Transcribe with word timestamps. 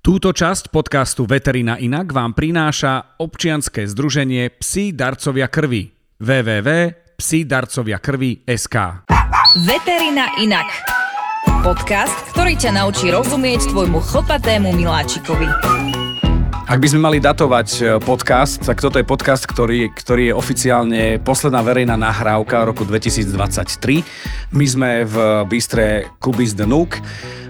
Túto 0.00 0.32
časť 0.32 0.72
podcastu 0.72 1.28
Veterina 1.28 1.76
Inak 1.76 2.16
vám 2.16 2.32
prináša 2.32 3.20
občianske 3.20 3.84
združenie 3.84 4.48
Psi 4.48 4.96
darcovia 4.96 5.44
krvi 5.44 5.92
www.psidarcoviakrvi.sk 6.16 8.76
Veterina 9.68 10.40
Inak. 10.40 10.72
Podcast, 11.60 12.16
ktorý 12.32 12.56
ťa 12.56 12.80
naučí 12.80 13.12
rozumieť 13.12 13.76
tvojmu 13.76 14.00
chlpatému 14.00 14.72
miláčikovi. 14.72 15.99
Ak 16.70 16.78
by 16.78 16.86
sme 16.86 17.02
mali 17.02 17.18
datovať 17.18 17.68
e, 17.82 17.82
podcast, 17.98 18.62
tak 18.62 18.78
toto 18.78 18.94
je 18.94 19.02
podcast, 19.02 19.42
ktorý, 19.42 19.90
ktorý 19.90 20.30
je 20.30 20.38
oficiálne 20.38 21.02
posledná 21.18 21.66
verejná 21.66 21.98
nahrávka 21.98 22.62
roku 22.62 22.86
2023. 22.86 24.06
My 24.54 24.66
sme 24.70 25.02
v 25.02 25.16
bystre 25.50 26.06
Kubis 26.22 26.54
the 26.54 26.70
Nook 26.70 27.02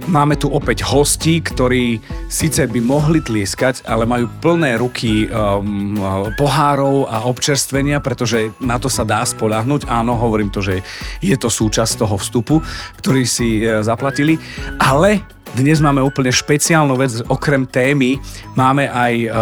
Máme 0.09 0.41
tu 0.41 0.49
opäť 0.49 0.81
hostí, 0.89 1.45
ktorí 1.45 2.01
síce 2.33 2.65
by 2.65 2.81
mohli 2.81 3.21
tlieskať, 3.21 3.85
ale 3.85 4.09
majú 4.09 4.33
plné 4.41 4.81
ruky 4.81 5.29
um, 5.29 5.95
pohárov 6.41 7.05
a 7.05 7.29
občerstvenia, 7.29 8.01
pretože 8.01 8.49
na 8.65 8.81
to 8.81 8.89
sa 8.89 9.05
dá 9.05 9.21
spolahnuť. 9.21 9.85
Áno, 9.93 10.17
hovorím 10.17 10.49
to, 10.49 10.65
že 10.65 10.81
je 11.21 11.37
to 11.37 11.53
súčasť 11.53 12.01
toho 12.01 12.17
vstupu, 12.17 12.65
ktorý 12.97 13.29
si 13.29 13.61
e, 13.61 13.85
zaplatili, 13.85 14.41
ale 14.81 15.21
dnes 15.59 15.83
máme 15.83 15.99
úplne 15.99 16.31
špeciálnu 16.31 16.95
vec, 16.95 17.27
okrem 17.27 17.67
témy 17.67 18.23
máme 18.55 18.87
aj 18.87 19.15
uh, 19.27 19.33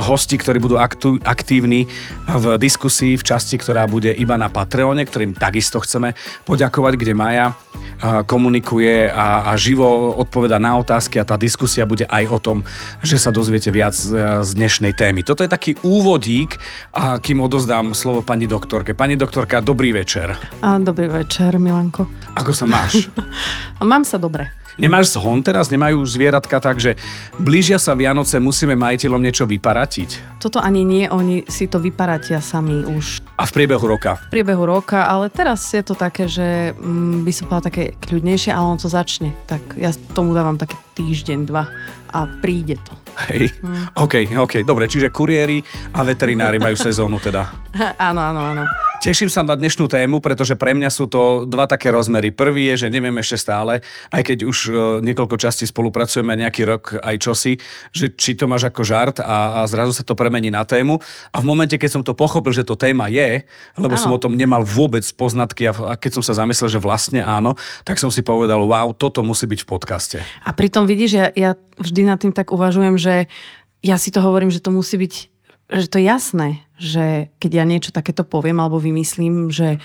hosti, 0.00 0.40
ktorí 0.40 0.56
budú 0.56 0.80
aktu- 0.80 1.20
aktívni 1.20 1.84
v 2.24 2.56
diskusii 2.56 3.20
v 3.20 3.26
časti, 3.26 3.60
ktorá 3.60 3.84
bude 3.84 4.08
iba 4.14 4.40
na 4.40 4.48
Patreone, 4.48 5.04
ktorým 5.04 5.36
takisto 5.36 5.82
chceme 5.84 6.16
poďakovať, 6.48 6.92
kde 6.96 7.12
Maja 7.12 7.46
uh, 7.52 8.24
komunikuje 8.24 9.12
a, 9.12 9.52
a 9.52 9.58
živo 9.60 10.16
odpoveda 10.16 10.56
na 10.56 10.80
otázky 10.80 11.20
a 11.20 11.28
tá 11.28 11.36
diskusia 11.36 11.84
bude 11.84 12.08
aj 12.08 12.24
o 12.32 12.38
tom, 12.40 12.58
že 13.04 13.20
sa 13.20 13.28
dozviete 13.28 13.68
viac 13.68 13.92
z, 13.92 14.16
z 14.40 14.50
dnešnej 14.56 14.96
témy. 14.96 15.26
Toto 15.26 15.44
je 15.44 15.50
taký 15.50 15.76
úvodík, 15.84 16.56
a 16.96 17.20
kým 17.20 17.42
odozdám 17.44 17.92
slovo 17.92 18.24
pani 18.24 18.48
doktorke. 18.48 18.96
Pani 18.96 19.18
doktorka, 19.18 19.60
dobrý 19.60 19.92
večer. 19.92 20.34
A, 20.64 20.80
dobrý 20.80 21.10
večer, 21.10 21.60
Milanko. 21.60 22.08
Ako 22.38 22.56
sa 22.56 22.64
máš? 22.64 23.10
Mám 23.80 24.08
sa 24.08 24.16
dobre. 24.16 24.59
Nemáš 24.80 25.12
zhon 25.12 25.44
teraz? 25.44 25.68
Nemajú 25.68 26.00
zvieratka 26.08 26.56
tak, 26.56 26.80
že 26.80 26.96
blížia 27.36 27.76
sa 27.76 27.92
Vianoce, 27.92 28.40
musíme 28.40 28.72
majiteľom 28.72 29.20
niečo 29.20 29.44
vyparatiť? 29.44 30.40
Toto 30.40 30.56
ani 30.56 30.82
nie, 30.88 31.04
oni 31.04 31.44
si 31.44 31.68
to 31.68 31.76
vyparatia 31.76 32.40
sami 32.40 32.80
už. 32.88 33.20
A 33.36 33.44
v 33.44 33.52
priebehu 33.52 33.84
roka? 33.84 34.16
V 34.32 34.40
priebehu 34.40 34.64
roka, 34.64 35.04
ale 35.04 35.28
teraz 35.28 35.68
je 35.76 35.84
to 35.84 35.92
také, 35.92 36.24
že 36.24 36.72
mm, 36.72 37.28
by 37.28 37.32
som 37.36 37.44
povedala 37.52 37.68
také 37.68 37.84
kľudnejšie, 38.00 38.50
ale 38.56 38.66
on 38.72 38.80
to 38.80 38.88
začne. 38.88 39.36
Tak 39.44 39.76
ja 39.76 39.92
tomu 40.16 40.32
dávam 40.32 40.56
také 40.56 40.80
týždeň, 40.96 41.38
dva 41.44 41.68
a 42.10 42.26
príde 42.40 42.80
to. 42.80 42.92
Hej, 43.30 43.52
hmm. 43.60 44.00
OK, 44.00 44.32
OK, 44.32 44.64
dobre, 44.64 44.88
čiže 44.88 45.12
kuriéri 45.12 45.60
a 45.92 46.00
veterinári 46.02 46.56
majú 46.56 46.74
sezónu 46.74 47.20
teda. 47.20 47.52
áno, 48.08 48.20
áno, 48.24 48.40
áno. 48.56 48.64
Teším 49.00 49.32
sa 49.32 49.40
na 49.40 49.56
dnešnú 49.56 49.88
tému, 49.88 50.20
pretože 50.20 50.60
pre 50.60 50.76
mňa 50.76 50.92
sú 50.92 51.08
to 51.08 51.48
dva 51.48 51.64
také 51.64 51.88
rozmery. 51.88 52.36
Prvý 52.36 52.68
je, 52.68 52.84
že 52.84 52.92
neviem 52.92 53.16
ešte 53.16 53.48
stále, 53.48 53.80
aj 54.12 54.22
keď 54.28 54.38
už 54.44 54.58
e, 54.68 54.70
niekoľko 55.00 55.40
častí 55.40 55.64
spolupracujeme 55.64 56.36
nejaký 56.36 56.68
rok 56.68 57.00
aj 57.00 57.16
čosi, 57.16 57.56
že 57.96 58.12
či 58.12 58.36
to 58.36 58.44
máš 58.44 58.68
ako 58.68 58.84
žart 58.84 59.24
a, 59.24 59.64
a 59.64 59.68
zrazu 59.72 59.96
sa 59.96 60.04
to 60.04 60.12
premení 60.12 60.52
na 60.52 60.68
tému. 60.68 61.00
A 61.32 61.40
v 61.40 61.48
momente, 61.48 61.80
keď 61.80 61.96
som 61.96 62.02
to 62.04 62.12
pochopil, 62.12 62.52
že 62.52 62.60
to 62.60 62.76
téma 62.76 63.08
je, 63.08 63.48
lebo 63.80 63.96
áno. 63.96 64.02
som 64.04 64.12
o 64.12 64.20
tom 64.20 64.36
nemal 64.36 64.68
vôbec 64.68 65.08
poznatky 65.16 65.64
a, 65.64 65.72
a 65.72 65.94
keď 65.96 66.20
som 66.20 66.22
sa 66.28 66.36
zamyslel, 66.36 66.68
že 66.68 66.76
vlastne 66.76 67.24
áno, 67.24 67.56
tak 67.88 67.96
som 67.96 68.12
si 68.12 68.20
povedal, 68.20 68.60
wow, 68.68 68.92
toto 68.92 69.24
musí 69.24 69.48
byť 69.48 69.64
v 69.64 69.68
podcaste. 69.80 70.18
A 70.44 70.52
pritom 70.52 70.84
vidíš, 70.84 71.10
ja, 71.16 71.26
ja 71.32 71.50
vždy 71.80 72.04
nad 72.04 72.20
tým 72.20 72.36
tak 72.36 72.52
uvažujem, 72.52 73.00
že 73.00 73.32
ja 73.80 73.96
si 73.96 74.12
to 74.12 74.20
hovorím, 74.20 74.52
že 74.52 74.60
to 74.60 74.68
musí 74.68 75.00
byť 75.00 75.32
že 75.70 75.86
to 75.86 76.02
je 76.02 76.10
jasné, 76.10 76.66
že 76.80 77.28
keď 77.36 77.50
ja 77.60 77.64
niečo 77.68 77.92
takéto 77.92 78.24
poviem 78.24 78.56
alebo 78.56 78.80
vymyslím, 78.80 79.52
že 79.52 79.76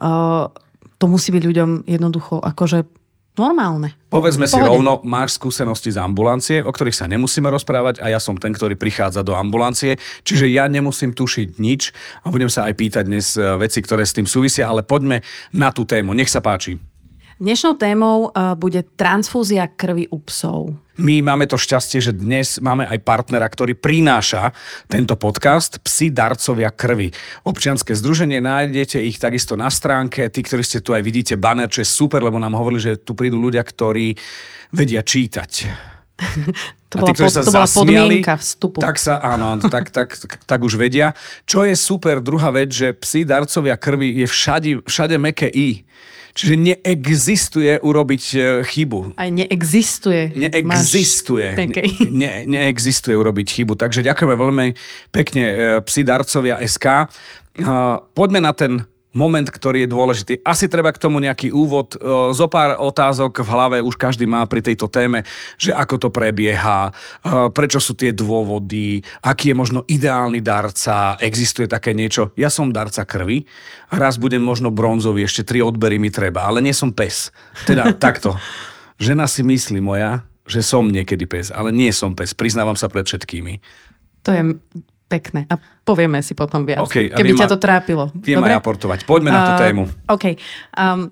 uh, 0.00 0.48
to 0.96 1.04
musí 1.06 1.28
byť 1.30 1.44
ľuďom 1.44 1.70
jednoducho 1.84 2.40
akože 2.40 2.88
normálne. 3.38 3.94
Povedzme 4.10 4.50
si 4.50 4.58
rovno, 4.58 4.98
máš 5.06 5.38
skúsenosti 5.38 5.94
z 5.94 6.02
ambulancie, 6.02 6.58
o 6.64 6.72
ktorých 6.74 6.96
sa 6.96 7.06
nemusíme 7.06 7.46
rozprávať 7.46 8.02
a 8.02 8.10
ja 8.10 8.18
som 8.18 8.34
ten, 8.34 8.50
ktorý 8.50 8.74
prichádza 8.74 9.22
do 9.22 9.36
ambulancie, 9.36 10.00
čiže 10.26 10.50
ja 10.50 10.66
nemusím 10.66 11.14
tušiť 11.14 11.60
nič 11.62 11.94
a 12.24 12.34
budem 12.34 12.50
sa 12.50 12.66
aj 12.66 12.74
pýtať 12.74 13.04
dnes 13.06 13.36
uh, 13.38 13.54
veci, 13.60 13.78
ktoré 13.78 14.02
s 14.02 14.16
tým 14.16 14.26
súvisia, 14.26 14.66
ale 14.66 14.82
poďme 14.82 15.22
na 15.54 15.70
tú 15.70 15.86
tému. 15.86 16.16
Nech 16.16 16.32
sa 16.32 16.42
páči. 16.42 16.80
Dnešnou 17.38 17.78
témou 17.78 18.34
uh, 18.34 18.58
bude 18.58 18.82
transfúzia 18.98 19.70
krvi 19.70 20.10
u 20.10 20.18
psov. 20.26 20.74
My 20.98 21.22
máme 21.22 21.46
to 21.46 21.54
šťastie, 21.54 22.02
že 22.02 22.10
dnes 22.10 22.58
máme 22.58 22.82
aj 22.82 22.98
partnera, 23.06 23.46
ktorý 23.46 23.78
prináša 23.78 24.50
tento 24.90 25.14
podcast 25.14 25.78
Psi 25.78 26.10
darcovia 26.10 26.74
krvi. 26.74 27.14
Občianske 27.46 27.94
združenie, 27.94 28.42
nájdete 28.42 28.98
ich 29.06 29.22
takisto 29.22 29.54
na 29.54 29.70
stránke. 29.70 30.26
Tí, 30.34 30.42
ktorí 30.42 30.66
ste 30.66 30.82
tu 30.82 30.98
aj 30.98 31.06
vidíte 31.06 31.38
banner, 31.38 31.70
čo 31.70 31.86
je 31.86 31.86
super, 31.86 32.18
lebo 32.26 32.42
nám 32.42 32.58
hovorili, 32.58 32.82
že 32.82 32.98
tu 32.98 33.14
prídu 33.14 33.38
ľudia, 33.38 33.62
ktorí 33.62 34.18
vedia 34.74 35.06
čítať. 35.06 35.50
To 36.88 37.04
bola, 37.04 37.12
tí, 37.12 37.20
ktorí 37.20 37.28
sa 37.28 37.44
to 37.44 37.52
bola 37.52 37.68
zasmiali, 37.68 38.24
vstupu. 38.24 38.80
Tak 38.80 38.96
sa, 38.96 39.20
áno, 39.20 39.60
tak, 39.60 39.92
tak, 39.96 40.08
tak, 40.16 40.40
tak 40.48 40.60
už 40.64 40.80
vedia. 40.80 41.12
Čo 41.44 41.68
je 41.68 41.76
super, 41.76 42.24
druhá 42.24 42.48
vec, 42.48 42.72
že 42.72 42.96
psi 42.96 43.28
darcovia 43.28 43.76
krvi 43.76 44.24
je 44.24 44.26
všade, 44.26 44.88
všade 44.88 45.20
meké 45.20 45.52
I. 45.52 45.84
Čiže 46.38 46.54
neexistuje 46.54 47.82
urobiť 47.82 48.24
e, 48.30 48.38
chybu. 48.62 49.18
Aj 49.18 49.26
neexistuje. 49.26 50.38
Neexistuje. 50.38 51.58
Ne, 52.14 52.46
neexistuje 52.46 53.18
urobiť 53.18 53.46
chybu. 53.58 53.74
Takže 53.74 54.06
ďakujeme 54.06 54.38
veľmi 54.38 54.66
pekne 55.10 55.42
e, 55.42 55.54
psi 55.82 56.06
darcovia 56.06 56.62
SK. 56.62 57.10
Poďme 58.14 58.38
na 58.38 58.54
ten 58.54 58.86
moment, 59.16 59.48
ktorý 59.48 59.84
je 59.84 59.92
dôležitý. 59.92 60.34
Asi 60.44 60.68
treba 60.68 60.92
k 60.92 61.00
tomu 61.00 61.18
nejaký 61.18 61.48
úvod. 61.48 61.96
Zo 62.32 62.46
pár 62.46 62.76
otázok 62.76 63.40
v 63.40 63.48
hlave 63.48 63.78
už 63.80 63.96
každý 63.96 64.28
má 64.28 64.44
pri 64.44 64.60
tejto 64.60 64.88
téme, 64.92 65.24
že 65.56 65.72
ako 65.72 65.96
to 65.96 66.08
prebieha, 66.12 66.92
prečo 67.56 67.80
sú 67.80 67.96
tie 67.96 68.12
dôvody, 68.12 69.00
aký 69.24 69.52
je 69.52 69.56
možno 69.56 69.80
ideálny 69.88 70.44
darca, 70.44 71.16
existuje 71.24 71.64
také 71.64 71.96
niečo. 71.96 72.36
Ja 72.36 72.52
som 72.52 72.68
darca 72.68 73.08
krvi, 73.08 73.48
raz 73.88 74.20
budem 74.20 74.44
možno 74.44 74.68
bronzový, 74.68 75.24
ešte 75.24 75.44
tri 75.44 75.64
odbery 75.64 75.96
mi 75.96 76.12
treba, 76.12 76.44
ale 76.44 76.60
nie 76.60 76.76
som 76.76 76.92
pes. 76.92 77.32
Teda 77.64 77.88
takto. 78.04 78.36
Žena 79.00 79.24
si 79.30 79.40
myslí 79.40 79.80
moja, 79.80 80.26
že 80.48 80.60
som 80.64 80.88
niekedy 80.88 81.24
pes, 81.24 81.48
ale 81.52 81.72
nie 81.72 81.92
som 81.92 82.12
pes. 82.12 82.36
Priznávam 82.36 82.76
sa 82.76 82.88
pred 82.88 83.04
všetkými. 83.04 83.60
To 84.26 84.28
je 84.32 84.42
Pekné. 85.08 85.48
A 85.48 85.56
povieme 85.88 86.20
si 86.20 86.36
potom 86.36 86.68
viac, 86.68 86.84
okay, 86.84 87.08
keby 87.08 87.32
ťa 87.32 87.48
to 87.48 87.56
trápilo. 87.56 88.12
Viem 88.12 88.44
aj 88.44 88.60
aportovať. 88.60 89.08
Poďme 89.08 89.32
na 89.32 89.40
tú 89.40 89.52
tému. 89.56 89.82
Uh, 89.88 90.14
OK. 90.14 90.36
Um, 90.76 91.08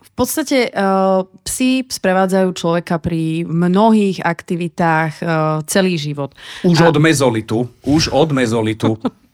v 0.00 0.10
podstate 0.14 0.70
uh, 0.70 1.26
psi 1.42 1.90
sprevádzajú 1.90 2.48
človeka 2.54 3.02
pri 3.02 3.42
mnohých 3.50 4.22
aktivitách 4.22 5.12
uh, 5.20 5.28
celý 5.66 5.98
život. 5.98 6.38
Už 6.62 6.86
A... 6.86 6.94
od 6.94 6.96
mezolitu. 7.02 7.66
Už 7.82 8.14
od 8.14 8.30
mezolitu. 8.30 8.94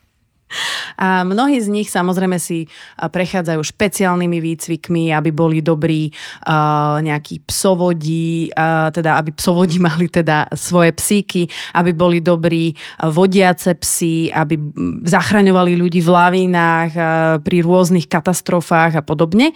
A 0.97 1.27
mnohí 1.27 1.59
z 1.59 1.69
nich 1.69 1.89
samozrejme 1.91 2.39
si 2.39 2.71
prechádzajú 2.97 3.61
špeciálnymi 3.61 4.39
výcvikmi, 4.39 5.11
aby 5.11 5.31
boli 5.35 5.59
dobrí 5.61 6.09
uh, 6.09 7.03
nejakí 7.03 7.43
psovodí, 7.45 8.55
uh, 8.55 8.89
teda 8.95 9.19
aby 9.19 9.35
psovodí 9.35 9.83
mali 9.89 10.07
teda 10.07 10.49
svoje 10.55 10.95
psíky, 10.95 11.51
aby 11.75 11.91
boli 11.93 12.23
dobrí 12.23 12.73
vodiace 13.03 13.75
psy, 13.77 14.31
aby 14.31 14.57
zachraňovali 15.05 15.77
ľudí 15.77 16.01
v 16.01 16.11
lavínach, 16.11 16.91
uh, 16.95 17.05
pri 17.43 17.67
rôznych 17.67 18.07
katastrofách 18.07 18.99
a 18.99 19.03
podobne. 19.03 19.53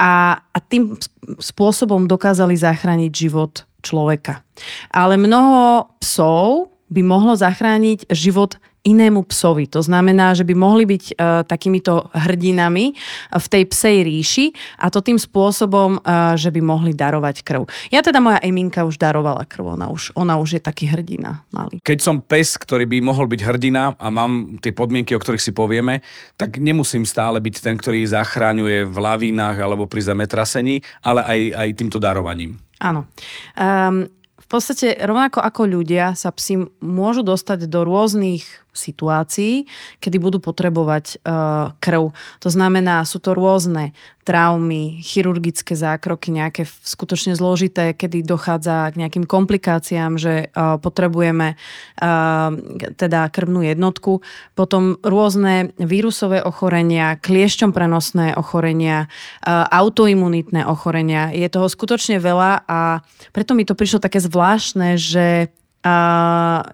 A, 0.00 0.40
a 0.40 0.58
tým 0.58 0.96
spôsobom 1.38 2.08
dokázali 2.08 2.56
zachrániť 2.58 3.12
život 3.12 3.68
človeka. 3.84 4.42
Ale 4.90 5.18
mnoho 5.18 5.90
psov 6.02 6.72
by 6.92 7.00
mohlo 7.00 7.32
zachrániť 7.32 8.10
život 8.12 8.60
inému 8.82 9.22
psovi. 9.30 9.70
To 9.70 9.78
znamená, 9.82 10.34
že 10.34 10.42
by 10.42 10.54
mohli 10.58 10.84
byť 10.86 11.04
uh, 11.14 11.46
takýmito 11.46 12.10
hrdinami 12.10 12.98
v 13.30 13.46
tej 13.46 13.64
psej 13.70 13.96
ríši 14.02 14.46
a 14.82 14.90
to 14.90 14.98
tým 14.98 15.18
spôsobom, 15.22 16.02
uh, 16.02 16.34
že 16.34 16.50
by 16.50 16.58
mohli 16.58 16.90
darovať 16.90 17.46
krv. 17.46 17.70
Ja 17.94 18.02
teda 18.02 18.18
moja 18.18 18.42
Eminka 18.42 18.82
už 18.82 18.98
darovala 18.98 19.46
krv, 19.46 19.78
ona 19.78 19.86
už, 19.86 20.14
ona 20.18 20.34
už 20.38 20.58
je 20.58 20.62
taký 20.62 20.90
hrdina 20.90 21.46
malý. 21.54 21.78
Keď 21.78 21.98
som 22.02 22.18
pes, 22.18 22.58
ktorý 22.58 22.90
by 22.90 22.98
mohol 23.02 23.30
byť 23.30 23.40
hrdina 23.46 23.94
a 23.94 24.06
mám 24.10 24.58
tie 24.58 24.74
podmienky, 24.74 25.14
o 25.14 25.22
ktorých 25.22 25.42
si 25.42 25.54
povieme, 25.54 26.02
tak 26.34 26.58
nemusím 26.58 27.06
stále 27.06 27.38
byť 27.38 27.54
ten, 27.62 27.78
ktorý 27.78 28.02
zachráňuje 28.10 28.90
v 28.90 28.96
lavínach 28.98 29.54
alebo 29.62 29.86
pri 29.86 30.10
zemetrasení, 30.10 30.82
ale 31.06 31.22
aj, 31.22 31.40
aj 31.54 31.68
týmto 31.78 32.02
darovaním. 32.02 32.58
Áno. 32.82 33.06
Um, 33.54 34.10
podstate 34.52 35.00
rovnako 35.00 35.40
ako 35.40 35.64
ľudia 35.64 36.12
sa 36.12 36.28
psi 36.28 36.68
môžu 36.84 37.24
dostať 37.24 37.72
do 37.72 37.88
rôznych 37.88 38.44
situácií, 38.72 39.68
kedy 40.00 40.16
budú 40.16 40.40
potrebovať 40.40 41.20
uh, 41.22 41.76
krv. 41.78 42.16
To 42.40 42.48
znamená, 42.48 43.04
sú 43.04 43.20
to 43.20 43.36
rôzne 43.36 43.92
traumy, 44.22 45.02
chirurgické 45.02 45.74
zákroky, 45.74 46.32
nejaké 46.32 46.64
skutočne 46.64 47.34
zložité, 47.34 47.92
kedy 47.92 48.22
dochádza 48.22 48.88
k 48.94 48.98
nejakým 49.04 49.28
komplikáciám, 49.28 50.16
že 50.16 50.48
uh, 50.48 50.80
potrebujeme 50.80 51.54
uh, 51.54 52.48
teda 52.96 53.28
krvnú 53.28 53.60
jednotku. 53.66 54.24
Potom 54.56 54.96
rôzne 55.04 55.76
vírusové 55.76 56.40
ochorenia, 56.40 57.20
kliešťom 57.20 57.76
prenosné 57.76 58.32
ochorenia, 58.38 59.12
uh, 59.44 59.68
autoimunitné 59.68 60.64
ochorenia. 60.64 61.28
Je 61.34 61.46
toho 61.52 61.68
skutočne 61.68 62.16
veľa 62.22 62.64
a 62.64 63.04
preto 63.36 63.52
mi 63.52 63.68
to 63.68 63.76
prišlo 63.76 64.00
také 64.00 64.22
zvláštne, 64.22 64.96
že 64.96 65.52
a 65.82 65.96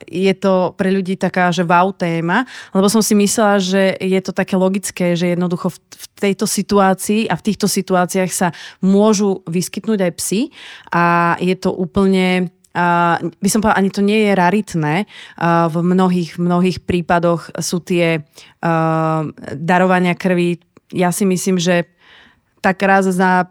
je 0.05 0.33
to 0.37 0.77
pre 0.77 0.93
ľudí 0.93 1.17
taká, 1.17 1.49
že 1.49 1.65
wow 1.65 1.97
téma, 1.97 2.45
lebo 2.77 2.93
som 2.93 3.01
si 3.01 3.17
myslela, 3.17 3.57
že 3.57 3.97
je 3.97 4.21
to 4.21 4.37
také 4.37 4.55
logické, 4.55 5.17
že 5.17 5.33
jednoducho 5.33 5.73
v, 5.73 6.07
tejto 6.19 6.45
situácii 6.45 7.25
a 7.31 7.35
v 7.39 7.45
týchto 7.47 7.65
situáciách 7.71 8.29
sa 8.29 8.49
môžu 8.85 9.41
vyskytnúť 9.49 9.99
aj 10.05 10.13
psy 10.21 10.41
a 10.93 11.35
je 11.41 11.57
to 11.57 11.73
úplne 11.73 12.53
Uh, 12.79 13.19
by 13.43 13.49
som 13.51 13.59
povedala, 13.59 13.81
ani 13.81 13.91
to 13.91 14.05
nie 14.05 14.29
je 14.29 14.39
raritné. 14.39 14.95
Uh, 15.35 15.67
v 15.67 15.83
mnohých, 15.83 16.39
mnohých 16.39 16.79
prípadoch 16.87 17.51
sú 17.59 17.83
tie 17.83 18.23
uh, 18.23 19.21
darovania 19.57 20.15
krvi, 20.15 20.63
ja 20.95 21.11
si 21.11 21.27
myslím, 21.27 21.59
že 21.59 21.91
tak 22.63 22.79
raz 22.85 23.09
za 23.09 23.51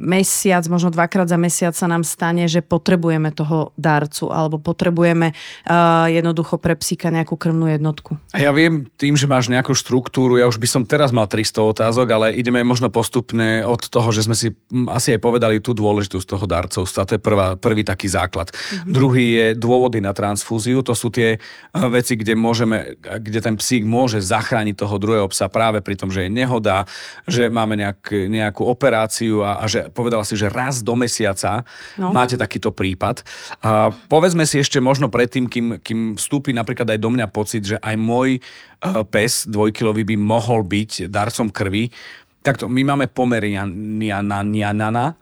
mesiac, 0.00 0.66
možno 0.66 0.90
dvakrát 0.90 1.30
za 1.30 1.38
mesiac 1.38 1.78
sa 1.78 1.86
nám 1.86 2.02
stane, 2.02 2.50
že 2.50 2.58
potrebujeme 2.58 3.30
toho 3.30 3.70
darcu 3.78 4.26
alebo 4.26 4.58
potrebujeme 4.58 5.30
uh, 5.30 6.10
jednoducho 6.10 6.58
pre 6.58 6.74
psíka 6.74 7.14
nejakú 7.14 7.38
krvnú 7.38 7.70
jednotku. 7.70 8.18
A 8.34 8.42
ja 8.42 8.50
viem, 8.50 8.90
tým, 8.98 9.14
že 9.14 9.30
máš 9.30 9.46
nejakú 9.46 9.70
štruktúru, 9.70 10.42
ja 10.42 10.50
už 10.50 10.58
by 10.58 10.66
som 10.66 10.82
teraz 10.82 11.14
mal 11.14 11.30
300 11.30 11.62
otázok, 11.62 12.06
ale 12.10 12.26
ideme 12.34 12.66
možno 12.66 12.90
postupne 12.90 13.62
od 13.62 13.86
toho, 13.86 14.10
že 14.10 14.26
sme 14.26 14.34
si 14.34 14.50
asi 14.90 15.14
aj 15.14 15.20
povedali 15.22 15.62
tú 15.62 15.70
dôležitosť 15.70 16.26
toho 16.26 16.44
darcovstva. 16.50 17.06
To 17.06 17.14
je 17.14 17.22
prvá, 17.22 17.54
prvý 17.54 17.86
taký 17.86 18.10
základ. 18.10 18.50
Mm-hmm. 18.50 18.90
Druhý 18.90 19.26
je 19.38 19.46
dôvody 19.54 20.02
na 20.02 20.10
transfúziu. 20.10 20.82
To 20.82 20.98
sú 20.98 21.14
tie 21.14 21.38
veci, 21.70 22.18
kde, 22.18 22.34
môžeme, 22.34 22.98
kde 22.98 23.38
ten 23.38 23.54
psík 23.54 23.86
môže 23.86 24.18
zachrániť 24.18 24.74
toho 24.74 24.98
druhého 24.98 25.28
psa 25.30 25.46
práve 25.46 25.78
pri 25.78 25.94
tom, 25.94 26.10
že 26.10 26.26
je 26.26 26.30
nehoda, 26.32 26.90
že 27.30 27.46
máme 27.46 27.78
nejak, 27.78 28.26
nejakú 28.26 28.66
operáciu 28.66 29.46
a, 29.46 29.62
a 29.62 29.69
že 29.70 29.80
povedala 29.94 30.26
si, 30.26 30.34
že 30.34 30.50
raz 30.50 30.82
do 30.82 30.98
mesiaca 30.98 31.62
no. 31.94 32.10
máte 32.10 32.34
takýto 32.34 32.74
prípad. 32.74 33.22
A 33.62 33.94
povedzme 34.10 34.42
si 34.42 34.58
ešte 34.58 34.82
možno 34.82 35.06
predtým, 35.06 35.46
kým, 35.46 35.78
kým 35.78 36.18
vstúpi 36.18 36.50
napríklad 36.50 36.90
aj 36.90 36.98
do 36.98 37.10
mňa 37.14 37.30
pocit, 37.30 37.62
že 37.62 37.78
aj 37.78 37.94
môj 37.94 38.42
uh, 38.42 39.06
pes 39.06 39.46
dvojkilový 39.46 40.02
by 40.02 40.16
mohol 40.18 40.66
byť 40.66 41.06
darcom 41.06 41.54
krvi. 41.54 41.94
Takto, 42.42 42.66
my 42.66 42.82
máme 42.82 43.06
pomerianianana. 43.06 45.14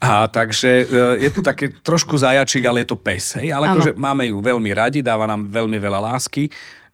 A 0.00 0.24
takže 0.32 0.88
e, 0.88 1.20
je 1.20 1.28
tu 1.28 1.44
také 1.44 1.76
trošku 1.76 2.16
zajačik, 2.16 2.64
ale 2.64 2.80
je 2.80 2.88
to 2.88 2.96
pes. 2.96 3.36
Hej? 3.36 3.52
Ale 3.52 3.68
akože 3.68 4.00
máme 4.00 4.32
ju 4.32 4.40
veľmi 4.40 4.72
radi, 4.72 5.04
dáva 5.04 5.28
nám 5.28 5.52
veľmi 5.52 5.76
veľa 5.76 6.00
lásky 6.00 6.48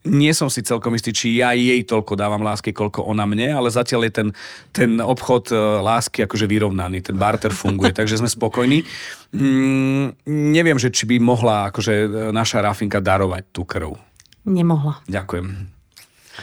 nie 0.06 0.30
som 0.30 0.46
si 0.46 0.62
celkom 0.62 0.94
istý, 0.94 1.10
či 1.10 1.42
ja 1.42 1.52
jej 1.52 1.82
toľko 1.82 2.14
dávam 2.14 2.40
lásky, 2.46 2.70
koľko 2.70 3.04
ona 3.04 3.26
mne, 3.26 3.58
ale 3.58 3.68
zatiaľ 3.68 4.06
je 4.08 4.12
ten, 4.14 4.28
ten 4.70 4.90
obchod 5.02 5.50
e, 5.50 5.58
lásky 5.82 6.24
akože 6.24 6.46
vyrovnaný, 6.46 7.02
ten 7.02 7.18
barter 7.18 7.50
funguje, 7.50 7.90
takže 7.98 8.22
sme 8.22 8.30
spokojní. 8.30 8.86
Mm, 9.34 10.16
neviem, 10.54 10.78
že 10.78 10.94
či 10.94 11.04
by 11.10 11.18
mohla 11.18 11.74
akože 11.74 11.92
e, 11.92 12.08
naša 12.30 12.62
Rafinka 12.62 13.02
darovať 13.02 13.42
tú 13.50 13.66
krv. 13.66 13.98
Nemohla. 14.46 15.02
Ďakujem. 15.10 15.46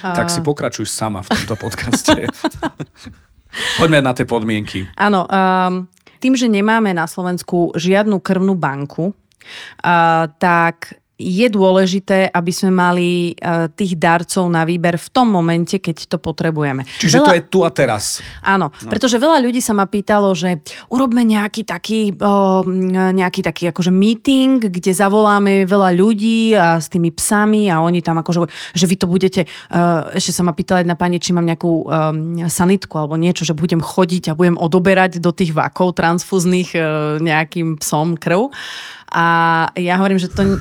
A... 0.03 0.11
Tak 0.11 0.27
si 0.27 0.43
pokračuj 0.43 0.89
sama 0.89 1.23
v 1.23 1.31
tomto 1.31 1.55
podcaste. 1.55 2.27
Poďme 3.79 4.01
na 4.01 4.11
tie 4.17 4.25
podmienky. 4.25 4.89
Áno, 4.97 5.29
um, 5.29 5.85
tým, 6.17 6.33
že 6.33 6.49
nemáme 6.49 6.89
na 6.91 7.05
Slovensku 7.05 7.71
žiadnu 7.77 8.17
krvnú 8.17 8.57
banku, 8.57 9.13
uh, 9.13 10.25
tak 10.41 11.02
je 11.13 11.45
dôležité, 11.45 12.25
aby 12.33 12.49
sme 12.49 12.73
mali 12.73 13.37
uh, 13.37 13.69
tých 13.69 14.01
darcov 14.01 14.49
na 14.49 14.65
výber 14.65 14.97
v 14.97 15.07
tom 15.13 15.29
momente, 15.29 15.77
keď 15.77 16.09
to 16.09 16.17
potrebujeme. 16.17 16.81
Čiže 16.97 17.21
veľa... 17.21 17.27
to 17.29 17.33
je 17.37 17.43
tu 17.53 17.59
a 17.61 17.69
teraz. 17.69 18.17
Áno, 18.41 18.73
no. 18.73 18.89
pretože 18.89 19.21
veľa 19.21 19.37
ľudí 19.45 19.61
sa 19.61 19.77
ma 19.77 19.85
pýtalo, 19.85 20.33
že 20.33 20.65
urobme 20.89 21.21
nejaký 21.21 21.69
taký, 21.69 22.17
uh, 22.17 22.65
nejaký 23.13 23.45
taký 23.45 23.69
akože 23.69 23.93
meeting, 23.93 24.57
kde 24.57 24.89
zavoláme 24.89 25.69
veľa 25.69 25.93
ľudí 25.93 26.57
a 26.57 26.81
s 26.81 26.89
tými 26.89 27.13
psami 27.13 27.69
a 27.69 27.77
oni 27.85 28.01
tam 28.01 28.17
akože, 28.17 28.73
že 28.73 28.85
vy 28.89 28.95
to 28.97 29.05
budete, 29.05 29.45
uh, 29.45 30.09
ešte 30.17 30.33
sa 30.33 30.41
ma 30.41 30.57
pýtala 30.57 30.81
jedna 30.81 30.97
pani, 30.97 31.21
či 31.21 31.29
mám 31.29 31.45
nejakú 31.45 31.71
um, 31.85 32.41
sanitku 32.49 32.97
alebo 32.97 33.21
niečo, 33.21 33.45
že 33.45 33.53
budem 33.53 33.85
chodiť 33.85 34.33
a 34.33 34.37
budem 34.37 34.57
odoberať 34.57 35.21
do 35.21 35.29
tých 35.29 35.53
vakov 35.53 35.93
transfúznych 35.93 36.73
nejakým 37.21 37.77
psom 37.77 38.17
krv. 38.17 38.49
A 39.13 39.25
ja 39.77 40.01
hovorím, 40.01 40.17
že 40.17 40.33
to... 40.33 40.57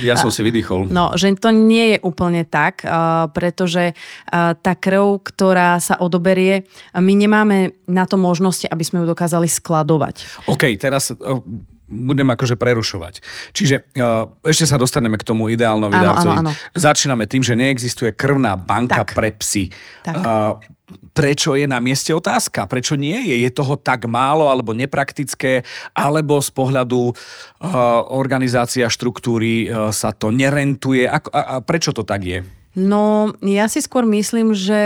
Ja 0.00 0.16
som 0.16 0.32
si 0.32 0.40
vydýchol. 0.40 0.88
No, 0.88 1.12
že 1.12 1.36
to 1.36 1.52
nie 1.52 1.96
je 1.96 1.98
úplne 2.00 2.48
tak, 2.48 2.80
uh, 2.80 3.28
pretože 3.28 3.92
uh, 3.92 4.56
tá 4.56 4.72
krv, 4.72 5.20
ktorá 5.20 5.76
sa 5.76 6.00
odoberie, 6.00 6.64
my 6.96 7.12
nemáme 7.12 7.76
na 7.84 8.08
to 8.08 8.16
možnosti, 8.16 8.64
aby 8.64 8.80
sme 8.80 9.04
ju 9.04 9.12
dokázali 9.12 9.44
skladovať. 9.44 10.48
OK, 10.48 10.72
teraz 10.80 11.12
uh, 11.12 11.44
budem 11.86 12.26
akože 12.34 12.58
prerušovať. 12.58 13.22
Čiže 13.54 13.94
ešte 14.42 14.66
sa 14.66 14.74
dostaneme 14.74 15.14
k 15.14 15.24
tomu 15.26 15.46
ideálnovi 15.54 15.94
áno, 15.94 16.12
Áno, 16.18 16.32
áno. 16.42 16.50
Začíname 16.74 17.30
tým, 17.30 17.46
že 17.46 17.54
neexistuje 17.54 18.10
krvná 18.10 18.58
banka 18.58 19.06
tak. 19.06 19.14
pre 19.14 19.30
psy. 19.38 19.70
Tak. 20.02 20.18
Prečo 20.86 21.58
je 21.58 21.66
na 21.66 21.82
mieste 21.82 22.14
otázka? 22.14 22.70
Prečo 22.70 22.94
nie 22.94 23.18
je? 23.26 23.42
Je 23.42 23.50
toho 23.50 23.74
tak 23.74 24.06
málo 24.06 24.46
alebo 24.46 24.70
nepraktické? 24.70 25.66
Alebo 25.90 26.38
z 26.38 26.50
pohľadu 26.54 27.10
uh, 27.10 27.14
organizácia 28.14 28.86
štruktúry 28.86 29.66
uh, 29.66 29.90
sa 29.90 30.14
to 30.14 30.30
nerentuje? 30.30 31.10
A, 31.10 31.18
a, 31.18 31.40
a 31.42 31.54
prečo 31.58 31.90
to 31.90 32.06
tak 32.06 32.22
je? 32.22 32.38
No, 32.76 33.32
ja 33.42 33.66
si 33.66 33.80
skôr 33.80 34.04
myslím, 34.04 34.52
že 34.52 34.78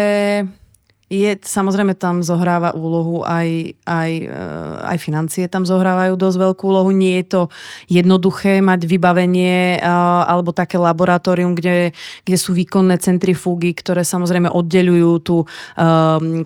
je, 1.10 1.34
samozrejme 1.42 1.98
tam 1.98 2.22
zohráva 2.22 2.70
úlohu 2.70 3.26
aj, 3.26 3.74
aj, 3.82 4.10
eh, 4.30 4.94
aj 4.94 4.96
financie 5.02 5.50
tam 5.50 5.66
zohrávajú 5.66 6.14
dosť 6.14 6.38
veľkú 6.38 6.62
úlohu. 6.70 6.94
Nie 6.94 7.20
je 7.20 7.26
to 7.26 7.42
jednoduché 7.90 8.62
mať 8.62 8.86
vybavenie 8.86 9.82
eh, 9.82 9.84
alebo 10.30 10.54
také 10.54 10.78
laboratórium, 10.78 11.58
kde, 11.58 11.90
kde 12.22 12.36
sú 12.38 12.54
výkonné 12.54 13.02
centrifúgy, 13.02 13.74
ktoré 13.74 14.06
samozrejme 14.06 14.54
oddelujú 14.54 15.12
tú 15.18 15.36
eh, 15.42 15.82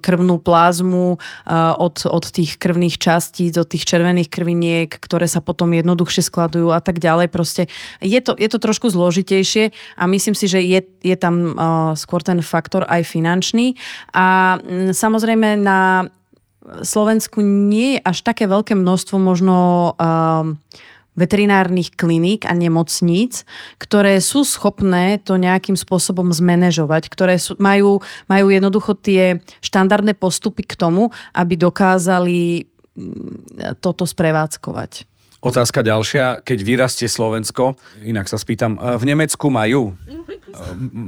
krvnú 0.01 0.41
plazmu 0.41 1.21
od, 1.77 1.97
od 2.09 2.25
tých 2.33 2.57
krvných 2.57 2.97
častíc, 2.97 3.53
od 3.61 3.69
tých 3.69 3.85
červených 3.85 4.33
krviniek, 4.33 4.89
ktoré 4.89 5.29
sa 5.29 5.45
potom 5.45 5.77
jednoduchšie 5.77 6.25
skladujú 6.25 6.73
a 6.73 6.81
tak 6.81 7.05
ďalej. 7.05 7.29
Proste 7.29 7.69
je 8.01 8.21
to, 8.25 8.33
je 8.33 8.49
to 8.49 8.57
trošku 8.57 8.89
zložitejšie 8.89 9.77
a 10.01 10.09
myslím 10.09 10.33
si, 10.33 10.49
že 10.49 10.65
je, 10.65 10.81
je 11.05 11.17
tam 11.21 11.53
skôr 11.99 12.25
ten 12.25 12.41
faktor 12.41 12.89
aj 12.89 13.05
finančný. 13.05 13.77
A 14.17 14.54
samozrejme 14.93 15.59
na 15.61 16.11
Slovensku 16.65 17.45
nie 17.45 17.99
je 17.99 18.05
až 18.05 18.25
také 18.25 18.49
veľké 18.49 18.73
množstvo 18.73 19.21
možno 19.21 19.93
um, 20.01 20.57
veterinárnych 21.15 21.95
kliník 21.95 22.43
a 22.45 22.53
nemocníc, 22.57 23.47
ktoré 23.79 24.19
sú 24.19 24.43
schopné 24.43 25.23
to 25.23 25.39
nejakým 25.39 25.79
spôsobom 25.79 26.35
zmanéžovať, 26.35 27.07
ktoré 27.07 27.39
sú, 27.39 27.55
majú, 27.63 28.03
majú 28.27 28.47
jednoducho 28.51 28.99
tie 28.99 29.39
štandardné 29.63 30.19
postupy 30.19 30.67
k 30.67 30.75
tomu, 30.75 31.15
aby 31.37 31.55
dokázali 31.55 32.67
mm, 32.99 33.79
toto 33.79 34.09
sprevádzkovať. 34.09 35.07
Otázka 35.45 35.85
ďalšia, 35.85 36.41
keď 36.41 36.59
vyrastie 36.65 37.05
Slovensko, 37.05 37.77
inak 38.01 38.27
sa 38.33 38.41
spýtam, 38.41 38.81
v 38.81 39.05
Nemecku 39.05 39.53
majú 39.53 39.93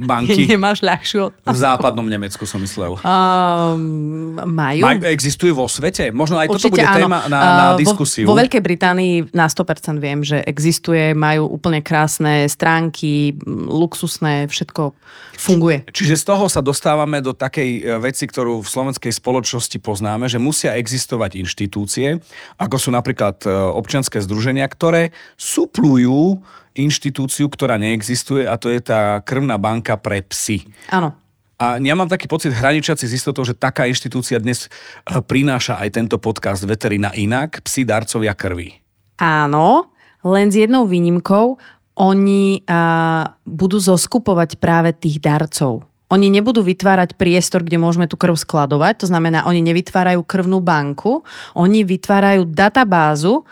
banky. 0.07 0.47
Nemáš 0.52 0.83
ľahšiu 0.83 1.31
V 1.31 1.57
západnom 1.57 2.07
Nemecku 2.07 2.45
som 2.45 2.59
myslel. 2.62 2.99
Um, 3.00 4.37
majú. 4.37 4.83
Maj, 4.83 5.07
existujú 5.07 5.55
vo 5.55 5.66
svete? 5.71 6.11
Možno 6.11 6.40
aj 6.40 6.50
Určite 6.50 6.69
toto 6.69 6.75
bude 6.76 6.87
áno. 6.87 6.99
téma 6.99 7.19
na, 7.31 7.38
na 7.38 7.66
uh, 7.75 7.78
diskusiu. 7.78 8.26
Vo, 8.26 8.35
vo 8.35 8.40
Veľkej 8.43 8.62
Británii 8.62 9.14
na 9.33 9.47
100% 9.47 10.02
viem, 10.02 10.21
že 10.26 10.43
existuje, 10.43 11.14
majú 11.14 11.47
úplne 11.50 11.81
krásne 11.81 12.47
stránky, 12.50 13.38
luxusné, 13.47 14.50
všetko 14.50 14.93
funguje. 15.37 15.85
Čiže 15.93 16.16
z 16.16 16.25
toho 16.26 16.49
sa 16.49 16.64
dostávame 16.64 17.21
do 17.21 17.37
takej 17.37 17.71
e, 17.78 17.81
veci, 18.00 18.25
ktorú 18.25 18.64
v 18.64 18.69
slovenskej 18.69 19.12
spoločnosti 19.12 19.76
poznáme, 19.78 20.26
že 20.26 20.40
musia 20.40 20.75
existovať 20.75 21.38
inštitúcie, 21.38 22.19
ako 22.57 22.76
sú 22.81 22.90
napríklad 22.90 23.45
e, 23.45 23.52
občianské 23.52 24.19
združenia, 24.26 24.66
ktoré 24.66 25.14
suplujú 25.38 26.42
inštitúciu, 26.76 27.49
ktorá 27.49 27.80
neexistuje 27.80 28.45
a 28.45 28.61
to 28.61 28.68
je 28.68 28.85
tá 28.85 29.25
krvná 29.25 29.56
banka 29.56 29.97
pre 29.97 30.21
psy. 30.28 30.68
Áno. 30.92 31.16
A 31.56 31.80
ja 31.80 31.97
mám 31.97 32.12
taký 32.12 32.28
pocit 32.28 32.52
hraničací 32.52 33.09
s 33.09 33.16
istotou, 33.16 33.40
že 33.40 33.56
taká 33.56 33.88
inštitúcia 33.88 34.37
dnes 34.37 34.68
eh, 34.68 35.25
prináša 35.25 35.80
aj 35.80 35.88
tento 35.97 36.21
podcast 36.21 36.68
Veterina 36.68 37.16
inak, 37.16 37.64
psi 37.64 37.88
darcovia 37.88 38.37
krvi. 38.37 38.76
Áno, 39.16 39.88
len 40.21 40.52
s 40.52 40.61
jednou 40.61 40.85
výnimkou, 40.85 41.56
oni 41.97 42.61
uh, 42.61 43.25
budú 43.49 43.80
zoskupovať 43.80 44.61
práve 44.61 44.92
tých 44.92 45.16
darcov. 45.16 45.88
Oni 46.06 46.30
nebudú 46.30 46.62
vytvárať 46.62 47.18
priestor, 47.18 47.66
kde 47.66 47.83
môžeme 47.83 48.06
tú 48.06 48.14
krv 48.14 48.38
skladovať, 48.38 49.02
to 49.02 49.06
znamená, 49.11 49.42
oni 49.49 49.59
nevytvárajú 49.64 50.23
krvnú 50.23 50.62
banku, 50.62 51.26
oni 51.59 51.83
vytvárajú 51.83 52.47
databázu, 52.47 53.42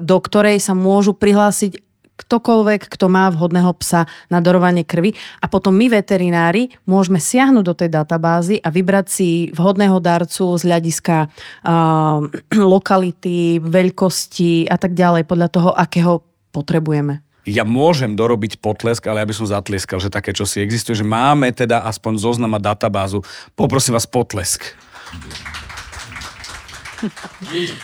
do 0.00 0.16
ktorej 0.18 0.58
sa 0.58 0.74
môžu 0.74 1.14
prihlásiť 1.14 1.84
ktokoľvek, 2.14 2.94
kto 2.94 3.06
má 3.10 3.26
vhodného 3.34 3.74
psa 3.82 4.06
na 4.30 4.38
darovanie 4.38 4.86
krvi 4.86 5.18
a 5.42 5.50
potom 5.50 5.74
my 5.74 5.90
veterinári 5.90 6.70
môžeme 6.86 7.18
siahnuť 7.18 7.64
do 7.66 7.74
tej 7.74 7.90
databázy 7.90 8.62
a 8.62 8.70
vybrať 8.70 9.06
si 9.10 9.28
vhodného 9.50 9.98
darcu 9.98 10.54
z 10.54 10.62
hľadiska 10.62 11.16
uh, 11.26 12.22
lokality, 12.74 13.58
veľkosti 13.58 14.70
a 14.70 14.76
tak 14.78 14.94
ďalej 14.94 15.26
podľa 15.26 15.48
toho, 15.50 15.70
akého 15.74 16.22
potrebujeme 16.54 17.20
ja 17.44 17.60
môžem 17.60 18.16
dorobiť 18.16 18.56
potlesk, 18.56 19.04
ale 19.04 19.20
ja 19.20 19.28
by 19.28 19.36
som 19.36 19.44
zatlieskal, 19.44 20.00
že 20.00 20.08
také 20.08 20.32
čo 20.32 20.48
si 20.48 20.64
existuje, 20.64 20.96
že 20.96 21.04
máme 21.04 21.52
teda 21.52 21.84
aspoň 21.84 22.16
zoznam 22.16 22.56
a 22.56 22.60
databázu. 22.60 23.20
Poprosím 23.52 24.00
vás 24.00 24.08
potlesk. 24.08 24.64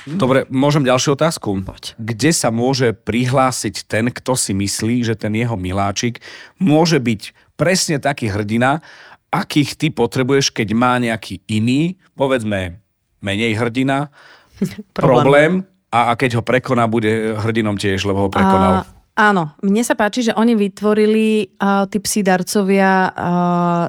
Dobre, 0.07 0.45
môžem 0.49 0.85
ďalšiu 0.87 1.17
otázku? 1.17 1.53
Poď. 1.65 1.95
Kde 1.97 2.31
sa 2.31 2.49
môže 2.49 2.93
prihlásiť 2.93 3.87
ten, 3.89 4.09
kto 4.09 4.37
si 4.37 4.53
myslí, 4.53 5.05
že 5.05 5.15
ten 5.17 5.35
jeho 5.37 5.55
miláčik 5.55 6.23
môže 6.61 7.01
byť 7.01 7.55
presne 7.61 8.01
taký 8.01 8.33
hrdina, 8.33 8.81
akých 9.31 9.79
ty 9.79 9.87
potrebuješ, 9.93 10.51
keď 10.51 10.69
má 10.75 10.99
nejaký 10.99 11.45
iný, 11.47 12.01
povedzme 12.19 12.83
menej 13.21 13.57
hrdina, 13.61 14.11
problém, 14.97 15.65
a 15.91 16.15
keď 16.15 16.39
ho 16.39 16.43
prekoná, 16.47 16.87
bude 16.87 17.35
hrdinom 17.35 17.75
tiež, 17.75 18.07
lebo 18.07 18.27
ho 18.27 18.31
prekonal. 18.31 18.87
A... 18.87 19.01
Áno, 19.19 19.53
mne 19.61 19.83
sa 19.83 19.99
páči, 19.99 20.23
že 20.23 20.33
oni 20.39 20.55
vytvorili 20.55 21.59
uh, 21.59 21.85
tí 21.91 21.99
psi 21.99 22.23
darcovia 22.23 23.11
uh, 23.11 23.13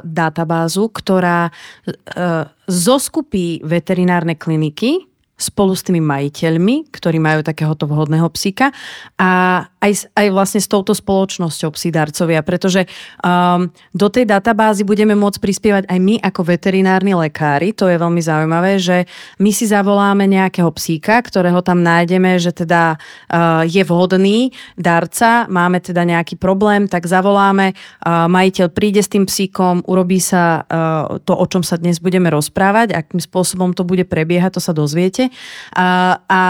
databázu, 0.02 0.90
ktorá 0.90 1.48
uh, 1.48 2.50
zoskupí 2.66 3.62
veterinárne 3.62 4.34
kliniky, 4.34 5.11
spolu 5.42 5.74
s 5.74 5.82
tými 5.82 5.98
majiteľmi, 6.00 6.94
ktorí 6.94 7.18
majú 7.18 7.42
takéhoto 7.42 7.90
vhodného 7.90 8.30
psíka 8.30 8.70
a 9.18 9.66
aj, 9.82 10.14
aj 10.14 10.28
vlastne 10.30 10.62
s 10.62 10.70
touto 10.70 10.94
spoločnosťou 10.94 11.74
psidarcovia, 11.74 12.46
pretože 12.46 12.86
um, 13.26 13.74
do 13.98 14.08
tej 14.14 14.30
databázy 14.30 14.86
budeme 14.86 15.18
môcť 15.18 15.42
prispievať 15.42 15.84
aj 15.90 15.98
my 15.98 16.16
ako 16.22 16.42
veterinárni 16.46 17.18
lekári. 17.18 17.74
To 17.82 17.90
je 17.90 17.98
veľmi 17.98 18.22
zaujímavé, 18.22 18.78
že 18.78 19.10
my 19.42 19.50
si 19.50 19.66
zavoláme 19.66 20.30
nejakého 20.30 20.70
psíka, 20.78 21.18
ktorého 21.26 21.66
tam 21.66 21.82
nájdeme, 21.82 22.38
že 22.38 22.54
teda 22.54 23.02
uh, 23.02 23.66
je 23.66 23.82
vhodný 23.82 24.54
darca, 24.78 25.50
máme 25.50 25.82
teda 25.82 26.06
nejaký 26.06 26.38
problém, 26.38 26.86
tak 26.86 27.10
zavoláme, 27.10 27.74
uh, 27.74 28.30
majiteľ 28.30 28.70
príde 28.70 29.02
s 29.02 29.10
tým 29.10 29.26
psíkom, 29.26 29.82
urobí 29.90 30.22
sa 30.22 30.62
uh, 30.62 31.18
to, 31.26 31.34
o 31.34 31.46
čom 31.50 31.66
sa 31.66 31.82
dnes 31.82 31.98
budeme 31.98 32.30
rozprávať, 32.30 32.94
akým 32.94 33.18
spôsobom 33.18 33.74
to 33.74 33.82
bude 33.82 34.06
prebiehať, 34.06 34.62
to 34.62 34.62
sa 34.62 34.78
dozviete. 34.78 35.31
A, 35.76 36.20
a 36.28 36.42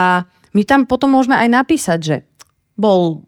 my 0.52 0.64
tam 0.68 0.84
potom 0.90 1.16
môžeme 1.16 1.40
aj 1.40 1.50
napísať, 1.50 2.00
že 2.02 2.16
bol 2.76 3.24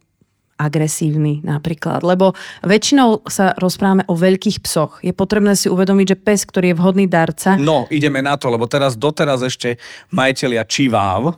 agresívny 0.58 1.42
napríklad. 1.44 2.06
Lebo 2.06 2.38
väčšinou 2.64 3.26
sa 3.28 3.52
rozprávame 3.58 4.06
o 4.08 4.16
veľkých 4.16 4.62
psoch. 4.64 5.02
Je 5.02 5.12
potrebné 5.12 5.58
si 5.58 5.68
uvedomiť, 5.68 6.16
že 6.16 6.18
pes, 6.18 6.46
ktorý 6.46 6.72
je 6.72 6.80
vhodný 6.80 7.06
darca... 7.10 7.58
No, 7.58 7.90
ideme 7.90 8.22
na 8.22 8.38
to, 8.38 8.54
lebo 8.54 8.70
teraz 8.70 8.96
doteraz 8.96 9.44
ešte 9.44 9.82
majiteľia 10.14 10.64
čiváv 10.64 11.36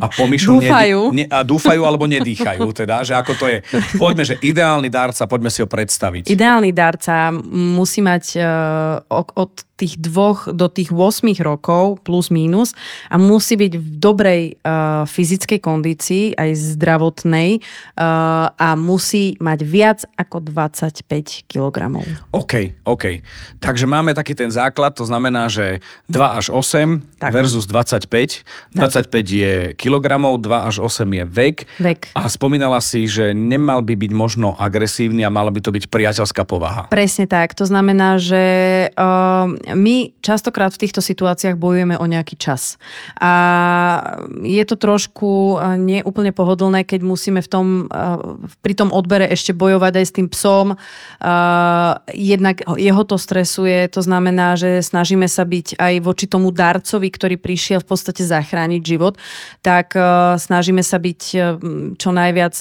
a 0.00 0.06
pomyšľú... 0.10 0.62
dúfajú. 0.62 1.00
Ne, 1.14 1.24
a 1.30 1.42
dúfajú 1.46 1.82
alebo 1.86 2.04
nedýchajú, 2.10 2.66
teda, 2.74 3.02
že 3.06 3.14
ako 3.14 3.32
to 3.38 3.46
je. 3.50 3.58
Poďme, 4.00 4.24
že 4.26 4.34
ideálny 4.42 4.88
darca, 4.90 5.26
poďme 5.26 5.50
si 5.50 5.62
ho 5.62 5.68
predstaviť. 5.68 6.30
Ideálny 6.30 6.70
darca 6.74 7.30
musí 7.52 8.02
mať 8.02 8.24
uh, 8.38 9.22
od 9.38 9.52
tých 9.74 9.98
dvoch 9.98 10.46
do 10.54 10.70
tých 10.70 10.94
8 10.94 11.26
rokov 11.42 12.06
plus 12.06 12.30
minus 12.30 12.78
a 13.10 13.18
musí 13.18 13.58
byť 13.58 13.72
v 13.74 13.88
dobrej 13.98 14.42
uh, 14.62 15.02
fyzickej 15.04 15.58
kondícii 15.58 16.24
aj 16.38 16.78
zdravotnej 16.78 17.58
uh, 17.58 18.54
a 18.54 18.68
musí 18.78 19.34
mať 19.42 19.58
viac 19.66 20.00
ako 20.14 20.46
25 20.46 21.50
kg. 21.50 21.90
OK, 22.30 22.86
OK. 22.86 23.04
Takže 23.58 23.84
máme 23.90 24.14
taký 24.14 24.38
ten 24.38 24.50
základ, 24.54 24.94
to 24.94 25.02
znamená, 25.10 25.50
že 25.50 25.82
2 26.06 26.38
až 26.38 26.46
8 26.54 27.18
tak. 27.18 27.34
versus 27.34 27.66
25. 27.66 28.46
25 28.78 29.10
je 29.26 29.52
kilogramov, 29.84 30.40
2 30.40 30.68
až 30.72 30.80
8 30.80 31.04
je 31.04 31.24
vek. 31.28 31.56
Vek. 31.76 32.00
A 32.16 32.24
spomínala 32.32 32.80
si, 32.80 33.04
že 33.04 33.36
nemal 33.36 33.84
by 33.84 33.92
byť 34.00 34.12
možno 34.16 34.56
agresívny 34.56 35.20
a 35.20 35.28
mala 35.28 35.52
by 35.52 35.60
to 35.60 35.68
byť 35.68 35.92
priateľská 35.92 36.48
povaha. 36.48 36.88
Presne 36.88 37.28
tak. 37.28 37.52
To 37.52 37.68
znamená, 37.68 38.16
že 38.16 38.42
uh, 38.88 39.44
my 39.76 40.16
častokrát 40.24 40.72
v 40.72 40.88
týchto 40.88 41.04
situáciách 41.04 41.60
bojujeme 41.60 42.00
o 42.00 42.06
nejaký 42.08 42.40
čas. 42.40 42.80
A 43.20 43.32
je 44.40 44.64
to 44.64 44.80
trošku 44.80 45.60
neúplne 45.76 46.32
pohodlné, 46.32 46.88
keď 46.88 47.00
musíme 47.04 47.44
v 47.44 47.48
tom, 47.50 47.66
pri 48.64 48.74
tom 48.78 48.88
odbere 48.94 49.28
ešte 49.28 49.52
bojovať 49.52 49.92
aj 50.00 50.06
s 50.06 50.16
tým 50.16 50.28
psom. 50.30 50.66
Jednak 52.14 52.64
jeho 52.64 53.02
to 53.04 53.16
stresuje, 53.20 53.90
to 53.90 54.00
znamená, 54.00 54.56
že 54.56 54.80
snažíme 54.80 55.26
sa 55.26 55.44
byť 55.44 55.76
aj 55.76 55.94
voči 56.00 56.24
tomu 56.30 56.54
darcovi, 56.54 57.08
ktorý 57.10 57.36
prišiel 57.36 57.82
v 57.82 57.88
podstate 57.90 58.22
zachrániť 58.22 58.82
život, 58.82 59.18
tak 59.60 59.73
snažíme 60.38 60.84
sa 60.84 61.02
byť 61.02 61.20
čo 61.98 62.10
najviac 62.14 62.54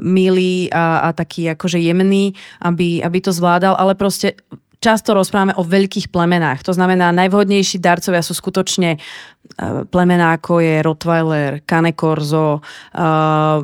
milý 0.00 0.72
a, 0.72 1.06
a 1.06 1.08
taký 1.12 1.52
akože 1.52 1.82
jemný, 1.82 2.32
aby, 2.64 3.04
aby 3.04 3.18
to 3.20 3.34
zvládal, 3.34 3.76
ale 3.76 3.92
proste 3.98 4.38
často 4.82 5.14
rozprávame 5.14 5.54
o 5.54 5.62
veľkých 5.62 6.10
plemenách. 6.10 6.66
To 6.66 6.74
znamená, 6.74 7.14
najvhodnejší 7.14 7.78
darcovia 7.78 8.18
sú 8.18 8.34
skutočne 8.34 8.98
plemená 9.92 10.40
ako 10.40 10.64
je 10.64 10.74
Rottweiler, 10.80 11.52
Cane 11.68 11.92
Corso, 11.92 12.60
uh, 12.60 13.58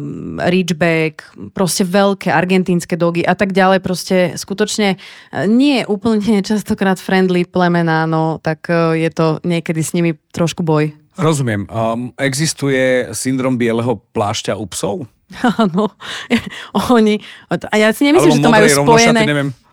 Ridgeback, 0.47 1.33
proste 1.57 1.83
veľké 1.89 2.29
argentínske 2.29 2.95
dogy 2.95 3.25
a 3.25 3.33
tak 3.33 3.57
ďalej. 3.57 3.81
Proste 3.81 4.17
skutočne 4.37 5.01
nie 5.49 5.83
úplne 5.89 6.45
častokrát 6.49 7.01
friendly 7.01 7.49
plemená, 7.49 8.05
no 8.05 8.39
tak 8.39 8.69
je 8.95 9.11
to 9.11 9.41
niekedy 9.43 9.81
s 9.81 9.97
nimi 9.97 10.15
trošku 10.31 10.63
boj. 10.63 10.93
Rozumiem. 11.19 11.67
Um, 11.67 12.15
existuje 12.15 13.11
syndrom 13.11 13.59
bieleho 13.59 13.99
plášťa 14.15 14.55
u 14.55 14.67
psov? 14.71 14.97
Áno, 15.45 15.93
oni, 16.97 17.21
a 17.53 17.77
ja 17.77 17.93
si 17.93 18.09
nemyslím, 18.09 18.41
Alebo 18.41 18.41
že 18.41 18.47
to 18.49 18.55
majú 18.55 18.67
spojené, 18.73 19.21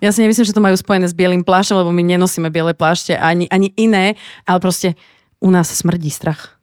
ja 0.03 0.11
si 0.11 0.19
nemyslím, 0.19 0.45
že 0.51 0.55
to 0.57 0.65
majú 0.65 0.75
spojené 0.75 1.07
s 1.07 1.15
bielým 1.15 1.47
plášťom, 1.47 1.79
lebo 1.79 1.95
my 1.95 2.03
nenosíme 2.03 2.51
biele 2.51 2.75
plášte 2.75 3.15
ani, 3.15 3.47
ani 3.47 3.71
iné, 3.79 4.19
ale 4.43 4.59
proste 4.59 4.99
u 5.39 5.47
nás 5.47 5.71
smrdí 5.71 6.11
strach. 6.11 6.54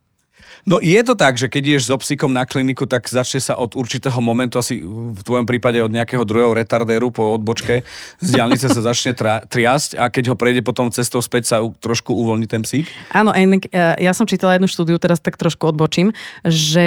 No 0.63 0.79
je 0.79 1.01
to 1.03 1.19
tak, 1.19 1.35
že 1.35 1.51
keď 1.51 1.63
ideš 1.75 1.91
so 1.91 1.99
psíkom 1.99 2.31
na 2.31 2.47
kliniku, 2.47 2.87
tak 2.87 3.11
začne 3.11 3.43
sa 3.43 3.59
od 3.59 3.75
určitého 3.75 4.15
momentu, 4.23 4.63
asi 4.63 4.79
v 4.87 5.19
tvojom 5.27 5.43
prípade 5.43 5.83
od 5.83 5.91
nejakého 5.91 6.23
druhého 6.23 6.55
retardéru 6.55 7.11
po 7.11 7.35
odbočke, 7.35 7.83
z 8.23 8.29
diálnice 8.31 8.71
sa 8.71 8.79
začne 8.79 9.11
tra- 9.19 9.43
triasť 9.43 9.99
a 9.99 10.07
keď 10.07 10.31
ho 10.31 10.37
prejde 10.39 10.63
potom 10.63 10.95
cestou 10.95 11.19
späť 11.19 11.51
sa 11.51 11.57
trošku 11.83 12.15
uvoľní 12.15 12.47
ten 12.47 12.63
psík? 12.63 12.87
Áno, 13.11 13.35
e, 13.35 13.59
ja 13.75 14.15
som 14.15 14.23
čítala 14.23 14.55
jednu 14.55 14.71
štúdiu, 14.71 15.03
teraz 15.03 15.19
tak 15.19 15.35
trošku 15.35 15.67
odbočím, 15.67 16.15
že 16.47 16.87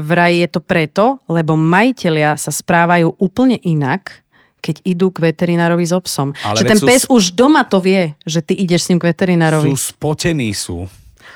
vraj 0.00 0.40
je 0.40 0.48
to 0.48 0.60
preto, 0.64 1.20
lebo 1.28 1.60
majiteľia 1.60 2.40
sa 2.40 2.48
správajú 2.48 3.20
úplne 3.20 3.60
inak, 3.60 4.24
keď 4.64 4.80
idú 4.84 5.12
k 5.12 5.32
veterinárovi 5.32 5.84
s 5.84 5.92
so 5.92 6.00
obsom. 6.00 6.28
Ale 6.44 6.60
že 6.60 6.64
ten 6.68 6.80
pes 6.80 7.04
sú... 7.04 7.16
už 7.16 7.36
doma 7.36 7.64
to 7.68 7.80
vie, 7.80 8.16
že 8.24 8.44
ty 8.44 8.56
ideš 8.56 8.88
s 8.88 8.88
ním 8.92 9.00
k 9.00 9.12
veterinárovi. 9.12 9.72
Sú 9.72 9.92
spotení 9.96 10.52
sú. 10.52 10.88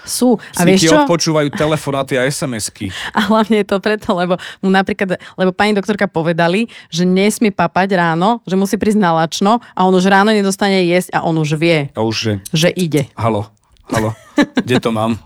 Sú. 0.04 0.37
A 0.56 0.68
vieš 0.68 0.88
čo? 0.88 1.00
odpočúvajú 1.04 1.49
telefonáty 1.52 2.20
a 2.20 2.28
SMS-ky. 2.28 2.92
A 3.16 3.28
hlavne 3.28 3.64
je 3.64 3.66
to 3.66 3.80
preto, 3.80 4.12
lebo 4.12 4.37
mu 4.61 4.68
napríklad, 4.68 5.16
lebo 5.37 5.50
pani 5.50 5.73
doktorka 5.73 6.04
povedali, 6.06 6.68
že 6.92 7.08
nesmie 7.08 7.50
papať 7.50 7.96
ráno, 7.96 8.44
že 8.44 8.54
musí 8.54 8.76
prísť 8.76 9.00
na 9.00 9.16
lačno 9.16 9.64
a 9.73 9.80
on 9.88 9.96
už 9.96 10.06
ráno 10.06 10.30
nedostane 10.30 10.84
jesť 10.84 11.16
a 11.16 11.18
on 11.25 11.40
už 11.40 11.56
vie, 11.56 11.88
a 11.96 12.00
už, 12.04 12.16
že... 12.16 12.32
že 12.52 12.68
ide. 12.73 13.08
Halo, 13.16 13.49
halo, 13.88 14.12
kde 14.64 14.76
to 14.78 14.92
mám? 14.92 15.16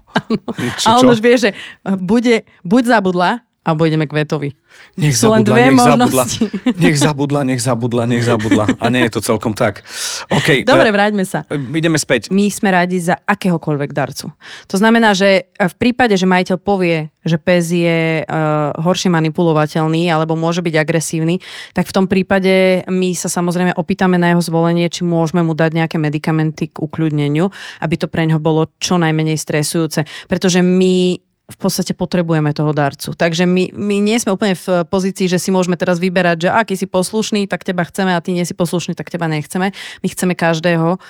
Čo, 0.78 0.86
a 0.86 0.90
on 1.02 1.10
čo? 1.10 1.12
už 1.14 1.18
vie, 1.22 1.34
že 1.38 1.50
bude, 1.98 2.46
buď 2.62 2.82
zabudla, 2.98 3.42
alebo 3.68 3.84
ideme 3.84 4.08
k 4.08 4.16
vetovi. 4.16 4.56
Nech 4.96 5.12
Sú 5.12 5.28
zabudla, 5.28 5.36
len 5.36 5.44
dve 5.44 5.60
nech 5.60 5.76
možnosti. 5.76 6.40
zabudla, 6.40 6.72
nech 6.88 6.96
zabudla, 6.96 7.40
nech 7.44 7.60
zabudla, 7.60 8.02
nech 8.08 8.24
zabudla. 8.24 8.64
A 8.80 8.86
nie 8.88 9.04
je 9.04 9.12
to 9.12 9.20
celkom 9.20 9.52
tak. 9.52 9.84
Okay, 10.32 10.64
Dobre, 10.68 10.88
vráťme 10.88 11.28
sa. 11.28 11.44
Ideme 11.52 12.00
späť. 12.00 12.32
My 12.32 12.48
sme 12.48 12.72
radi 12.72 12.96
za 12.96 13.20
akéhokoľvek 13.28 13.90
darcu. 13.92 14.32
To 14.72 14.76
znamená, 14.80 15.12
že 15.12 15.52
v 15.52 15.74
prípade, 15.76 16.16
že 16.16 16.24
majiteľ 16.24 16.56
povie, 16.56 17.12
že 17.28 17.36
pes 17.36 17.68
je 17.68 18.24
uh, 18.24 18.72
horšie 18.80 19.12
manipulovateľný 19.12 20.08
alebo 20.08 20.32
môže 20.32 20.64
byť 20.64 20.74
agresívny, 20.80 21.44
tak 21.76 21.84
v 21.84 21.92
tom 21.92 22.06
prípade 22.08 22.88
my 22.88 23.12
sa 23.12 23.28
samozrejme 23.28 23.76
opýtame 23.76 24.16
na 24.16 24.32
jeho 24.32 24.40
zvolenie, 24.40 24.88
či 24.88 25.04
môžeme 25.04 25.44
mu 25.44 25.52
dať 25.52 25.76
nejaké 25.76 26.00
medikamenty 26.00 26.72
k 26.72 26.80
ukľudneniu, 26.80 27.52
aby 27.84 27.94
to 28.00 28.08
pre 28.08 28.24
neho 28.24 28.40
bolo 28.40 28.72
čo 28.80 28.96
najmenej 28.96 29.36
stresujúce. 29.36 30.08
Pretože 30.24 30.64
my 30.64 31.27
v 31.48 31.56
podstate 31.56 31.96
potrebujeme 31.96 32.52
toho 32.52 32.76
darcu. 32.76 33.16
Takže 33.16 33.48
my, 33.48 33.72
my 33.72 33.96
nie 34.04 34.20
sme 34.20 34.36
úplne 34.36 34.52
v 34.52 34.84
pozícii, 34.84 35.32
že 35.32 35.40
si 35.40 35.48
môžeme 35.48 35.80
teraz 35.80 35.96
vyberať, 35.96 36.44
že 36.44 36.48
aký 36.52 36.76
si 36.76 36.84
poslušný, 36.84 37.48
tak 37.48 37.64
teba 37.64 37.88
chceme 37.88 38.12
a 38.12 38.20
ty 38.20 38.36
nie 38.36 38.44
si 38.44 38.52
poslušný, 38.52 38.92
tak 38.92 39.08
teba 39.08 39.32
nechceme. 39.32 39.72
My 39.72 40.08
chceme 40.12 40.36
každého, 40.36 41.00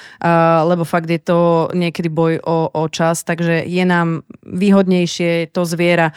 lebo 0.62 0.82
fakt 0.86 1.10
je 1.10 1.18
to 1.18 1.68
niekedy 1.74 2.06
boj 2.06 2.38
o, 2.46 2.70
o 2.70 2.84
čas, 2.86 3.26
takže 3.26 3.66
je 3.66 3.82
nám 3.82 4.22
výhodnejšie 4.46 5.50
to 5.50 5.66
zviera 5.66 6.14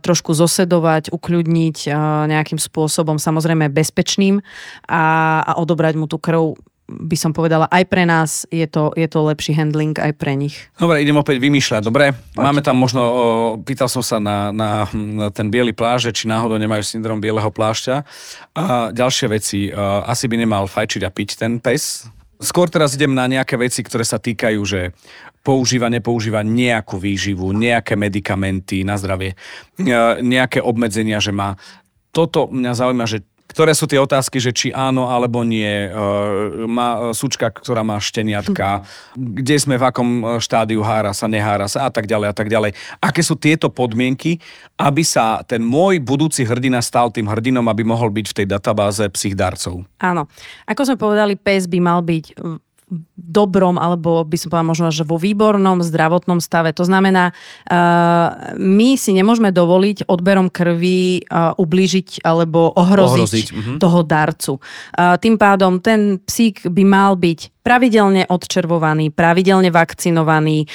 trošku 0.00 0.32
zosedovať, 0.32 1.12
ukľudniť 1.12 1.92
nejakým 2.32 2.56
spôsobom, 2.56 3.20
samozrejme 3.20 3.68
bezpečným 3.68 4.40
a, 4.88 5.04
a 5.44 5.52
odobrať 5.60 6.00
mu 6.00 6.08
tú 6.08 6.16
krv 6.16 6.56
by 6.84 7.16
som 7.16 7.32
povedala, 7.32 7.64
aj 7.72 7.84
pre 7.88 8.04
nás 8.04 8.44
je 8.52 8.68
to, 8.68 8.92
je 8.92 9.08
to 9.08 9.24
lepší 9.24 9.56
handling 9.56 9.96
aj 9.96 10.12
pre 10.20 10.36
nich. 10.36 10.68
Dobre, 10.76 11.00
idem 11.00 11.16
opäť 11.16 11.40
vymýšľať, 11.40 11.80
dobre? 11.80 12.12
Poď. 12.36 12.44
Máme 12.44 12.60
tam 12.60 12.76
možno, 12.76 13.00
o, 13.00 13.14
pýtal 13.56 13.88
som 13.88 14.04
sa 14.04 14.20
na, 14.20 14.52
na, 14.52 14.84
na 14.92 15.28
ten 15.32 15.48
biely 15.48 15.72
pláž, 15.72 16.12
či 16.12 16.28
náhodou 16.28 16.60
nemajú 16.60 16.84
syndrom 16.84 17.24
bieleho 17.24 17.48
plášťa. 17.48 18.04
A 18.52 18.92
ďalšie 18.92 19.26
veci, 19.32 19.72
a, 19.72 20.04
asi 20.04 20.28
by 20.28 20.36
nemal 20.36 20.68
fajčiť 20.68 21.02
a 21.08 21.10
piť 21.10 21.40
ten 21.40 21.56
pes. 21.56 22.04
Skôr 22.36 22.68
teraz 22.68 22.92
idem 22.92 23.16
na 23.16 23.24
nejaké 23.24 23.56
veci, 23.56 23.80
ktoré 23.80 24.04
sa 24.04 24.20
týkajú, 24.20 24.60
že 24.68 24.92
používa, 25.40 25.88
nepoužíva 25.88 26.44
nejakú 26.44 27.00
výživu, 27.00 27.56
nejaké 27.56 27.96
medikamenty 27.96 28.84
na 28.84 29.00
zdravie, 29.00 29.36
nejaké 30.20 30.60
obmedzenia, 30.60 31.20
že 31.20 31.32
má. 31.32 31.56
Toto 32.12 32.48
mňa 32.52 32.72
zaujíma, 32.76 33.04
že 33.08 33.24
ktoré 33.54 33.70
sú 33.70 33.86
tie 33.86 34.02
otázky, 34.02 34.42
že 34.42 34.50
či 34.50 34.68
áno 34.74 35.06
alebo 35.06 35.46
nie, 35.46 35.86
uh, 35.86 36.66
má 36.66 37.14
sučka, 37.14 37.54
ktorá 37.54 37.86
má 37.86 38.02
šteniatka, 38.02 38.82
kde 39.14 39.56
sme 39.56 39.78
v 39.78 39.84
akom 39.86 40.08
e, 40.10 40.22
štádiu 40.42 40.82
hára 40.82 41.14
sa, 41.14 41.30
nehára 41.30 41.70
sa 41.70 41.86
a 41.86 41.90
tak 41.94 42.10
ďalej 42.10 42.28
a 42.30 42.34
tak 42.34 42.50
ďalej. 42.50 42.74
Aké 42.98 43.22
sú 43.22 43.38
tieto 43.38 43.70
podmienky, 43.70 44.42
aby 44.74 45.06
sa 45.06 45.46
ten 45.46 45.62
môj 45.62 46.02
budúci 46.02 46.42
hrdina 46.42 46.82
stal 46.82 47.14
tým 47.14 47.30
hrdinom, 47.30 47.64
aby 47.70 47.86
mohol 47.86 48.10
byť 48.10 48.26
v 48.26 48.36
tej 48.42 48.46
databáze 48.50 49.06
psich 49.14 49.38
darcov? 49.38 49.86
Áno. 50.02 50.26
Ako 50.66 50.82
sme 50.82 50.96
povedali, 50.98 51.38
pes 51.38 51.70
by 51.70 51.78
mal 51.78 52.02
byť 52.02 52.34
dobrom, 53.16 53.80
alebo 53.80 54.22
by 54.22 54.36
som 54.36 54.52
povedala 54.52 54.70
možno, 54.70 54.88
že 54.92 55.08
vo 55.08 55.16
výbornom 55.16 55.80
zdravotnom 55.80 56.38
stave. 56.38 56.76
To 56.76 56.84
znamená, 56.84 57.32
uh, 57.32 58.54
my 58.58 59.00
si 59.00 59.16
nemôžeme 59.16 59.48
dovoliť 59.54 60.06
odberom 60.06 60.52
krvi 60.52 61.24
uh, 61.24 61.56
ublížiť 61.56 62.22
alebo 62.26 62.74
ohroziť, 62.76 63.24
ohroziť. 63.24 63.46
Uh-huh. 63.50 63.76
toho 63.80 64.00
darcu. 64.04 64.52
Uh, 64.94 65.16
tým 65.16 65.40
pádom 65.40 65.80
ten 65.80 66.20
psík 66.20 66.68
by 66.68 66.82
mal 66.84 67.16
byť 67.16 67.53
pravidelne 67.64 68.28
odčervovaný, 68.28 69.08
pravidelne 69.08 69.72
vakcinovaný, 69.72 70.68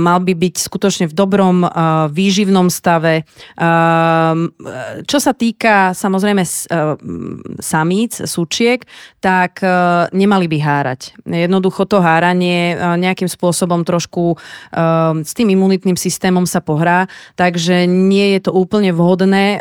mal 0.00 0.18
by 0.24 0.32
byť 0.32 0.54
skutočne 0.56 1.04
v 1.12 1.14
dobrom 1.14 1.68
výživnom 2.08 2.72
stave. 2.72 3.28
Čo 5.04 5.18
sa 5.20 5.32
týka 5.36 5.92
samozrejme 5.92 6.40
samíc, 7.60 8.24
súčiek, 8.24 8.80
tak 9.20 9.60
nemali 10.16 10.48
by 10.48 10.58
hárať. 10.64 11.12
Jednoducho 11.28 11.84
to 11.84 12.00
háranie 12.00 12.72
nejakým 12.96 13.28
spôsobom 13.28 13.84
trošku 13.84 14.40
s 15.20 15.32
tým 15.36 15.52
imunitným 15.52 16.00
systémom 16.00 16.48
sa 16.48 16.64
pohrá, 16.64 17.04
takže 17.36 17.84
nie 17.84 18.32
je 18.32 18.48
to 18.48 18.56
úplne 18.56 18.96
vhodné. 18.96 19.60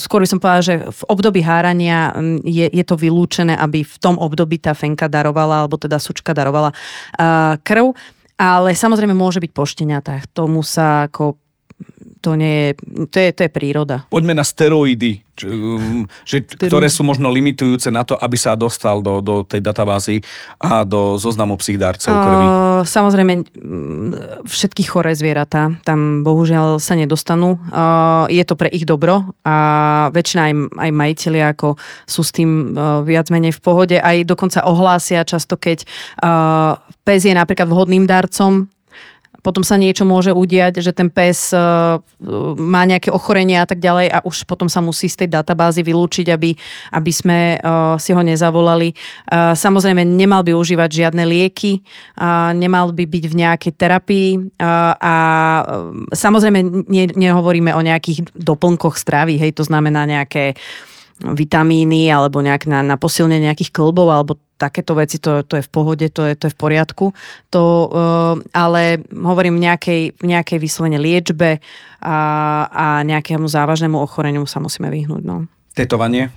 Skôr 0.00 0.24
by 0.24 0.28
som 0.32 0.40
povedala, 0.40 0.64
že 0.64 0.74
v 0.88 1.02
období 1.12 1.44
hárania 1.44 2.16
je, 2.48 2.64
je 2.64 2.84
to 2.88 2.96
vylúčené, 2.96 3.60
aby 3.60 3.84
v 3.84 3.96
tom 4.00 4.16
období 4.16 4.56
tá 4.56 4.72
fenka 4.72 5.04
darovala 5.04 5.68
alebo 5.68 5.81
teda 5.82 5.98
sučka 5.98 6.30
darovala 6.30 6.70
uh, 6.70 7.58
krv. 7.58 7.98
Ale 8.38 8.74
samozrejme 8.74 9.14
môže 9.14 9.38
byť 9.38 9.52
po 9.54 9.62
šteniatách. 9.62 10.30
Tomu 10.34 10.66
sa 10.66 11.06
ako 11.06 11.41
to 12.22 12.38
nie 12.38 12.54
je, 12.54 12.68
to 13.10 13.16
je, 13.18 13.30
to 13.34 13.40
je 13.42 13.50
príroda. 13.50 14.06
Poďme 14.06 14.38
na 14.38 14.46
steroidy, 14.46 15.26
č, 15.34 15.50
um, 15.50 16.06
že, 16.22 16.46
ktoré 16.46 16.86
sú 16.86 17.02
možno 17.02 17.26
limitujúce 17.34 17.90
na 17.90 18.06
to, 18.06 18.14
aby 18.14 18.38
sa 18.38 18.54
dostal 18.54 19.02
do, 19.02 19.18
do 19.18 19.42
tej 19.42 19.58
databázy 19.58 20.22
a 20.62 20.86
do 20.86 21.18
zoznamu 21.18 21.58
psích 21.58 21.82
darcov 21.82 22.14
krvi. 22.14 22.46
Uh, 22.46 22.80
samozrejme, 22.86 23.32
všetky 24.46 24.86
choré 24.86 25.18
zvieratá 25.18 25.74
tam 25.82 26.22
bohužiaľ 26.22 26.78
sa 26.78 26.94
nedostanú. 26.94 27.58
Uh, 27.74 28.30
je 28.30 28.46
to 28.46 28.54
pre 28.54 28.70
ich 28.70 28.86
dobro 28.86 29.34
a 29.42 29.56
väčšina 30.14 30.40
aj, 30.46 30.54
aj 30.78 30.90
majiteľi 30.94 31.40
ako 31.50 31.74
sú 32.06 32.22
s 32.22 32.30
tým 32.30 32.78
uh, 32.78 33.02
viac 33.02 33.26
menej 33.34 33.58
v 33.58 33.60
pohode. 33.60 33.96
Aj 33.98 34.14
dokonca 34.22 34.62
ohlásia 34.62 35.26
často, 35.26 35.58
keď 35.58 35.82
pes 37.02 37.20
je 37.24 37.34
napríklad 37.34 37.66
vhodným 37.66 38.06
darcom, 38.06 38.68
potom 39.42 39.66
sa 39.66 39.74
niečo 39.74 40.06
môže 40.06 40.30
udiať, 40.30 40.78
že 40.78 40.94
ten 40.94 41.10
pes 41.10 41.50
uh, 41.50 41.98
má 42.56 42.86
nejaké 42.86 43.10
ochorenia 43.10 43.66
a 43.66 43.68
tak 43.68 43.82
ďalej 43.82 44.06
a 44.08 44.18
už 44.22 44.46
potom 44.46 44.70
sa 44.70 44.78
musí 44.78 45.10
z 45.10 45.26
tej 45.26 45.28
databázy 45.34 45.82
vylúčiť, 45.82 46.30
aby, 46.30 46.54
aby 46.94 47.12
sme 47.12 47.58
uh, 47.58 47.98
si 47.98 48.14
ho 48.14 48.22
nezavolali. 48.22 48.94
Uh, 49.26 49.52
samozrejme, 49.58 50.06
nemal 50.06 50.46
by 50.46 50.54
užívať 50.54 50.90
žiadne 51.04 51.26
lieky, 51.26 51.82
nemal 52.54 52.94
by 52.94 53.04
byť 53.04 53.24
v 53.26 53.34
nejakej 53.34 53.72
terapii 53.74 54.30
a 54.62 55.14
samozrejme 56.14 56.86
ne, 56.86 57.04
nehovoríme 57.10 57.74
o 57.74 57.80
nejakých 57.82 58.30
doplnkoch 58.36 58.94
stravy, 58.94 59.40
hej, 59.42 59.58
to 59.58 59.66
znamená 59.66 60.06
nejaké 60.06 60.54
vitamíny 61.22 62.10
alebo 62.10 62.42
nejak 62.42 62.66
na, 62.66 62.82
na 62.82 62.96
posilnenie 62.98 63.50
nejakých 63.50 63.70
klbov 63.70 64.10
alebo 64.10 64.32
takéto 64.62 64.94
veci, 64.94 65.18
to, 65.18 65.42
to 65.42 65.58
je 65.58 65.66
v 65.66 65.70
pohode, 65.74 66.06
to 66.14 66.22
je, 66.30 66.38
to 66.38 66.46
je 66.46 66.54
v 66.54 66.58
poriadku. 66.58 67.10
To, 67.50 67.62
uh, 67.90 68.34
ale 68.54 69.02
hovorím 69.10 69.58
nejakej, 69.58 70.22
nejakej 70.22 70.58
vyslovene 70.62 71.02
liečbe 71.02 71.58
a, 71.98 72.18
a 72.70 72.86
nejakému 73.02 73.50
závažnému 73.50 73.98
ochoreniu 73.98 74.46
sa 74.46 74.62
musíme 74.62 74.86
vyhnúť. 74.86 75.22
No. 75.26 75.50
Tetovanie? 75.74 76.30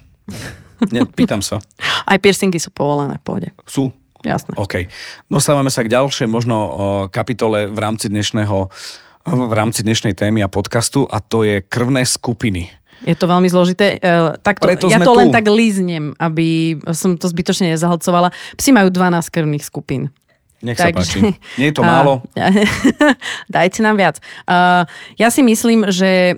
Nie, 0.89 1.05
pýtam 1.05 1.45
sa. 1.45 1.61
Aj 2.09 2.17
piercingy 2.17 2.57
sú 2.57 2.73
povolené 2.73 3.21
v 3.21 3.23
pohode. 3.23 3.49
Sú? 3.69 3.93
Jasné. 4.25 4.57
OK. 4.57 4.89
Dostávame 5.29 5.69
sa 5.69 5.85
k 5.85 5.93
ďalšej 5.93 6.25
možno 6.25 6.57
kapitole 7.13 7.69
v 7.69 7.77
rámci 7.77 8.09
dnešného 8.09 8.73
v 9.25 9.53
rámci 9.57 9.81
dnešnej 9.81 10.13
témy 10.13 10.45
a 10.45 10.49
podcastu 10.49 11.09
a 11.09 11.17
to 11.17 11.41
je 11.41 11.65
krvné 11.65 12.05
skupiny. 12.05 12.69
Je 13.03 13.15
to 13.17 13.27
veľmi 13.27 13.51
zložité. 13.51 13.99
Uh, 13.99 14.39
takto, 14.39 14.69
Preto 14.69 14.87
ja 14.87 15.03
to 15.03 15.11
tu. 15.11 15.19
len 15.19 15.35
tak 15.35 15.43
líznem, 15.51 16.15
aby 16.15 16.79
som 16.95 17.19
to 17.19 17.27
zbytočne 17.27 17.75
nezahlcovala. 17.75 18.31
Psi 18.55 18.71
majú 18.71 18.87
12 18.87 19.27
krvných 19.27 19.67
skupín. 19.67 20.15
Nech 20.63 20.79
sa 20.79 20.89
Takže, 20.89 20.95
páči. 20.95 21.19
Nie 21.59 21.69
je 21.69 21.75
to 21.75 21.83
málo? 21.91 22.23
Dajte 23.55 23.83
nám 23.83 23.99
viac. 23.99 24.23
Uh, 24.47 24.87
ja 25.19 25.27
si 25.27 25.43
myslím, 25.43 25.91
že 25.91 26.33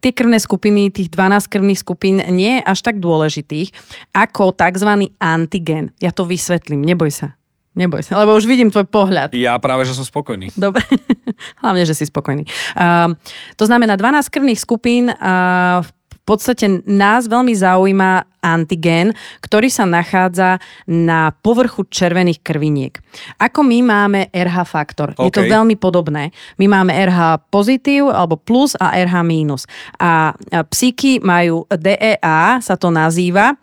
tie 0.00 0.12
krvné 0.12 0.36
skupiny, 0.42 0.92
tých 0.92 1.08
12 1.08 1.48
krvných 1.48 1.80
skupín 1.80 2.20
nie 2.34 2.60
je 2.60 2.62
až 2.66 2.78
tak 2.84 3.00
dôležitých 3.00 3.72
ako 4.12 4.52
tzv. 4.52 5.08
antigen. 5.22 5.94
Ja 6.02 6.12
to 6.12 6.28
vysvetlím, 6.28 6.84
neboj 6.84 7.08
sa. 7.14 7.38
Neboj 7.76 8.00
sa, 8.00 8.16
lebo 8.24 8.32
už 8.32 8.48
vidím 8.48 8.72
tvoj 8.72 8.88
pohľad. 8.88 9.36
Ja 9.36 9.60
práve, 9.60 9.84
že 9.84 9.92
som 9.92 10.02
spokojný. 10.02 10.48
Dobre, 10.56 10.80
hlavne, 11.62 11.84
že 11.84 11.92
si 11.92 12.08
spokojný. 12.08 12.48
Uh, 12.72 13.12
to 13.60 13.68
znamená 13.68 14.00
12 14.00 14.32
krvných 14.32 14.56
skupín 14.56 15.12
uh, 15.12 15.84
v 16.26 16.34
podstate 16.34 16.82
nás 16.90 17.30
veľmi 17.30 17.54
zaujíma 17.54 18.42
antigén, 18.42 19.14
ktorý 19.46 19.70
sa 19.70 19.86
nachádza 19.86 20.58
na 20.90 21.30
povrchu 21.30 21.86
červených 21.86 22.42
krviniek. 22.42 22.98
Ako 23.38 23.62
my 23.62 23.78
máme 23.86 24.20
RH 24.34 24.58
faktor. 24.66 25.14
Okay. 25.14 25.30
Je 25.30 25.32
to 25.38 25.42
veľmi 25.46 25.78
podobné. 25.78 26.34
My 26.58 26.66
máme 26.66 26.90
RH 26.90 27.46
pozitív 27.46 28.10
alebo 28.10 28.34
plus 28.34 28.74
a 28.74 28.98
RH 29.06 29.22
mínus. 29.22 29.70
A 30.02 30.34
psíky 30.66 31.22
majú 31.22 31.62
DEA, 31.70 32.58
sa 32.58 32.74
to 32.74 32.90
nazýva, 32.90 33.54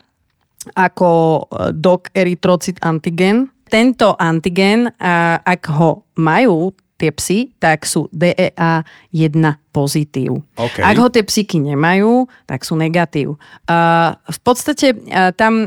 ako 0.72 1.08
e, 1.12 1.40
dok 1.76 2.08
erytrocit 2.16 2.80
antigen, 2.80 3.52
tento 3.74 4.14
antigen, 4.22 4.86
ak 5.42 5.66
ho 5.74 6.06
majú 6.14 6.70
tie 6.94 7.10
psy, 7.10 7.50
tak 7.58 7.82
sú 7.82 8.06
DEA 8.14 8.86
1 9.10 9.34
pozitív. 9.74 10.46
Okay. 10.54 10.86
Ak 10.86 10.94
ho 10.94 11.10
tie 11.10 11.26
psyky 11.26 11.58
nemajú, 11.58 12.30
tak 12.46 12.62
sú 12.62 12.78
negatív. 12.78 13.34
v 13.66 14.38
podstate 14.46 14.94
tam 15.34 15.66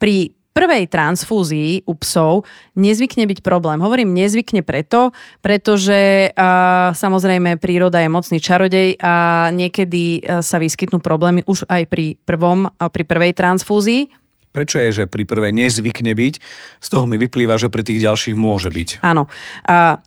pri 0.00 0.32
prvej 0.54 0.86
transfúzii 0.86 1.82
u 1.84 1.98
psov 1.98 2.46
nezvykne 2.78 3.26
byť 3.26 3.42
problém. 3.42 3.82
Hovorím 3.82 4.14
nezvykne 4.14 4.62
preto, 4.62 5.10
pretože 5.42 6.30
uh, 6.30 6.94
samozrejme 6.94 7.58
príroda 7.58 7.98
je 7.98 8.08
mocný 8.08 8.38
čarodej 8.38 9.02
a 9.02 9.50
niekedy 9.50 10.22
uh, 10.22 10.40
sa 10.40 10.62
vyskytnú 10.62 11.02
problémy 11.02 11.42
už 11.50 11.66
aj 11.66 11.90
pri 11.90 12.14
prvom, 12.22 12.70
uh, 12.70 12.86
pri 12.86 13.02
prvej 13.02 13.34
transfúzii 13.34 14.23
Prečo 14.54 14.78
je, 14.78 15.02
že 15.02 15.04
pri 15.10 15.26
prvej 15.26 15.50
nezvykne 15.50 16.14
byť? 16.14 16.34
Z 16.78 16.86
toho 16.86 17.10
mi 17.10 17.18
vyplýva, 17.18 17.58
že 17.58 17.66
pri 17.66 17.82
tých 17.82 18.06
ďalších 18.06 18.38
môže 18.38 18.70
byť. 18.70 19.02
Áno. 19.02 19.26
A 19.66 19.98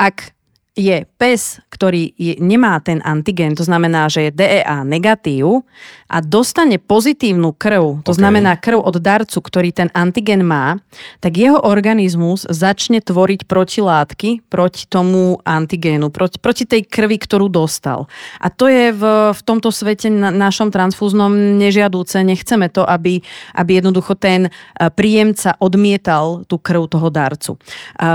ak 0.00 0.32
je 0.72 1.04
pes, 1.20 1.60
ktorý 1.68 2.16
je, 2.16 2.40
nemá 2.40 2.80
ten 2.80 3.04
antigen, 3.04 3.52
to 3.52 3.60
znamená, 3.60 4.08
že 4.08 4.28
je 4.28 4.36
DEA 4.40 4.88
negatív 4.88 5.68
a 6.08 6.24
dostane 6.24 6.80
pozitívnu 6.80 7.52
krv, 7.52 8.00
to 8.00 8.16
okay. 8.16 8.20
znamená 8.24 8.56
krv 8.56 8.80
od 8.80 8.96
darcu, 8.96 9.44
ktorý 9.44 9.68
ten 9.68 9.92
antigen 9.92 10.40
má, 10.48 10.80
tak 11.20 11.36
jeho 11.36 11.60
organizmus 11.60 12.48
začne 12.48 13.04
tvoriť 13.04 13.44
protilátky 13.44 14.48
proti 14.48 14.88
tomu 14.88 15.44
antigénu, 15.44 16.08
proti, 16.08 16.40
proti 16.40 16.64
tej 16.64 16.88
krvi, 16.88 17.20
ktorú 17.20 17.52
dostal. 17.52 18.08
A 18.40 18.48
to 18.48 18.64
je 18.64 18.96
v, 18.96 19.04
v 19.36 19.40
tomto 19.44 19.68
svete 19.68 20.08
na, 20.08 20.32
našom 20.32 20.72
transfúznom 20.72 21.60
nežiadúce. 21.60 22.24
Nechceme 22.24 22.72
to, 22.72 22.88
aby, 22.88 23.20
aby 23.52 23.70
jednoducho 23.76 24.16
ten 24.16 24.48
eh, 24.48 24.88
príjemca 24.88 25.52
odmietal 25.60 26.48
tú 26.48 26.56
krv 26.56 26.88
toho 26.88 27.12
darcu. 27.12 27.60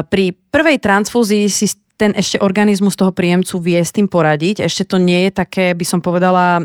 Pri 0.10 0.34
prvej 0.34 0.78
transfúzii 0.82 1.46
si 1.54 1.70
ten 1.98 2.14
ešte 2.14 2.38
organizmus 2.40 2.94
toho 2.94 3.10
príjemcu 3.10 3.58
vie 3.58 3.82
s 3.82 3.90
tým 3.90 4.06
poradiť. 4.06 4.62
Ešte 4.62 4.86
to 4.86 5.02
nie 5.02 5.28
je 5.28 5.32
také, 5.34 5.74
by 5.74 5.86
som 5.86 6.00
povedala, 6.00 6.62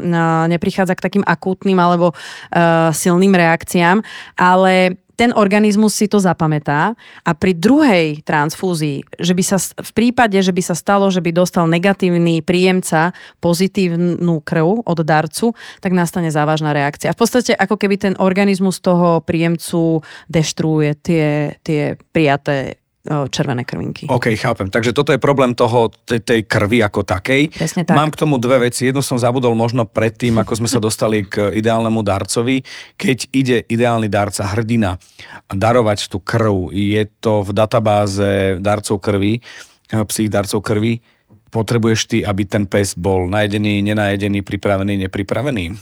neprichádza 0.47 0.93
k 0.93 1.05
takým 1.09 1.25
akútnym 1.25 1.81
alebo 1.81 2.13
uh, 2.13 2.93
silným 2.93 3.33
reakciám, 3.33 4.05
ale 4.37 5.01
ten 5.13 5.31
organizmus 5.37 5.93
si 5.93 6.09
to 6.09 6.19
zapamätá 6.19 6.97
a 7.23 7.31
pri 7.37 7.53
druhej 7.53 8.25
transfúzii, 8.25 9.05
že 9.21 9.37
by 9.37 9.43
sa 9.45 9.61
v 9.61 9.91
prípade, 9.93 10.35
že 10.41 10.51
by 10.51 10.63
sa 10.65 10.75
stalo, 10.75 11.13
že 11.13 11.21
by 11.21 11.31
dostal 11.37 11.69
negatívny 11.69 12.41
príjemca 12.41 13.13
pozitívnu 13.39 14.41
krv 14.43 14.83
od 14.83 14.99
darcu, 15.05 15.53
tak 15.85 15.93
nastane 15.93 16.33
závažná 16.33 16.73
reakcia. 16.73 17.15
V 17.15 17.21
podstate 17.23 17.53
ako 17.53 17.77
keby 17.77 17.97
ten 18.01 18.15
organizmus 18.19 18.81
toho 18.81 19.21
príjemcu 19.23 20.01
deštruuje 20.33 20.91
tie, 21.05 21.55
tie 21.61 22.01
prijaté 22.11 22.82
červené 23.03 23.67
krvinky. 23.67 24.07
OK, 24.07 24.31
chápem. 24.39 24.71
Takže 24.71 24.95
toto 24.95 25.11
je 25.11 25.19
problém 25.19 25.59
toho, 25.59 25.91
tej, 26.07 26.23
tej 26.23 26.41
krvi 26.47 26.87
ako 26.87 27.03
takej. 27.03 27.51
Presne 27.51 27.83
tak. 27.83 27.99
Mám 27.99 28.15
k 28.15 28.21
tomu 28.23 28.39
dve 28.39 28.71
veci. 28.71 28.87
Jednu 28.87 29.03
som 29.03 29.19
zabudol 29.19 29.59
možno 29.59 29.83
predtým, 29.91 30.39
ako 30.39 30.63
sme 30.63 30.69
sa 30.71 30.79
dostali 30.79 31.27
k 31.27 31.51
ideálnemu 31.51 31.99
darcovi. 32.07 32.63
Keď 32.95 33.19
ide 33.35 33.67
ideálny 33.67 34.07
darca, 34.07 34.47
hrdina, 34.55 35.03
darovať 35.51 36.15
tú 36.15 36.23
krv, 36.23 36.71
je 36.71 37.03
to 37.19 37.43
v 37.43 37.51
databáze 37.51 38.63
darcov 38.63 39.03
krvi, 39.03 39.43
psích 39.91 40.31
darcov 40.31 40.63
krvi, 40.63 41.03
potrebuješ 41.51 42.01
ty, 42.07 42.19
aby 42.23 42.47
ten 42.47 42.71
pes 42.71 42.95
bol 42.95 43.27
najedený, 43.27 43.83
nenajedený, 43.83 44.47
pripravený, 44.47 45.11
nepripravený? 45.11 45.75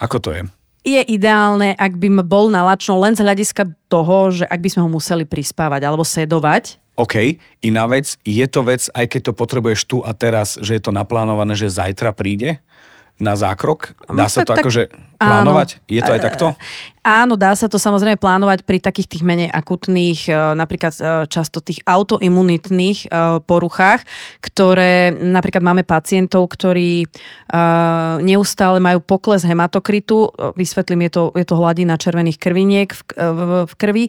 Ako 0.00 0.18
to 0.18 0.32
je? 0.32 0.42
Je 0.86 1.02
ideálne, 1.02 1.74
ak 1.74 1.98
by 1.98 2.22
bol 2.22 2.46
nalačno 2.46 2.94
len 3.02 3.18
z 3.18 3.26
hľadiska 3.26 3.74
toho, 3.90 4.30
že 4.30 4.46
ak 4.46 4.62
by 4.62 4.68
sme 4.70 4.86
ho 4.86 4.90
museli 4.90 5.26
prispávať 5.26 5.82
alebo 5.82 6.06
sedovať. 6.06 6.78
OK, 6.96 7.36
iná 7.60 7.84
vec, 7.90 8.16
je 8.24 8.46
to 8.46 8.64
vec, 8.64 8.86
aj 8.94 9.04
keď 9.10 9.20
to 9.28 9.32
potrebuješ 9.36 9.84
tu 9.84 10.00
a 10.00 10.16
teraz, 10.16 10.56
že 10.56 10.78
je 10.78 10.82
to 10.86 10.94
naplánované, 10.94 11.52
že 11.58 11.68
zajtra 11.68 12.14
príde 12.14 12.62
na 13.20 13.36
zákrok? 13.36 13.98
Dá 14.08 14.30
sa 14.30 14.46
to 14.46 14.54
tak, 14.54 14.64
akože 14.64 14.88
plánovať? 15.18 15.68
Áno. 15.76 15.90
Je 15.90 16.00
to 16.04 16.12
aj 16.12 16.20
takto? 16.22 16.46
Áno, 17.06 17.38
dá 17.38 17.54
sa 17.54 17.70
to 17.70 17.78
samozrejme 17.78 18.18
plánovať 18.18 18.66
pri 18.66 18.82
takých 18.82 19.06
tých 19.06 19.22
menej 19.22 19.46
akutných, 19.54 20.26
e, 20.26 20.34
napríklad 20.58 20.90
e, 20.98 21.02
často 21.30 21.62
tých 21.62 21.78
autoimunitných 21.86 23.06
e, 23.06 23.08
poruchách, 23.46 24.02
ktoré 24.42 25.14
napríklad 25.14 25.62
máme 25.62 25.86
pacientov, 25.86 26.50
ktorí 26.50 27.06
neustále 28.26 28.82
majú 28.82 28.98
pokles 28.98 29.46
hematokritu, 29.46 30.34
vysvetlím, 30.58 31.06
je 31.06 31.10
to, 31.14 31.22
je 31.38 31.46
to 31.46 31.54
hladina 31.54 31.94
červených 31.94 32.42
krviniek 32.42 32.90
v, 32.90 33.02
v, 33.14 33.50
v 33.70 33.72
krvi 33.78 34.04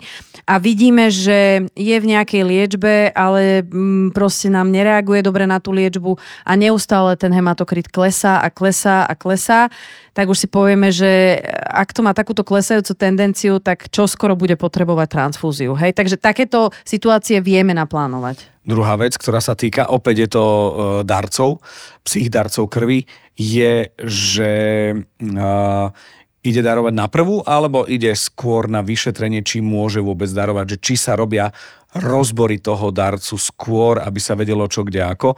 a 0.50 0.58
vidíme, 0.58 1.14
že 1.14 1.70
je 1.78 1.96
v 2.02 2.10
nejakej 2.18 2.42
liečbe, 2.42 3.14
ale 3.14 3.62
mm, 3.62 4.18
proste 4.18 4.50
nám 4.50 4.74
nereaguje 4.74 5.22
dobre 5.22 5.46
na 5.46 5.62
tú 5.62 5.70
liečbu 5.70 6.18
a 6.48 6.52
neustále 6.58 7.14
ten 7.14 7.30
hematokrit 7.30 7.94
klesá 7.94 8.42
a 8.42 8.50
klesá 8.50 9.06
a 9.06 9.14
klesá 9.14 9.70
tak 10.18 10.34
už 10.34 10.42
si 10.42 10.48
povieme, 10.50 10.90
že 10.90 11.38
ak 11.70 11.94
to 11.94 12.02
má 12.02 12.18
takúto 12.18 12.42
klesajúcu 12.42 12.98
tendenciu, 12.98 13.62
tak 13.62 13.86
čo 13.94 14.10
skoro 14.10 14.34
bude 14.34 14.58
potrebovať 14.58 15.14
transfúziu. 15.14 15.78
Hej? 15.78 15.94
Takže 15.94 16.18
takéto 16.18 16.74
situácie 16.82 17.38
vieme 17.38 17.78
naplánovať. 17.78 18.50
Druhá 18.66 18.98
vec, 18.98 19.14
ktorá 19.14 19.38
sa 19.38 19.54
týka, 19.54 19.86
opäť 19.94 20.26
je 20.26 20.30
to 20.34 20.46
e, 20.46 20.70
darcov, 21.06 21.62
psích 22.02 22.34
darcov 22.34 22.66
krvi, 22.66 23.06
je, 23.38 23.94
že 24.02 24.54
uh, 24.98 25.94
ide 26.42 26.62
darovať 26.66 26.94
na 26.98 27.06
prvú, 27.06 27.46
alebo 27.46 27.86
ide 27.86 28.10
skôr 28.18 28.66
na 28.66 28.82
vyšetrenie, 28.82 29.46
či 29.46 29.62
môže 29.62 30.02
vôbec 30.02 30.26
darovať, 30.26 30.74
že 30.74 30.78
či 30.82 30.96
sa 30.98 31.14
robia 31.14 31.54
rozbory 31.94 32.58
toho 32.58 32.90
darcu 32.90 33.38
skôr, 33.38 34.02
aby 34.02 34.18
sa 34.18 34.34
vedelo 34.34 34.66
čo 34.66 34.82
kde 34.82 35.06
ako, 35.06 35.38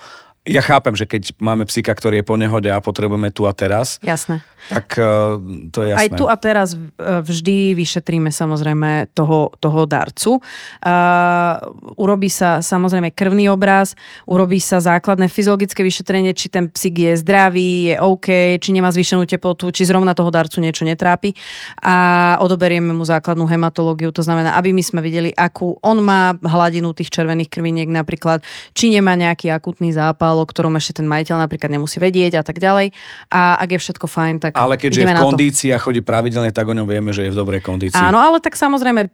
ja 0.50 0.66
chápem, 0.66 0.98
že 0.98 1.06
keď 1.06 1.38
máme 1.38 1.70
psíka, 1.70 1.94
ktorý 1.94 2.22
je 2.22 2.26
po 2.26 2.34
nehode 2.34 2.74
a 2.74 2.82
potrebujeme 2.82 3.30
tu 3.30 3.46
a 3.46 3.54
teraz, 3.54 4.02
Jasné. 4.02 4.42
tak 4.74 4.98
uh, 4.98 5.38
to 5.70 5.86
je 5.86 5.94
jasné. 5.94 6.02
Aj 6.02 6.10
tu 6.10 6.26
a 6.26 6.36
teraz 6.36 6.74
e, 6.74 6.80
vždy 7.22 7.78
vyšetríme 7.78 8.34
samozrejme 8.34 9.14
toho, 9.14 9.54
toho 9.62 9.86
darcu. 9.86 10.42
Uh, 10.82 11.62
urobí 11.96 12.34
sa 12.34 12.66
samozrejme 12.66 13.14
krvný 13.14 13.48
obraz, 13.54 13.94
urobí 14.26 14.58
sa 14.58 14.82
základné 14.82 15.30
fyziologické 15.30 15.86
vyšetrenie, 15.86 16.34
či 16.34 16.50
ten 16.50 16.68
psík 16.68 16.96
je 16.98 17.14
zdravý, 17.22 17.94
je 17.94 17.96
OK, 18.02 18.58
či 18.58 18.70
nemá 18.74 18.90
zvýšenú 18.90 19.30
teplotu, 19.30 19.70
či 19.70 19.86
zrovna 19.86 20.18
toho 20.18 20.34
darcu 20.34 20.58
niečo 20.64 20.82
netrápi 20.88 21.38
a 21.86 22.36
odoberieme 22.42 22.90
mu 22.96 23.06
základnú 23.06 23.46
hematológiu, 23.46 24.10
to 24.10 24.26
znamená, 24.26 24.58
aby 24.58 24.74
my 24.74 24.82
sme 24.82 25.00
videli, 25.06 25.30
akú 25.36 25.78
on 25.86 26.02
má 26.02 26.34
hladinu 26.42 26.96
tých 26.96 27.14
červených 27.14 27.52
krviniek 27.52 27.90
napríklad, 27.92 28.42
či 28.74 28.90
nemá 28.90 29.14
nejaký 29.14 29.52
akutný 29.52 29.92
zápal, 29.92 30.39
o 30.42 30.48
ktorom 30.48 30.76
ešte 30.80 31.04
ten 31.04 31.08
majiteľ 31.08 31.46
napríklad 31.46 31.70
nemusí 31.70 32.00
vedieť 32.00 32.40
a 32.40 32.44
tak 32.44 32.58
ďalej. 32.58 32.96
A 33.30 33.60
ak 33.60 33.76
je 33.76 33.80
všetko 33.80 34.06
fajn, 34.08 34.36
tak 34.40 34.52
Ale 34.56 34.80
keďže 34.80 35.04
je 35.04 35.08
v 35.08 35.20
kondícii 35.20 35.70
a 35.76 35.78
chodí 35.78 36.00
pravidelne, 36.00 36.56
tak 36.56 36.66
o 36.66 36.74
ňom 36.74 36.88
vieme, 36.88 37.12
že 37.12 37.28
je 37.28 37.34
v 37.34 37.38
dobrej 37.38 37.62
kondícii. 37.62 38.00
Áno, 38.00 38.18
ale 38.18 38.40
tak 38.40 38.56
samozrejme 38.56 39.12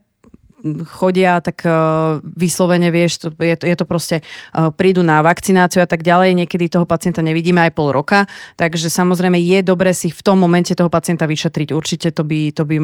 chodia, 0.90 1.38
tak 1.46 1.62
uh, 1.62 2.18
vyslovene 2.26 2.90
vieš, 2.90 3.22
to, 3.22 3.30
je, 3.38 3.54
to, 3.54 3.66
je 3.70 3.76
to 3.78 3.86
proste, 3.86 4.18
uh, 4.26 4.74
prídu 4.74 5.06
na 5.06 5.22
vakcináciu 5.22 5.86
a 5.86 5.88
tak 5.90 6.02
ďalej, 6.02 6.34
niekedy 6.34 6.74
toho 6.74 6.90
pacienta 6.90 7.22
nevidíme 7.22 7.62
aj 7.62 7.72
pol 7.78 7.94
roka, 7.94 8.26
takže 8.58 8.90
samozrejme 8.90 9.38
je 9.38 9.62
dobre 9.62 9.94
si 9.94 10.10
v 10.10 10.22
tom 10.26 10.42
momente 10.42 10.74
toho 10.74 10.90
pacienta 10.90 11.30
vyšetriť. 11.30 11.70
Určite 11.70 12.10
to 12.10 12.26
by, 12.26 12.50
to 12.50 12.66
by 12.66 12.82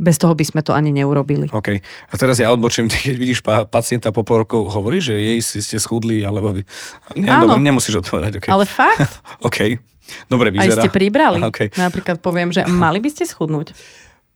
bez 0.00 0.16
toho 0.16 0.32
by 0.32 0.44
sme 0.48 0.60
to 0.64 0.72
ani 0.72 0.88
neurobili. 0.96 1.52
OK. 1.52 1.76
A 1.84 2.14
teraz 2.16 2.40
ja 2.40 2.48
odbočím, 2.48 2.88
keď 2.92 3.14
vidíš 3.20 3.44
pacienta 3.68 4.08
po 4.10 4.24
pol 4.24 4.48
roku, 4.48 4.64
hovorí, 4.72 5.04
že 5.04 5.20
jej 5.20 5.38
si 5.44 5.60
ste 5.60 5.76
schudli, 5.76 6.24
alebo... 6.24 6.56
Nie, 7.12 7.28
Áno. 7.28 7.54
Dobre, 7.54 7.60
nemusíš 7.60 8.00
odpovedať. 8.00 8.40
Okay. 8.40 8.50
Ale 8.50 8.64
fakt? 8.64 9.20
OK. 9.48 9.76
Dobre, 10.26 10.50
vyzerá. 10.50 10.80
Aj 10.80 10.88
ste 10.88 10.90
pribrali. 10.90 11.38
Okay. 11.52 11.68
Napríklad 11.76 12.18
poviem, 12.18 12.50
že 12.50 12.64
mali 12.66 12.98
by 12.98 13.08
ste 13.12 13.28
schudnúť. 13.28 13.76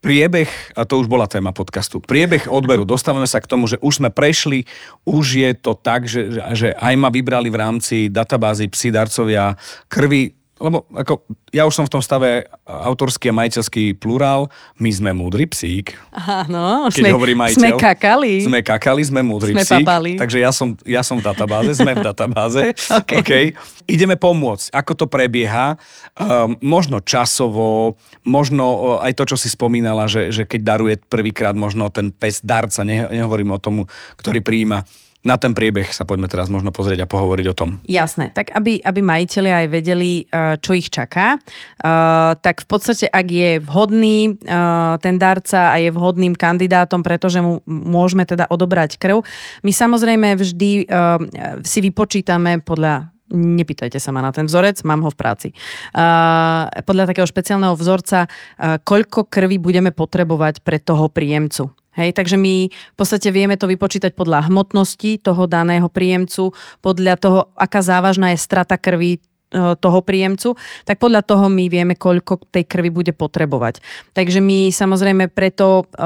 Priebeh, 0.05 0.77
a 0.77 0.85
to 0.85 1.01
už 1.01 1.09
bola 1.09 1.25
téma 1.25 1.57
podcastu, 1.57 1.97
priebeh 1.97 2.45
odberu, 2.53 2.85
dostávame 2.85 3.25
sa 3.25 3.41
k 3.41 3.49
tomu, 3.49 3.65
že 3.65 3.81
už 3.81 4.05
sme 4.05 4.13
prešli, 4.13 4.69
už 5.09 5.41
je 5.41 5.51
to 5.57 5.73
tak, 5.73 6.05
že, 6.05 6.29
že 6.53 6.77
aj 6.77 6.95
ma 7.01 7.09
vybrali 7.09 7.49
v 7.49 7.57
rámci 7.57 7.97
databázy 8.13 8.69
psi 8.69 8.93
darcovia 8.93 9.57
krvi, 9.89 10.37
lebo 10.63 10.87
ako, 10.95 11.27
ja 11.51 11.67
už 11.67 11.75
som 11.75 11.87
v 11.87 11.99
tom 11.99 12.03
stave 12.03 12.47
autorský 12.63 13.35
a 13.35 13.35
majiteľský 13.35 13.99
plurál, 13.99 14.47
my 14.79 14.87
sme 14.87 15.11
múdry 15.11 15.51
psík. 15.51 15.99
Áno, 16.15 16.87
keď 16.95 17.11
sme, 17.11 17.11
hovorí 17.11 17.35
majiteľ. 17.35 17.59
Sme 17.59 17.71
kakali. 17.75 18.35
Sme 18.47 18.61
kakali, 18.63 19.03
sme 19.03 19.21
múdry 19.27 19.51
sme 19.51 19.63
psík. 19.67 19.83
Papali. 19.83 20.15
Takže 20.15 20.39
ja 20.39 20.55
som, 20.55 20.79
ja 20.87 21.03
som 21.03 21.19
v 21.19 21.27
databáze, 21.27 21.75
sme 21.75 21.99
v 21.99 22.07
databáze. 22.07 22.71
okay. 23.03 23.19
okay. 23.19 23.45
Ideme 23.91 24.15
pomôcť, 24.15 24.71
ako 24.71 24.93
to 24.95 25.07
prebieha. 25.11 25.75
Um, 26.15 26.55
možno 26.63 27.03
časovo, 27.03 27.99
možno 28.23 28.97
aj 29.03 29.13
to, 29.19 29.35
čo 29.35 29.37
si 29.37 29.51
spomínala, 29.51 30.07
že, 30.07 30.31
že 30.31 30.47
keď 30.47 30.61
daruje 30.63 30.95
prvýkrát 31.03 31.59
možno 31.59 31.91
ten 31.91 32.15
pes 32.15 32.39
darca, 32.47 32.87
ne, 32.87 33.11
nehovorím 33.11 33.59
o 33.59 33.59
tomu, 33.59 33.91
ktorý 34.15 34.39
prijíma 34.39 34.87
na 35.25 35.41
ten 35.41 35.57
priebeh 35.57 35.89
sa 35.89 36.05
poďme 36.05 36.29
teraz 36.29 36.53
možno 36.53 36.69
pozrieť 36.69 37.09
a 37.09 37.11
pohovoriť 37.11 37.47
o 37.49 37.57
tom. 37.57 37.81
Jasné, 37.89 38.29
tak 38.37 38.53
aby, 38.53 38.77
aby 38.85 39.01
majiteľi 39.01 39.51
aj 39.65 39.67
vedeli, 39.73 40.29
eh, 40.29 40.61
čo 40.61 40.77
ich 40.77 40.93
čaká, 40.93 41.41
eh, 41.41 42.33
tak 42.37 42.63
v 42.63 42.67
podstate, 42.69 43.09
ak 43.09 43.27
je 43.27 43.51
vhodný 43.65 44.37
eh, 44.37 44.95
ten 45.01 45.17
darca 45.17 45.73
a 45.73 45.81
je 45.81 45.89
vhodným 45.89 46.37
kandidátom, 46.37 47.01
pretože 47.01 47.41
mu 47.41 47.65
môžeme 47.67 48.29
teda 48.29 48.45
odobrať 48.53 49.01
krv, 49.01 49.25
my 49.65 49.73
samozrejme 49.73 50.37
vždy 50.37 50.87
si 51.65 51.79
vypočítame 51.81 52.61
podľa 52.61 53.15
nepýtajte 53.33 53.97
sa 53.99 54.13
ma 54.13 54.21
na 54.21 54.31
ten 54.31 54.47
vzorec, 54.47 54.85
mám 54.85 55.03
ho 55.03 55.11
v 55.11 55.19
práci. 55.19 55.49
Uh, 55.97 56.69
podľa 56.85 57.11
takého 57.11 57.27
špeciálneho 57.27 57.75
vzorca, 57.75 58.29
uh, 58.29 58.79
koľko 58.79 59.27
krvi 59.27 59.57
budeme 59.57 59.91
potrebovať 59.91 60.61
pre 60.61 60.79
toho 60.79 61.09
príjemcu. 61.09 61.73
Hej, 61.95 62.19
takže 62.19 62.35
my 62.35 62.69
v 62.71 62.97
podstate 62.99 63.31
vieme 63.31 63.55
to 63.55 63.71
vypočítať 63.71 64.19
podľa 64.19 64.51
hmotnosti 64.51 65.23
toho 65.23 65.47
daného 65.47 65.87
príjemcu, 65.87 66.51
podľa 66.83 67.15
toho, 67.19 67.41
aká 67.55 67.81
závažná 67.87 68.35
je 68.35 68.43
strata 68.43 68.75
krvi 68.75 69.19
e, 69.19 69.19
toho 69.79 69.99
príjemcu, 70.03 70.59
tak 70.83 70.99
podľa 70.99 71.23
toho 71.23 71.47
my 71.47 71.71
vieme, 71.71 71.95
koľko 71.95 72.51
tej 72.51 72.67
krvi 72.67 72.91
bude 72.91 73.15
potrebovať. 73.15 73.79
Takže 74.11 74.43
my 74.43 74.75
samozrejme 74.75 75.31
preto, 75.31 75.87
e, 75.95 76.05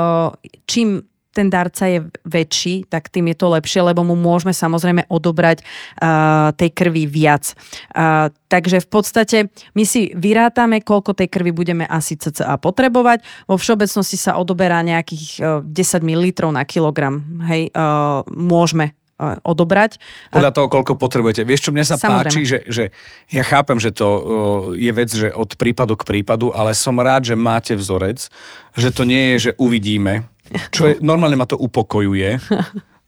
čím 0.68 1.08
ten 1.38 1.46
darca 1.46 1.86
je 1.86 2.02
väčší, 2.26 2.90
tak 2.90 3.14
tým 3.14 3.30
je 3.30 3.36
to 3.38 3.46
lepšie, 3.54 3.78
lebo 3.78 4.02
mu 4.02 4.18
môžeme 4.18 4.50
samozrejme 4.50 5.06
odobrať 5.06 5.62
uh, 5.62 6.50
tej 6.58 6.74
krvi 6.74 7.06
viac. 7.06 7.54
Uh, 7.94 8.34
takže 8.50 8.82
v 8.82 8.88
podstate 8.90 9.38
my 9.78 9.86
si 9.86 10.10
vyrátame, 10.18 10.82
koľko 10.82 11.14
tej 11.14 11.30
krvi 11.30 11.54
budeme 11.54 11.86
asi 11.86 12.18
cca 12.18 12.58
potrebovať. 12.58 13.22
Vo 13.46 13.54
všeobecnosti 13.54 14.18
sa 14.18 14.34
odoberá 14.34 14.82
nejakých 14.82 15.26
uh, 15.38 15.62
10 15.62 16.02
ml 16.02 16.50
na 16.50 16.66
kilogram. 16.66 17.22
Hej, 17.46 17.70
uh, 17.70 18.26
môžeme 18.26 18.98
odobrať. 19.42 19.98
Podľa 20.30 20.54
toho, 20.54 20.66
koľko 20.70 20.94
potrebujete. 20.94 21.42
Vieš, 21.42 21.68
čo 21.68 21.74
mne 21.74 21.82
sa 21.82 21.98
Samozrejme. 21.98 22.30
páči, 22.30 22.40
že, 22.46 22.58
že 22.70 22.84
ja 23.34 23.42
chápem, 23.42 23.74
že 23.82 23.90
to 23.90 24.06
je 24.78 24.92
vec, 24.94 25.10
že 25.10 25.34
od 25.34 25.58
prípadu 25.58 25.98
k 25.98 26.06
prípadu, 26.06 26.54
ale 26.54 26.70
som 26.70 26.94
rád, 26.94 27.26
že 27.26 27.34
máte 27.34 27.74
vzorec, 27.74 28.30
že 28.78 28.88
to 28.94 29.02
nie 29.02 29.34
je, 29.34 29.50
že 29.50 29.52
uvidíme, 29.58 30.30
čo 30.72 30.82
je, 30.88 30.94
normálne 31.04 31.36
ma 31.36 31.44
to 31.44 31.56
upokojuje, 31.60 32.40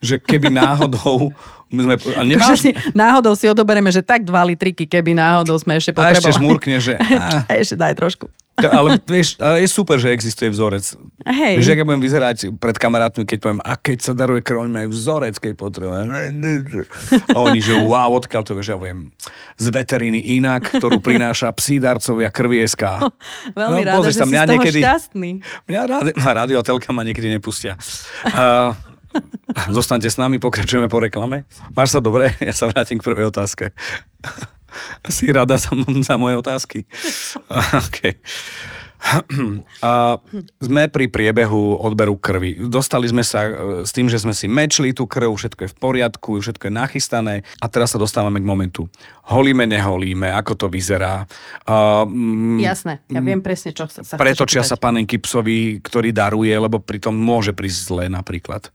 že 0.00 0.16
keby 0.20 0.48
náhodou 0.52 1.32
my 1.70 1.80
sme, 1.86 1.94
ale 2.18 2.26
nemáš... 2.34 2.66
si, 2.66 2.70
náhodou 2.90 3.38
si 3.38 3.46
odoberieme, 3.46 3.94
že 3.94 4.02
tak 4.02 4.26
dva 4.26 4.42
litriky, 4.42 4.90
keby 4.90 5.14
náhodou 5.14 5.54
sme 5.54 5.78
ešte 5.78 5.94
potrebovali. 5.94 6.18
A 6.18 6.22
ešte 6.26 6.34
žmúrkne, 6.34 6.76
že... 6.82 6.98
A... 7.22 7.46
ešte 7.54 7.78
daj 7.78 7.94
trošku. 7.94 8.26
Ale 8.58 9.00
vieš, 9.08 9.40
ale 9.40 9.64
je 9.64 9.68
super, 9.72 9.96
že 9.96 10.12
existuje 10.12 10.52
vzorec. 10.52 10.84
Hej. 11.24 11.54
Vieš, 11.62 11.68
ak 11.72 11.80
ja 11.80 11.86
budem 11.86 12.02
vyzerať 12.04 12.36
pred 12.60 12.76
kamarátmi, 12.76 13.24
keď 13.24 13.38
poviem, 13.40 13.60
a 13.64 13.72
keď 13.78 13.98
sa 14.04 14.12
daruje 14.12 14.44
krv, 14.44 14.68
majú 14.68 14.92
vzorec, 14.92 15.36
keď 15.40 15.52
potrebujem. 15.56 16.08
A 17.32 17.38
oni, 17.40 17.60
že 17.64 17.72
wow, 17.80 18.12
odkiaľ 18.20 18.42
to 18.44 18.52
vieš, 18.52 18.76
ja 18.76 18.78
viem, 18.78 19.14
z 19.56 19.66
veteriny 19.72 20.20
inak, 20.36 20.76
ktorú 20.76 21.00
prináša 21.00 21.48
psí 21.56 21.80
darcovia 21.80 22.28
krvi 22.28 22.60
SK. 22.68 23.08
Veľmi 23.60 23.82
no, 23.84 23.88
ráda, 23.96 24.08
že 24.12 24.20
sa, 24.20 24.26
mňa 24.28 24.42
si 24.42 24.44
z 24.44 24.48
toho 24.48 24.52
niekedy, 24.52 24.80
šťastný. 24.84 25.30
Mňa 25.70 25.80
rádi, 25.88 26.10
radiotelka 26.20 26.88
ma 26.92 27.02
niekedy 27.06 27.32
nepustia. 27.32 27.80
Uh, 28.28 28.76
Zostaňte 29.74 30.06
s 30.06 30.14
nami, 30.14 30.38
pokračujeme 30.38 30.86
po 30.86 31.02
reklame. 31.02 31.42
Máš 31.74 31.98
sa 31.98 32.00
dobre? 32.00 32.30
Ja 32.38 32.54
sa 32.54 32.70
vrátim 32.70 33.02
k 33.02 33.06
prvej 33.10 33.34
otázke. 33.34 33.74
Si 35.08 35.30
rada 35.32 35.56
za, 35.56 35.70
za 36.02 36.14
moje 36.16 36.36
otázky? 36.40 36.84
okay. 37.86 38.20
A 39.86 40.20
sme 40.60 40.92
pri 40.92 41.08
priebehu 41.08 41.80
odberu 41.80 42.20
krvi. 42.20 42.68
Dostali 42.68 43.08
sme 43.08 43.24
sa 43.24 43.48
e, 43.48 43.52
s 43.88 43.90
tým, 43.96 44.12
že 44.12 44.20
sme 44.20 44.36
si 44.36 44.44
mečli 44.44 44.92
tú 44.92 45.08
krv, 45.08 45.32
všetko 45.32 45.60
je 45.66 45.72
v 45.72 45.76
poriadku, 45.80 46.30
všetko 46.36 46.68
je 46.68 46.72
nachystané 46.72 47.34
a 47.58 47.66
teraz 47.72 47.96
sa 47.96 47.98
dostávame 47.98 48.44
k 48.44 48.46
momentu. 48.46 48.92
Holíme, 49.32 49.64
neholíme, 49.64 50.28
ako 50.36 50.52
to 50.52 50.66
vyzerá. 50.68 51.24
Uh, 51.64 52.04
Jasné, 52.60 53.00
ja 53.08 53.20
viem 53.22 53.40
presne, 53.40 53.70
čo 53.72 53.86
sa 53.88 54.18
Pretočia 54.18 54.66
sa 54.66 54.74
panenky 54.74 55.16
psovi, 55.22 55.78
ktorý 55.80 56.10
daruje, 56.10 56.52
lebo 56.52 56.82
pritom 56.82 57.14
môže 57.14 57.54
prísť 57.54 57.78
zle 57.88 58.04
napríklad. 58.10 58.68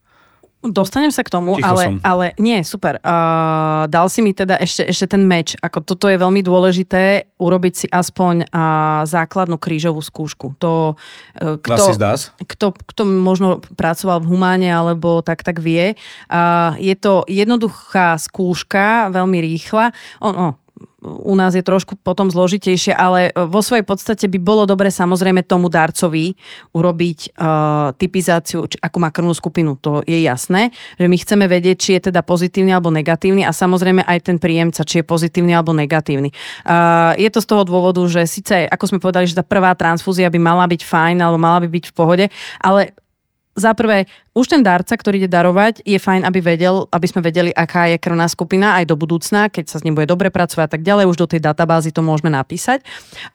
Dostanem 0.71 1.13
sa 1.13 1.21
k 1.21 1.29
tomu, 1.29 1.57
ale, 1.61 2.01
ale 2.01 2.25
nie, 2.41 2.65
super. 2.65 2.97
Uh, 3.05 3.85
dal 3.85 4.09
si 4.09 4.25
mi 4.25 4.33
teda 4.33 4.57
ešte, 4.57 4.85
ešte 4.89 5.13
ten 5.13 5.21
meč. 5.21 5.53
Ako 5.61 5.85
toto 5.85 6.09
je 6.09 6.17
veľmi 6.17 6.41
dôležité, 6.41 7.29
urobiť 7.37 7.73
si 7.73 7.87
aspoň 7.89 8.49
uh, 8.49 9.05
základnú 9.05 9.61
krížovú 9.61 10.01
skúšku. 10.01 10.57
To, 10.57 10.97
uh, 11.41 11.61
kto, 11.61 11.93
kto, 12.41 12.65
kto 12.73 13.01
možno 13.05 13.61
pracoval 13.77 14.25
v 14.25 14.29
humáne 14.33 14.69
alebo 14.69 15.21
tak, 15.21 15.45
tak 15.45 15.61
vie. 15.61 15.93
Uh, 16.27 16.73
je 16.81 16.95
to 16.97 17.27
jednoduchá 17.29 18.17
skúška, 18.17 19.13
veľmi 19.13 19.37
rýchla. 19.41 19.93
On, 20.19 20.33
oh, 20.33 20.53
u 21.05 21.33
nás 21.37 21.53
je 21.53 21.61
trošku 21.61 22.01
potom 22.01 22.33
zložitejšie, 22.33 22.91
ale 22.97 23.29
vo 23.33 23.61
svojej 23.61 23.85
podstate 23.85 24.25
by 24.25 24.39
bolo 24.41 24.65
dobre 24.65 24.89
samozrejme 24.89 25.45
tomu 25.45 25.69
darcovi 25.69 26.33
urobiť 26.73 27.19
uh, 27.37 27.93
typizáciu, 27.93 28.65
či, 28.65 28.81
ako 28.81 28.97
má 28.97 29.13
krvnú 29.13 29.37
skupinu. 29.37 29.77
To 29.85 30.01
je 30.01 30.25
jasné, 30.25 30.73
že 30.97 31.05
my 31.05 31.17
chceme 31.21 31.45
vedieť, 31.45 31.77
či 31.77 31.89
je 31.99 32.09
teda 32.11 32.25
pozitívny 32.25 32.73
alebo 32.73 32.89
negatívny 32.89 33.45
a 33.45 33.53
samozrejme 33.53 34.01
aj 34.01 34.19
ten 34.25 34.37
príjemca, 34.41 34.81
či 34.81 35.01
je 35.01 35.05
pozitívny 35.05 35.53
alebo 35.53 35.71
negatívny. 35.77 36.33
Uh, 36.65 37.13
je 37.21 37.29
to 37.29 37.39
z 37.39 37.47
toho 37.47 37.63
dôvodu, 37.63 38.01
že 38.09 38.25
síce, 38.25 38.65
ako 38.65 38.89
sme 38.89 38.99
povedali, 39.03 39.29
že 39.29 39.37
tá 39.37 39.45
prvá 39.45 39.77
transfúzia 39.77 40.27
by 40.33 40.39
mala 40.41 40.65
byť 40.65 40.81
fajn 40.81 41.17
alebo 41.21 41.37
mala 41.37 41.61
by 41.61 41.69
byť 41.69 41.85
v 41.91 41.93
pohode, 41.93 42.25
ale 42.59 42.97
za 43.55 43.71
prvé, 43.71 44.05
už 44.35 44.51
ten 44.51 44.59
darca, 44.59 44.99
ktorý 44.99 45.23
ide 45.23 45.31
darovať, 45.31 45.79
je 45.87 45.95
fajn, 45.95 46.27
aby 46.27 46.43
vedel, 46.43 46.91
aby 46.91 47.07
sme 47.07 47.23
vedeli, 47.23 47.55
aká 47.55 47.87
je 47.87 47.95
krvná 47.95 48.27
skupina 48.27 48.75
aj 48.75 48.91
do 48.91 48.99
budúcna, 48.99 49.47
keď 49.47 49.71
sa 49.71 49.79
s 49.79 49.87
ním 49.87 49.95
bude 49.95 50.11
dobre 50.11 50.27
pracovať 50.27 50.63
a 50.67 50.71
tak 50.75 50.83
ďalej, 50.83 51.07
už 51.07 51.17
do 51.23 51.27
tej 51.31 51.39
databázy 51.39 51.95
to 51.95 52.03
môžeme 52.03 52.27
napísať. 52.27 52.83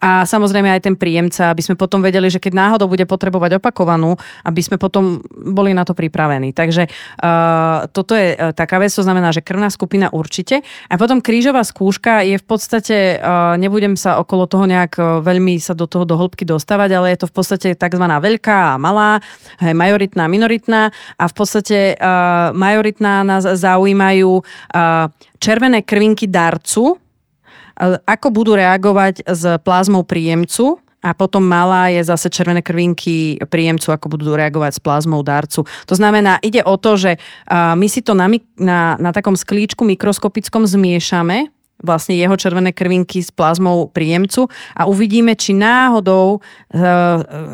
A 0.04 0.28
samozrejme 0.28 0.68
aj 0.68 0.84
ten 0.84 1.00
príjemca, 1.00 1.48
aby 1.48 1.64
sme 1.64 1.80
potom 1.80 2.04
vedeli, 2.04 2.28
že 2.28 2.36
keď 2.36 2.52
náhodou 2.52 2.84
bude 2.84 3.08
potrebovať 3.08 3.56
opakovanú, 3.56 4.20
aby 4.44 4.60
sme 4.60 4.76
potom 4.76 5.24
boli 5.32 5.72
na 5.72 5.88
to 5.88 5.96
pripravení. 5.96 6.52
Takže 6.52 6.84
uh, 6.84 7.88
toto 7.88 8.12
je 8.12 8.36
uh, 8.36 8.52
taká 8.52 8.76
vec, 8.76 8.92
to 8.92 9.00
znamená, 9.00 9.32
že 9.32 9.40
krvná 9.40 9.72
skupina 9.72 10.12
určite. 10.12 10.60
A 10.92 11.00
potom 11.00 11.24
krížová 11.24 11.64
skúška 11.64 12.20
je 12.28 12.36
v 12.36 12.44
podstate, 12.44 13.16
uh, 13.16 13.56
nebudem 13.56 13.96
sa 13.96 14.20
okolo 14.20 14.44
toho 14.44 14.68
nejak 14.68 15.00
veľmi 15.00 15.56
sa 15.64 15.72
do 15.72 15.88
toho 15.88 16.04
do 16.04 16.20
hĺbky 16.20 16.44
dostávať, 16.44 16.90
ale 16.92 17.16
je 17.16 17.24
to 17.24 17.30
v 17.32 17.34
podstate 17.40 17.68
tzv. 17.72 18.04
veľká 18.04 18.76
a 18.76 18.78
malá, 18.80 19.24
hej, 19.64 19.72
majoritná, 20.10 20.24
minoritná 20.26 20.82
a 21.18 21.24
v 21.28 21.34
podstate 21.34 21.94
uh, 21.94 22.50
majoritná 22.56 23.22
nás 23.22 23.46
zaujímajú 23.46 24.42
uh, 24.42 25.06
červené 25.38 25.82
krvinky 25.86 26.26
darcu, 26.26 26.96
uh, 26.96 27.96
ako 28.06 28.28
budú 28.34 28.58
reagovať 28.58 29.22
s 29.26 29.42
plazmou 29.62 30.02
príjemcu 30.02 30.82
a 31.00 31.16
potom 31.16 31.40
malá 31.40 31.88
je 31.88 32.04
zase 32.04 32.28
červené 32.28 32.60
krvinky 32.60 33.40
príjemcu, 33.48 33.88
ako 33.94 34.20
budú 34.20 34.36
reagovať 34.36 34.76
s 34.76 34.80
plazmou 34.84 35.24
darcu. 35.24 35.64
To 35.88 35.94
znamená, 35.96 36.36
ide 36.44 36.60
o 36.60 36.76
to, 36.76 37.00
že 37.00 37.16
my 37.48 37.88
si 37.88 38.04
to 38.04 38.12
na, 38.12 38.28
na, 38.60 39.00
na 39.00 39.08
takom 39.08 39.32
sklíčku 39.32 39.80
mikroskopickom 39.80 40.68
zmiešame, 40.68 41.48
vlastne 41.80 42.16
jeho 42.16 42.36
červené 42.36 42.70
krvinky 42.72 43.24
s 43.24 43.32
plazmou 43.32 43.88
príjemcu 43.88 44.46
a 44.76 44.86
uvidíme, 44.86 45.36
či 45.36 45.56
náhodou 45.56 46.38
e, 46.38 46.80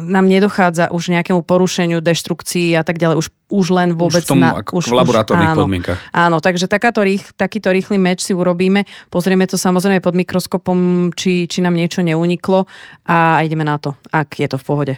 nám 0.06 0.26
nedochádza 0.26 0.90
už 0.90 1.14
nejakému 1.14 1.42
porušeniu, 1.46 2.02
deštrukcii 2.02 2.74
a 2.76 2.82
tak 2.82 2.98
ďalej. 2.98 3.16
Už, 3.22 3.26
už 3.50 3.66
len 3.70 3.88
vôbec... 3.94 4.22
Už 4.22 4.28
v, 4.28 4.30
tom, 4.34 4.40
na, 4.42 4.58
už, 4.60 4.84
v 4.90 4.98
laboratórnych 4.98 5.52
áno, 5.54 5.60
podmienkach. 5.64 5.98
Áno, 6.10 6.36
takže 6.42 6.66
takáto 6.66 7.06
rých, 7.06 7.30
takýto 7.38 7.70
rýchly 7.70 7.96
meč 7.96 8.26
si 8.26 8.34
urobíme. 8.34 8.84
Pozrieme 9.08 9.46
to 9.46 9.54
samozrejme 9.54 10.02
pod 10.02 10.18
mikroskopom, 10.18 11.10
či, 11.14 11.46
či 11.46 11.58
nám 11.62 11.78
niečo 11.78 12.02
neuniklo 12.02 12.66
a 13.06 13.40
ideme 13.46 13.62
na 13.62 13.78
to, 13.78 13.94
ak 14.10 14.42
je 14.42 14.48
to 14.50 14.58
v 14.58 14.66
pohode. 14.66 14.94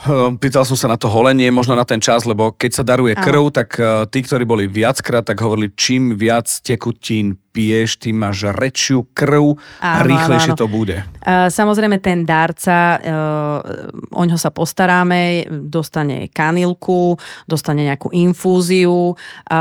Hm, 0.00 0.40
pýtal 0.40 0.64
som 0.64 0.80
sa 0.80 0.88
na 0.88 0.96
to 0.96 1.12
holenie, 1.12 1.52
možno 1.52 1.76
na 1.76 1.84
ten 1.84 2.00
čas, 2.00 2.24
lebo 2.24 2.56
keď 2.56 2.70
sa 2.72 2.84
daruje 2.88 3.12
krv, 3.12 3.52
tak 3.52 3.76
eh, 3.76 4.08
tí, 4.08 4.24
ktorí 4.24 4.48
boli 4.48 4.64
viackrát, 4.64 5.28
tak 5.28 5.36
hovorili, 5.44 5.76
čím 5.76 6.16
viac 6.16 6.48
tekutín 6.64 7.36
piješ, 7.50 7.98
ty 7.98 8.14
máš 8.14 8.46
rečšiu 8.54 9.10
krv 9.12 9.58
a 9.82 10.06
rýchlejšie 10.06 10.54
áno, 10.54 10.58
to 10.58 10.66
bude. 10.70 11.02
Samozrejme 11.28 11.98
ten 11.98 12.22
dárca, 12.24 12.96
uh, 12.96 13.60
oňho 14.14 14.38
sa 14.38 14.48
postaráme, 14.54 15.44
dostane 15.68 16.30
kanilku, 16.32 17.18
dostane 17.44 17.84
nejakú 17.84 18.08
infúziu. 18.14 19.18
A... 19.50 19.60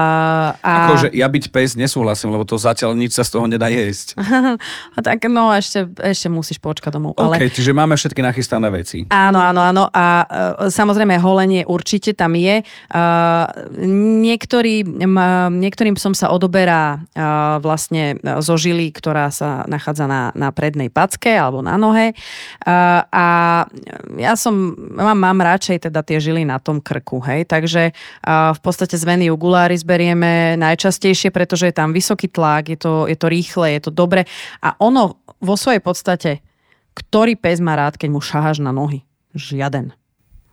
Akože 0.62 1.12
ja 1.18 1.28
byť 1.28 1.44
pes 1.50 1.76
nesúhlasím, 1.76 2.32
lebo 2.32 2.46
to 2.46 2.56
zatiaľ 2.62 2.94
nič 2.94 3.18
sa 3.18 3.26
z 3.26 3.36
toho 3.36 3.46
nedá 3.50 3.68
jesť. 3.68 4.16
tak 5.08 5.26
no, 5.28 5.52
ešte, 5.52 5.90
ešte 6.00 6.32
musíš 6.32 6.62
počkať 6.62 6.96
domov. 6.96 7.18
OK, 7.18 7.42
ale... 7.42 7.52
čiže 7.52 7.76
máme 7.76 7.98
všetky 7.98 8.22
nachystané 8.22 8.70
veci. 8.72 9.10
Áno, 9.12 9.42
áno, 9.42 9.66
áno. 9.66 9.84
A 9.92 10.06
uh, 10.24 10.26
samozrejme 10.70 11.18
holenie 11.18 11.66
určite 11.66 12.14
tam 12.14 12.38
je. 12.38 12.62
Uh, 12.94 13.50
niektorý, 14.24 14.86
niektorým 15.50 15.98
som 15.98 16.14
sa 16.16 16.32
odoberá 16.32 17.02
vlastne 17.60 17.79
vlastne 17.80 18.20
e, 18.20 18.44
zo 18.44 18.60
žily, 18.60 18.92
ktorá 18.92 19.32
sa 19.32 19.64
nachádza 19.72 20.04
na, 20.04 20.36
na 20.36 20.52
prednej 20.52 20.92
packe 20.92 21.32
alebo 21.32 21.64
na 21.64 21.80
nohe. 21.80 22.12
A, 22.68 23.08
a 23.08 23.26
ja 24.20 24.36
som, 24.36 24.76
mám, 24.76 25.16
mám 25.16 25.40
radšej 25.40 25.88
teda 25.88 26.04
tie 26.04 26.20
žily 26.20 26.44
na 26.44 26.60
tom 26.60 26.84
krku, 26.84 27.24
hej, 27.24 27.48
takže 27.48 27.96
a 28.28 28.52
v 28.52 28.60
podstate 28.60 29.00
z 29.00 29.08
veny 29.08 29.32
jugularis 29.32 29.88
berieme 29.88 30.60
najčastejšie, 30.60 31.32
pretože 31.32 31.72
je 31.72 31.76
tam 31.80 31.96
vysoký 31.96 32.28
tlak, 32.28 32.68
je 32.68 32.76
to, 32.76 33.08
je 33.08 33.16
to 33.16 33.32
rýchle, 33.32 33.72
je 33.80 33.88
to 33.88 33.92
dobre 33.96 34.28
a 34.60 34.76
ono 34.84 35.24
vo 35.40 35.56
svojej 35.56 35.80
podstate, 35.80 36.44
ktorý 36.92 37.40
pes 37.40 37.64
má 37.64 37.80
rád, 37.80 37.96
keď 37.96 38.10
mu 38.12 38.20
šaháš 38.20 38.60
na 38.60 38.76
nohy? 38.76 39.08
Žiaden. 39.32 39.96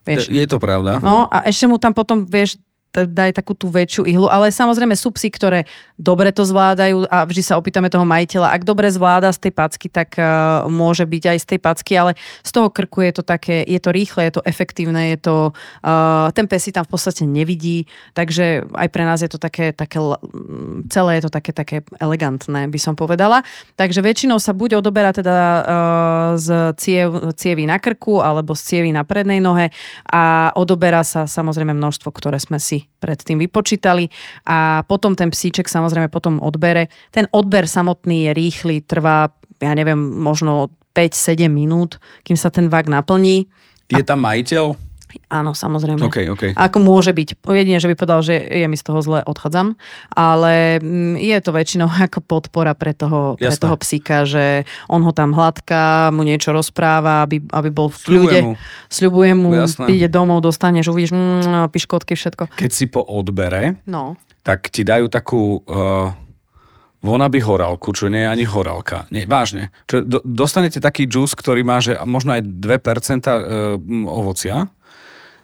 Vieš? 0.07 0.31
Je 0.31 0.47
to 0.47 0.63
pravda. 0.63 1.03
No 1.03 1.27
a 1.27 1.43
ešte 1.51 1.67
mu 1.67 1.83
tam 1.83 1.91
potom, 1.91 2.23
vieš, 2.23 2.63
daj 3.05 3.37
takú 3.37 3.53
tú 3.53 3.69
väčšiu 3.69 4.09
ihlu, 4.09 4.33
ale 4.33 4.49
samozrejme 4.49 4.97
sú 4.97 5.13
psy, 5.13 5.29
ktoré 5.29 5.69
dobre 6.01 6.33
to 6.33 6.49
zvládajú 6.49 7.05
a 7.13 7.29
vždy 7.29 7.43
sa 7.45 7.61
opýtame 7.61 7.93
toho 7.93 8.09
majiteľa, 8.09 8.57
ak 8.57 8.63
dobre 8.65 8.89
zvláda 8.89 9.29
z 9.33 9.49
tej 9.49 9.53
packy, 9.53 9.89
tak 9.93 10.17
uh, 10.17 10.65
môže 10.69 11.05
byť 11.05 11.25
aj 11.37 11.39
z 11.43 11.47
tej 11.53 11.59
packy, 11.61 11.93
ale 11.97 12.13
z 12.41 12.51
toho 12.53 12.69
krku 12.73 13.05
je 13.05 13.13
to 13.21 13.23
také, 13.25 13.61
je 13.65 13.81
to 13.81 13.93
rýchle, 13.93 14.25
je 14.25 14.33
to 14.41 14.43
efektívne, 14.49 15.13
je 15.17 15.19
to, 15.21 15.37
uh, 15.85 16.33
ten 16.33 16.49
pes 16.49 16.65
si 16.65 16.73
tam 16.73 16.89
v 16.89 16.93
podstate 16.97 17.29
nevidí, 17.29 17.85
takže 18.17 18.69
aj 18.73 18.89
pre 18.89 19.05
nás 19.05 19.21
je 19.21 19.29
to 19.29 19.37
také, 19.37 19.77
také 19.77 20.01
celé 20.89 21.21
je 21.21 21.23
to 21.27 21.33
také, 21.33 21.51
také 21.53 21.77
elegantné, 22.01 22.69
by 22.69 22.79
som 22.81 22.95
povedala. 22.95 23.43
Takže 23.75 24.05
väčšinou 24.05 24.39
sa 24.39 24.55
buď 24.55 24.81
odoberá 24.81 25.11
teda 25.11 25.37
uh, 25.37 25.63
z 26.39 26.77
ciev, 26.79 27.35
cievy 27.35 27.67
na 27.67 27.81
krku 27.83 28.23
alebo 28.23 28.55
z 28.55 28.63
cievy 28.77 28.91
na 28.95 29.03
prednej 29.03 29.43
nohe 29.43 29.73
a 30.07 30.53
odoberá 30.55 31.03
sa 31.03 31.27
samozrejme 31.27 31.75
množstvo, 31.75 32.09
ktoré 32.13 32.39
sme 32.39 32.63
si 32.63 32.86
predtým 33.03 33.39
vypočítali 33.43 34.09
a 34.49 34.83
potom 34.87 35.13
ten 35.19 35.31
psíček 35.31 35.69
samozrejme 35.69 36.09
potom 36.09 36.39
odbere. 36.41 36.89
Ten 37.13 37.29
odber 37.35 37.69
samotný 37.69 38.31
je 38.31 38.31
rýchly, 38.33 38.77
trvá, 38.87 39.31
ja 39.61 39.73
neviem, 39.77 39.99
možno 39.99 40.73
5-7 40.97 41.53
minút, 41.53 42.01
kým 42.25 42.41
sa 42.41 42.49
ten 42.49 42.73
vak 42.73 42.89
naplní. 42.89 43.51
Je 43.93 44.03
tam 44.03 44.25
majiteľ? 44.25 44.86
Áno, 45.31 45.55
samozrejme. 45.55 46.03
Okay, 46.07 46.27
okay. 46.31 46.51
Ako 46.55 46.83
môže 46.83 47.15
byť. 47.15 47.39
Jedine, 47.47 47.79
že 47.79 47.91
by 47.91 47.95
povedal, 47.95 48.21
že 48.27 48.37
je 48.37 48.67
mi 48.67 48.79
z 48.79 48.85
toho 48.85 49.01
zle, 49.03 49.23
odchádzam. 49.23 49.79
Ale 50.13 50.83
mm, 50.83 51.17
je 51.19 51.39
to 51.43 51.51
väčšinou 51.55 51.89
ako 52.11 52.23
podpora 52.23 52.75
pre 52.75 52.93
toho, 52.93 53.39
pre 53.39 53.55
toho 53.55 53.77
psíka, 53.79 54.27
že 54.27 54.67
on 54.91 55.03
ho 55.07 55.13
tam 55.15 55.33
hladká, 55.35 56.11
mu 56.11 56.27
niečo 56.27 56.51
rozpráva, 56.51 57.27
aby, 57.27 57.43
aby 57.43 57.69
bol 57.71 57.91
v 57.91 57.99
kľude. 58.03 58.39
Sľubuje 58.91 59.33
mu, 59.35 59.55
príde 59.87 60.11
domov, 60.11 60.43
dostaneš, 60.43 60.91
uvidíš 60.91 61.15
mm, 61.15 61.71
piškotky, 61.71 62.19
všetko. 62.19 62.59
Keď 62.59 62.71
si 62.71 62.87
po 62.91 63.03
odbere, 63.03 63.79
no. 63.87 64.19
tak 64.43 64.71
ti 64.71 64.83
dajú 64.87 65.11
takú... 65.11 65.63
Uh 65.67 66.27
by 67.07 67.39
horálku, 67.39 67.95
čo 67.95 68.11
nie 68.11 68.27
je 68.27 68.29
ani 68.29 68.45
horálka. 68.49 69.07
Nie, 69.15 69.31
vážne. 69.31 69.71
Čo, 69.87 70.03
do, 70.03 70.19
dostanete 70.27 70.83
taký 70.83 71.07
džús, 71.07 71.39
ktorý 71.39 71.63
má 71.63 71.79
že 71.79 71.95
možno 72.03 72.35
aj 72.35 72.43
2% 72.43 73.23
e, 73.23 73.33
ovocia, 74.11 74.67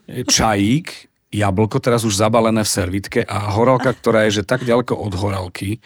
čajík, 0.09 1.13
jablko 1.33 1.81
teraz 1.81 2.05
už 2.05 2.13
zabalené 2.13 2.61
v 2.61 2.71
servitke 2.71 3.21
a 3.25 3.57
horálka, 3.57 3.97
ktorá 3.97 4.29
je 4.29 4.41
že 4.41 4.43
tak 4.45 4.69
ďaleko 4.69 4.93
od 4.93 5.13
horálky, 5.17 5.81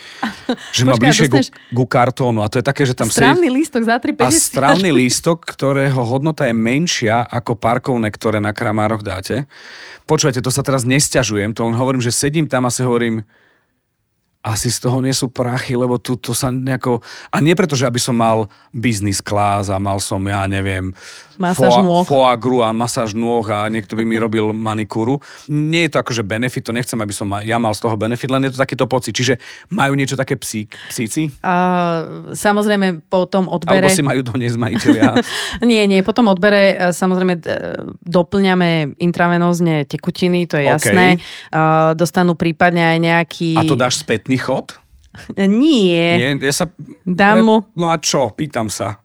že 0.74 0.82
má 0.82 0.98
bližšie 0.98 1.30
dostaneš... 1.30 1.48
ku, 1.70 1.82
ku 1.82 1.84
kartónu 1.86 2.42
a 2.42 2.50
to 2.50 2.58
je 2.58 2.66
také, 2.66 2.82
že 2.82 2.98
tam 2.98 3.06
strávny 3.06 3.46
sedí... 3.46 3.56
lístok 3.62 3.82
za 3.86 3.96
3,50. 4.02 4.26
A 4.26 4.28
strávny 4.34 4.90
lístok, 4.90 5.46
ktorého 5.46 6.02
hodnota 6.02 6.50
je 6.50 6.54
menšia 6.58 7.22
ako 7.22 7.54
parkovné, 7.54 8.10
ktoré 8.10 8.42
na 8.42 8.50
kramároch 8.50 9.06
dáte. 9.06 9.46
Počúvajte, 10.10 10.42
to 10.42 10.50
sa 10.50 10.66
teraz 10.66 10.82
nesťažujem, 10.82 11.54
to 11.54 11.62
len 11.62 11.78
hovorím, 11.78 12.02
že 12.02 12.10
sedím 12.10 12.50
tam 12.50 12.66
a 12.66 12.70
si 12.74 12.82
hovorím, 12.82 13.22
asi 14.46 14.70
z 14.70 14.78
toho 14.78 15.02
nie 15.02 15.10
sú 15.10 15.26
prachy, 15.26 15.74
lebo 15.74 15.98
tu 15.98 16.14
to 16.14 16.30
sa 16.30 16.54
nejako... 16.54 17.02
A 17.34 17.42
nie 17.42 17.58
preto, 17.58 17.74
že 17.74 17.90
aby 17.90 17.98
som 17.98 18.14
mal 18.14 18.46
business 18.70 19.18
class 19.18 19.66
a 19.66 19.82
mal 19.82 19.98
som, 19.98 20.22
ja 20.22 20.46
neviem, 20.46 20.94
masáž 21.34 21.82
foagru 22.06 22.62
a 22.62 22.70
masáž 22.70 23.12
nôh 23.12 23.44
a 23.50 23.66
niekto 23.66 23.98
by 23.98 24.06
mi 24.06 24.16
robil 24.24 24.54
manikúru. 24.54 25.18
Nie 25.50 25.90
je 25.90 25.98
to 25.98 26.06
akože 26.06 26.22
benefit, 26.22 26.62
to 26.62 26.70
nechcem, 26.70 26.98
aby 27.02 27.10
som 27.10 27.26
ja 27.42 27.58
mal 27.58 27.74
z 27.74 27.82
toho 27.82 27.98
benefit, 27.98 28.30
len 28.30 28.46
je 28.46 28.54
to 28.54 28.62
takýto 28.62 28.86
pocit. 28.86 29.18
Čiže 29.18 29.42
majú 29.74 29.98
niečo 29.98 30.14
také 30.14 30.38
psí, 30.38 30.70
psíci? 30.94 31.34
Uh, 31.42 32.30
samozrejme 32.30 33.02
po 33.10 33.26
tom 33.26 33.50
odbere... 33.50 33.82
Alebo 33.82 33.98
si 33.98 34.06
majú 34.06 34.22
doniesť 34.22 34.56
majiteľia. 34.62 35.10
nie, 35.70 35.82
nie, 35.90 36.06
po 36.06 36.14
tom 36.14 36.30
odbere 36.30 36.62
e, 36.70 36.74
samozrejme 36.94 37.42
doplňame 38.06 38.94
intravenózne 39.02 39.90
tekutiny, 39.90 40.46
to 40.46 40.54
je 40.62 40.70
jasné. 40.70 41.18
Okay. 41.18 41.50
Uh, 41.50 41.92
dostanú 41.98 42.38
prípadne 42.38 42.94
aj 42.94 42.98
nejaký... 43.02 43.50
A 43.58 43.66
to 43.66 43.74
dáš 43.74 44.00
spätný 44.06 44.35
chod? 44.38 44.76
Nie. 45.36 46.20
Nie, 46.20 46.30
ja 46.36 46.52
sa... 46.52 46.66
Dám 47.08 47.40
mu... 47.40 47.56
No 47.72 47.88
a 47.88 47.96
čo? 47.96 48.32
Pýtam 48.36 48.68
sa. 48.68 49.00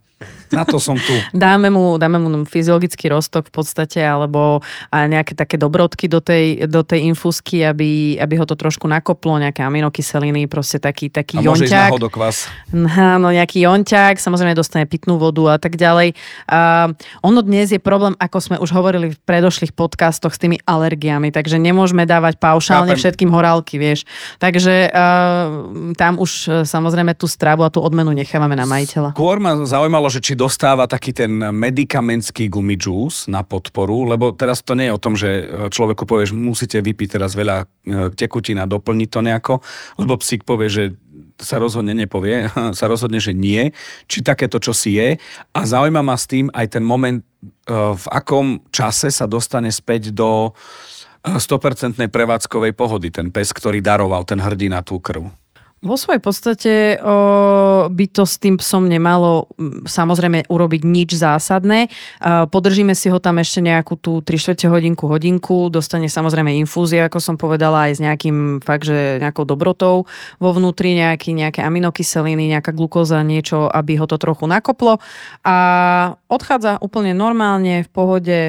Na 0.51 0.67
to 0.67 0.77
som 0.83 0.99
tu. 0.99 1.15
Dáme 1.31 1.71
mu, 1.71 1.95
dáme 1.95 2.19
mu 2.19 2.43
fyziologický 2.43 3.07
roztok 3.07 3.47
v 3.49 3.53
podstate, 3.55 4.03
alebo 4.03 4.59
a 4.91 5.07
nejaké 5.07 5.31
také 5.31 5.55
dobrodky 5.55 6.11
do 6.11 6.19
tej, 6.19 6.67
do 6.67 6.83
tej 6.83 7.07
infúzky, 7.07 7.63
aby, 7.63 8.19
aby 8.19 8.35
ho 8.35 8.45
to 8.45 8.59
trošku 8.59 8.83
nakoplo, 8.85 9.39
nejaké 9.39 9.63
aminokyseliny, 9.63 10.51
proste 10.51 10.77
taký, 10.83 11.07
taký 11.07 11.39
a 11.39 11.47
jonťák. 11.47 11.91
A 11.95 12.09
kvás. 12.11 12.51
Áno, 12.99 13.31
nejaký 13.31 13.63
jonťák, 13.63 14.19
samozrejme 14.19 14.51
dostane 14.51 14.83
pitnú 14.83 15.15
vodu 15.15 15.55
a 15.55 15.57
tak 15.57 15.79
ďalej. 15.79 16.13
A 16.51 16.91
ono 17.23 17.39
dnes 17.39 17.71
je 17.71 17.79
problém, 17.79 18.13
ako 18.19 18.37
sme 18.43 18.57
už 18.59 18.75
hovorili 18.75 19.15
v 19.15 19.19
predošlých 19.23 19.71
podcastoch 19.71 20.35
s 20.35 20.39
tými 20.41 20.59
alergiami, 20.67 21.31
takže 21.31 21.55
nemôžeme 21.55 22.03
dávať 22.03 22.37
paušálne 22.43 22.91
Chápem. 22.91 23.01
všetkým 23.01 23.31
horálky, 23.31 23.79
vieš. 23.79 24.03
Takže 24.43 24.91
uh, 24.91 25.95
tam 25.95 26.19
už 26.19 26.31
uh, 26.45 26.51
samozrejme 26.67 27.15
tú 27.15 27.31
stravu 27.31 27.63
a 27.63 27.71
tú 27.71 27.79
odmenu 27.79 28.11
nechávame 28.11 28.59
na 28.59 28.67
majiteľa. 28.67 29.15
Skôr 29.15 29.39
ma 29.39 29.55
zaujímalo, 29.63 30.10
že 30.11 30.19
či 30.19 30.35
dostáva 30.35 30.85
taký 30.91 31.15
ten 31.15 31.31
medikamentský 31.31 32.51
gumidžús 32.51 33.31
na 33.31 33.47
podporu, 33.47 34.03
lebo 34.03 34.35
teraz 34.35 34.59
to 34.59 34.75
nie 34.75 34.91
je 34.91 34.95
o 34.95 35.01
tom, 35.01 35.15
že 35.15 35.29
človeku 35.71 36.03
povieš, 36.03 36.35
musíte 36.35 36.83
vypiť 36.83 37.17
teraz 37.17 37.31
veľa 37.33 37.63
e, 37.63 37.65
tekutín 38.13 38.59
a 38.59 38.67
doplniť 38.67 39.09
to 39.09 39.19
nejako, 39.23 39.53
lebo 39.95 40.19
psík 40.19 40.43
povie, 40.43 40.67
že 40.67 40.83
sa 41.39 41.57
rozhodne 41.57 41.95
nepovie, 41.95 42.51
sa 42.79 42.85
rozhodne, 42.85 43.17
že 43.23 43.31
nie, 43.31 43.71
či 44.05 44.21
takéto 44.21 44.59
čo 44.59 44.75
si 44.75 44.99
je. 44.99 45.17
A 45.55 45.59
zaujíma 45.63 46.03
ma 46.03 46.19
s 46.19 46.27
tým 46.29 46.51
aj 46.51 46.77
ten 46.77 46.83
moment, 46.83 47.23
e, 47.23 47.25
v 47.73 48.05
akom 48.11 48.61
čase 48.69 49.09
sa 49.09 49.25
dostane 49.25 49.71
späť 49.71 50.11
do 50.11 50.51
100% 51.23 51.97
e, 51.97 52.11
prevádzkovej 52.11 52.73
pohody, 52.75 53.09
ten 53.09 53.31
pes, 53.31 53.55
ktorý 53.55 53.79
daroval, 53.79 54.27
ten 54.27 54.37
hrdina 54.37 54.83
tú 54.83 54.99
krv. 55.01 55.40
Vo 55.81 55.97
svojej 55.97 56.21
podstate 56.21 56.73
o, 57.01 57.89
by 57.89 58.05
to 58.13 58.21
s 58.21 58.37
tým 58.37 58.61
psom 58.61 58.85
nemalo 58.85 59.49
samozrejme 59.89 60.45
urobiť 60.45 60.81
nič 60.85 61.17
zásadné. 61.17 61.89
O, 62.21 62.45
podržíme 62.45 62.93
si 62.93 63.09
ho 63.09 63.17
tam 63.17 63.41
ešte 63.41 63.65
nejakú 63.65 63.97
tú 63.97 64.21
3 64.21 64.61
4 64.61 64.69
hodinku, 64.69 65.09
hodinku, 65.09 65.73
dostane 65.73 66.05
samozrejme 66.05 66.53
infúzia, 66.53 67.09
ako 67.09 67.17
som 67.17 67.33
povedala, 67.33 67.89
aj 67.89 67.97
s 67.97 67.99
nejakým 68.05 68.61
fakt, 68.61 68.85
že 68.85 69.17
nejakou 69.25 69.41
dobrotou 69.41 70.05
vo 70.37 70.49
vnútri, 70.53 70.93
nejaký, 70.93 71.33
nejaké 71.33 71.65
aminokyseliny, 71.65 72.53
nejaká 72.53 72.77
glukóza, 72.77 73.25
niečo, 73.25 73.65
aby 73.65 73.97
ho 73.97 74.05
to 74.05 74.21
trochu 74.21 74.45
nakoplo 74.45 75.01
a 75.41 75.55
odchádza 76.29 76.77
úplne 76.85 77.17
normálne, 77.17 77.81
v 77.81 77.89
pohode, 77.89 78.39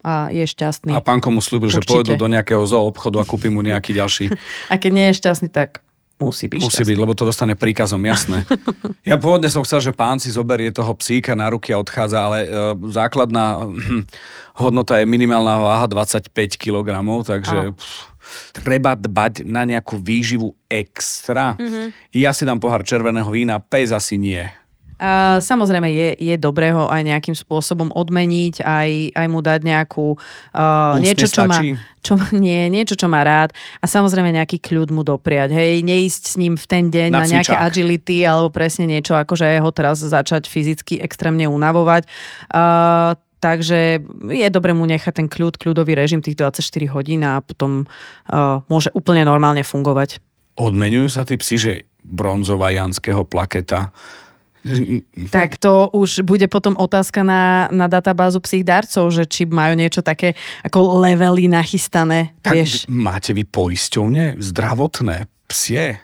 a 0.00 0.32
je 0.32 0.44
šťastný. 0.48 0.96
A 0.96 1.04
pán 1.04 1.20
komu 1.20 1.44
slúbil, 1.44 1.68
že 1.68 1.84
pôjdu 1.84 2.16
do 2.16 2.26
nejakého 2.26 2.64
zoo 2.64 2.88
obchodu 2.88 3.20
a 3.20 3.28
kúpi 3.28 3.52
mu 3.52 3.60
nejaký 3.60 3.92
ďalší. 3.92 4.32
A 4.72 4.80
keď 4.80 4.90
nie 4.96 5.06
je 5.12 5.18
šťastný, 5.20 5.52
tak 5.52 5.84
Musí 6.20 6.52
byť. 6.52 6.60
Musí 6.60 6.84
byť, 6.84 6.98
lebo 7.00 7.16
to 7.16 7.24
dostane 7.24 7.56
príkazom, 7.56 8.04
jasné. 8.04 8.44
ja 9.08 9.16
pôvodne 9.16 9.48
som 9.48 9.64
chcel, 9.64 9.80
že 9.80 9.92
pán 9.96 10.20
si 10.20 10.28
zoberie 10.28 10.68
toho 10.68 10.92
psíka 11.00 11.32
na 11.32 11.48
ruky 11.48 11.72
a 11.72 11.80
odchádza, 11.80 12.18
ale 12.20 12.38
e, 12.44 12.48
základná 12.92 13.64
hm, 13.64 14.04
hodnota 14.60 15.00
je 15.00 15.08
minimálna 15.08 15.56
váha 15.56 15.88
25 15.88 16.28
kg, 16.60 17.00
takže 17.24 17.72
pff, 17.72 18.10
treba 18.52 18.94
dbať 19.00 19.48
na 19.48 19.64
nejakú 19.64 19.96
výživu 19.96 20.52
extra. 20.68 21.56
Mm-hmm. 21.56 21.86
Ja 22.20 22.36
si 22.36 22.44
dám 22.44 22.60
pohár 22.60 22.84
červeného 22.84 23.32
vína, 23.32 23.56
pes 23.58 23.88
asi 23.90 24.20
nie. 24.20 24.44
Samozrejme 25.40 25.88
je, 25.88 26.08
je 26.20 26.36
dobré 26.36 26.76
ho 26.76 26.84
aj 26.84 27.00
nejakým 27.08 27.32
spôsobom 27.32 27.88
odmeniť, 27.88 28.60
aj, 28.60 28.90
aj 29.16 29.26
mu 29.32 29.40
dať 29.40 29.60
nejakú 29.64 30.12
uh, 30.12 31.00
niečo, 31.00 31.24
čo 31.24 31.48
má, 31.48 31.56
čo, 32.04 32.20
nie, 32.36 32.68
niečo, 32.68 33.00
čo 33.00 33.08
má 33.08 33.24
rád 33.24 33.56
a 33.80 33.88
samozrejme 33.88 34.28
nejaký 34.28 34.60
kľud 34.60 34.92
mu 34.92 35.00
dopriať. 35.00 35.56
Hej, 35.56 35.80
neísť 35.88 36.22
s 36.28 36.34
ním 36.36 36.60
v 36.60 36.66
ten 36.68 36.84
deň 36.92 37.16
na, 37.16 37.24
na 37.24 37.32
nejaké 37.32 37.56
agility 37.56 38.28
alebo 38.28 38.52
presne 38.52 38.84
niečo, 38.84 39.16
akože 39.16 39.48
ho 39.64 39.70
teraz 39.72 40.04
začať 40.04 40.44
fyzicky 40.44 41.00
extrémne 41.00 41.48
unavovať. 41.48 42.04
Uh, 42.52 43.16
Takže 43.40 44.04
je 44.28 44.48
dobre 44.52 44.76
mu 44.76 44.84
nechať 44.84 45.16
ten 45.16 45.24
kľud, 45.24 45.56
kľudový 45.56 45.96
režim 45.96 46.20
tých 46.20 46.36
24 46.36 46.60
hodín 46.92 47.24
a 47.24 47.40
potom 47.40 47.88
uh, 48.28 48.60
môže 48.68 48.92
úplne 48.92 49.24
normálne 49.24 49.64
fungovať. 49.64 50.20
Odmenujú 50.60 51.08
sa 51.08 51.24
tí 51.24 51.40
psi, 51.40 51.56
že 51.56 51.72
bronzová 52.04 52.68
janského 52.68 53.24
plaketa 53.24 53.96
tak 55.32 55.56
to 55.56 55.88
už 55.96 56.20
bude 56.28 56.44
potom 56.52 56.76
otázka 56.76 57.24
na, 57.24 57.68
na 57.72 57.88
databázu 57.88 58.44
psích 58.44 58.64
darcov, 58.64 59.08
že 59.08 59.24
či 59.24 59.48
majú 59.48 59.72
niečo 59.72 60.04
také 60.04 60.36
ako 60.60 61.00
levely 61.00 61.48
nachystané. 61.48 62.36
Tak 62.44 62.54
vieš. 62.54 62.84
máte 62.86 63.32
vy 63.32 63.48
poisťovne 63.48 64.36
zdravotné, 64.36 65.24
psie? 65.48 65.96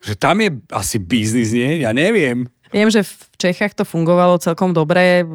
Že 0.00 0.14
tam 0.16 0.40
je 0.40 0.50
asi 0.70 0.96
biznis, 1.02 1.50
nie? 1.50 1.82
Ja 1.82 1.90
neviem. 1.90 2.48
Viem, 2.70 2.86
že 2.86 3.02
v 3.02 3.12
Čechách 3.34 3.74
to 3.74 3.82
fungovalo 3.82 4.38
celkom 4.38 4.70
dobre, 4.70 5.26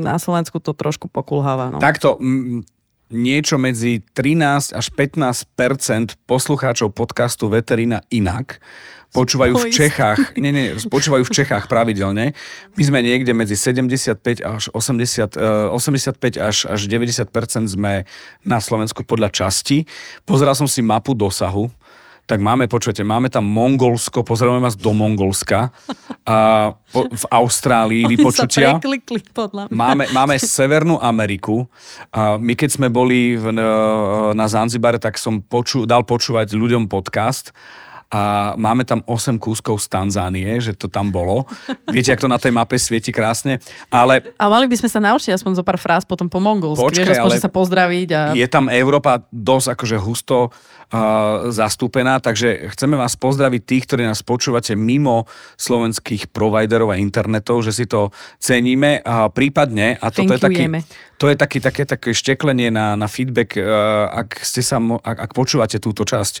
na 0.00 0.16
Slovensku 0.16 0.56
to 0.56 0.72
trošku 0.72 1.12
pokulháva. 1.12 1.68
No. 1.68 1.78
Takto, 1.78 2.16
niečo 3.12 3.60
medzi 3.60 4.00
13 4.16 4.72
až 4.72 4.86
15% 4.96 6.16
poslucháčov 6.24 6.92
podcastu 6.96 7.52
Veterina 7.52 8.00
inak 8.08 8.60
počúvajú 9.12 9.54
v. 9.56 9.64
Čechách, 9.72 10.36
nie, 10.42 10.52
nie, 10.52 10.76
počúvajú 10.88 11.24
v 11.24 11.32
Čechách 11.32 11.64
pravidelne. 11.70 12.36
My 12.76 12.82
sme 12.82 13.00
niekde 13.00 13.32
medzi 13.32 13.56
75 13.56 14.44
až 14.44 14.68
80, 14.72 15.36
eh, 15.36 15.68
85 15.72 16.36
až, 16.36 16.56
až 16.68 16.80
90 16.84 17.66
sme 17.68 18.04
na 18.44 18.58
Slovensku 18.60 19.04
podľa 19.04 19.32
časti. 19.32 19.88
Pozeral 20.28 20.52
som 20.56 20.68
si 20.68 20.84
mapu 20.84 21.16
dosahu, 21.16 21.72
tak 22.28 22.44
máme, 22.44 22.68
počujete, 22.68 23.00
máme 23.00 23.32
tam 23.32 23.48
Mongolsko, 23.48 24.20
pozrieme 24.20 24.60
vás 24.60 24.76
do 24.76 24.92
Mongolska, 24.92 25.72
a 26.28 26.36
po, 26.92 27.08
v 27.08 27.24
Austrálii 27.32 28.04
Oni 28.04 28.20
vypočutia. 28.20 28.76
sa 28.76 28.84
podľa 29.32 29.62
mňa. 29.64 29.72
Máme, 29.72 30.04
máme 30.12 30.36
Severnú 30.36 31.00
Ameriku. 31.00 31.64
A 32.12 32.36
my 32.36 32.52
keď 32.52 32.76
sme 32.76 32.92
boli 32.92 33.40
v, 33.40 33.48
na 34.36 34.44
Zanzibare, 34.44 35.00
tak 35.00 35.16
som 35.16 35.40
poču, 35.40 35.88
dal 35.88 36.04
počúvať 36.04 36.52
ľuďom 36.52 36.92
podcast 36.92 37.56
a 38.08 38.56
máme 38.56 38.88
tam 38.88 39.04
8 39.04 39.36
kúskov 39.36 39.84
z 39.84 39.92
Tanzánie, 39.92 40.64
že 40.64 40.72
to 40.72 40.88
tam 40.88 41.12
bolo. 41.12 41.44
Viete, 41.92 42.16
ak 42.16 42.24
to 42.24 42.28
na 42.28 42.40
tej 42.40 42.56
mape 42.56 42.80
svieti 42.80 43.12
krásne. 43.12 43.60
Ale 43.92 44.32
A 44.40 44.48
mali 44.48 44.64
by 44.64 44.80
sme 44.80 44.88
sa 44.88 44.96
naučiť 45.04 45.36
aspoň 45.36 45.60
zo 45.60 45.64
pár 45.64 45.76
fráz 45.76 46.08
potom 46.08 46.24
po 46.24 46.40
mongolsky, 46.40 46.80
Počkaj, 46.80 47.04
vieš, 47.04 47.20
aspoň 47.20 47.32
ale 47.36 47.44
sa 47.44 47.52
pozdraviť. 47.52 48.08
A... 48.16 48.20
je 48.32 48.48
tam 48.48 48.72
Európa 48.72 49.28
dosť 49.28 49.76
akože 49.76 49.96
husto 50.00 50.48
uh, 50.48 51.52
zastúpená, 51.52 52.16
takže 52.24 52.72
chceme 52.72 52.96
vás 52.96 53.12
pozdraviť 53.20 53.60
tých, 53.68 53.84
ktorí 53.84 54.02
nás 54.08 54.24
počúvate 54.24 54.72
mimo 54.72 55.28
slovenských 55.60 56.32
providerov 56.32 56.96
a 56.96 56.96
internetov, 56.96 57.60
že 57.60 57.76
si 57.76 57.84
to 57.84 58.08
ceníme 58.40 59.04
a 59.04 59.28
prípadne, 59.28 60.00
a 60.00 60.08
toto 60.08 60.32
je 60.32 60.40
taký, 60.40 60.64
to 61.20 61.28
je 61.28 61.36
taký, 61.36 61.58
také, 61.60 61.82
také 61.84 62.16
šteklenie 62.16 62.72
na, 62.72 62.96
na 62.96 63.04
feedback, 63.04 63.52
uh, 63.60 64.08
ak, 64.24 64.40
ste 64.40 64.64
sa, 64.64 64.80
ak, 64.80 65.28
ak 65.28 65.30
počúvate 65.36 65.76
túto 65.76 66.08
časť 66.08 66.40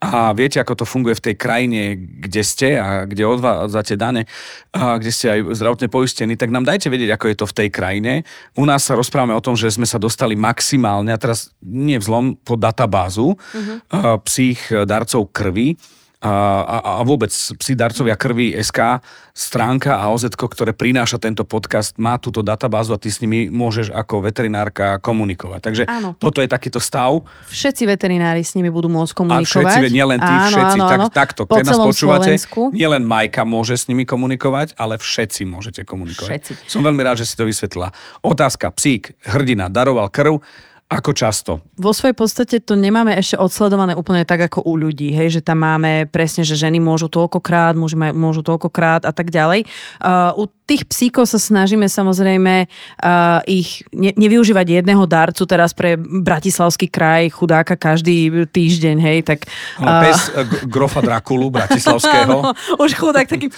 a 0.00 0.34
viete, 0.36 0.60
ako 0.60 0.82
to 0.82 0.84
funguje 0.84 1.16
v 1.16 1.24
tej 1.30 1.34
krajine, 1.38 1.80
kde 1.96 2.42
ste 2.44 2.76
a 2.76 3.08
kde 3.08 3.24
odvádzate 3.24 3.96
dane, 3.96 4.28
a 4.74 5.00
kde 5.00 5.10
ste 5.14 5.26
aj 5.32 5.56
zdravotne 5.56 5.88
poistení, 5.88 6.36
tak 6.36 6.52
nám 6.52 6.68
dajte 6.68 6.92
vedieť, 6.92 7.16
ako 7.16 7.26
je 7.30 7.36
to 7.38 7.46
v 7.48 7.56
tej 7.64 7.68
krajine. 7.72 8.12
U 8.58 8.68
nás 8.68 8.84
sa 8.84 8.98
rozprávame 8.98 9.32
o 9.32 9.40
tom, 9.40 9.56
že 9.56 9.72
sme 9.72 9.88
sa 9.88 9.96
dostali 9.96 10.36
maximálne, 10.36 11.08
a 11.08 11.18
teraz 11.18 11.54
nie 11.64 11.96
vzlom, 11.96 12.36
po 12.36 12.60
databázu 12.60 13.32
uh-huh. 13.32 14.20
psích 14.28 14.84
darcov 14.84 15.32
krvi, 15.32 15.80
a, 16.24 16.32
a, 16.64 16.76
a 16.98 17.02
vôbec 17.04 17.28
psi 17.28 17.76
darcovia 17.76 18.16
krvi 18.16 18.56
SK 18.56 19.04
stránka 19.36 20.00
a 20.00 20.08
OZ, 20.08 20.32
ktoré 20.32 20.72
prináša 20.72 21.20
tento 21.20 21.44
podcast, 21.44 22.00
má 22.00 22.16
túto 22.16 22.40
databázu 22.40 22.94
a 22.94 22.98
ty 22.98 23.12
s 23.12 23.20
nimi 23.20 23.52
môžeš 23.52 23.92
ako 23.92 24.24
veterinárka 24.24 25.02
komunikovať. 25.04 25.60
Takže 25.60 25.82
Áno. 25.84 26.16
toto 26.16 26.40
je 26.40 26.48
takýto 26.48 26.80
stav. 26.80 27.20
Všetci 27.52 27.84
veterinári 27.84 28.40
s 28.40 28.56
nimi 28.56 28.72
budú 28.72 28.88
môcť 28.88 29.12
A 29.12 29.16
komunikovať. 29.20 29.84
všetci, 29.84 29.92
nielen 29.92 30.18
tí, 30.22 30.32
áno, 30.32 30.48
všetci, 30.48 30.78
áno, 30.80 30.88
tak, 30.88 30.98
áno. 30.98 31.08
takto, 31.12 31.42
Po 31.44 31.54
keď 31.60 31.64
nás 31.68 31.78
počúvate, 31.82 32.30
Slovensku. 32.40 32.60
nielen 32.72 33.02
Majka 33.04 33.42
môže 33.44 33.76
s 33.76 33.84
nimi 33.90 34.08
komunikovať, 34.08 34.78
ale 34.80 34.96
všetci 34.96 35.44
môžete 35.44 35.84
komunikovať. 35.84 36.30
Všetci. 36.30 36.52
Som 36.70 36.86
veľmi 36.86 37.02
rád, 37.04 37.20
že 37.20 37.28
si 37.28 37.36
to 37.36 37.44
vysvetlila. 37.44 37.92
Otázka, 38.24 38.72
psík, 38.72 39.12
hrdina, 39.28 39.68
daroval 39.68 40.08
krv, 40.08 40.40
ako 40.84 41.10
často? 41.16 41.64
Vo 41.80 41.96
svojej 41.96 42.12
podstate 42.12 42.56
to 42.60 42.76
nemáme 42.76 43.16
ešte 43.16 43.40
odsledované 43.40 43.96
úplne 43.96 44.22
tak 44.28 44.46
ako 44.46 44.68
u 44.68 44.76
ľudí, 44.76 45.16
hej, 45.16 45.40
že 45.40 45.40
tam 45.40 45.64
máme 45.64 46.06
presne, 46.12 46.44
že 46.44 46.60
ženy 46.60 46.76
môžu 46.76 47.08
toľkokrát, 47.08 47.72
muži 47.72 47.96
môžu 47.96 48.44
toľkokrát 48.44 49.08
a 49.08 49.12
tak 49.16 49.32
ďalej. 49.32 49.64
Uh, 49.98 50.36
u 50.36 50.44
tých 50.64 50.88
psíkov 50.88 51.28
sa 51.28 51.40
snažíme 51.40 51.88
samozrejme 51.88 52.68
uh, 52.68 53.40
ich 53.44 53.84
ne- 53.96 54.12
nevyužívať 54.16 54.80
jedného 54.80 55.04
darcu 55.08 55.44
teraz 55.48 55.72
pre 55.72 55.96
Bratislavský 55.98 56.88
kraj, 56.92 57.32
chudáka 57.32 57.80
každý 57.80 58.48
týždeň, 58.48 58.96
hej, 59.00 59.18
tak... 59.24 59.48
No, 59.80 59.88
pes 60.04 60.30
uh, 60.36 60.44
grofa 60.68 61.00
Drakulu 61.00 61.48
Bratislavského. 61.48 62.52
už 62.84 62.90
chudák 62.92 63.28
taký 63.28 63.48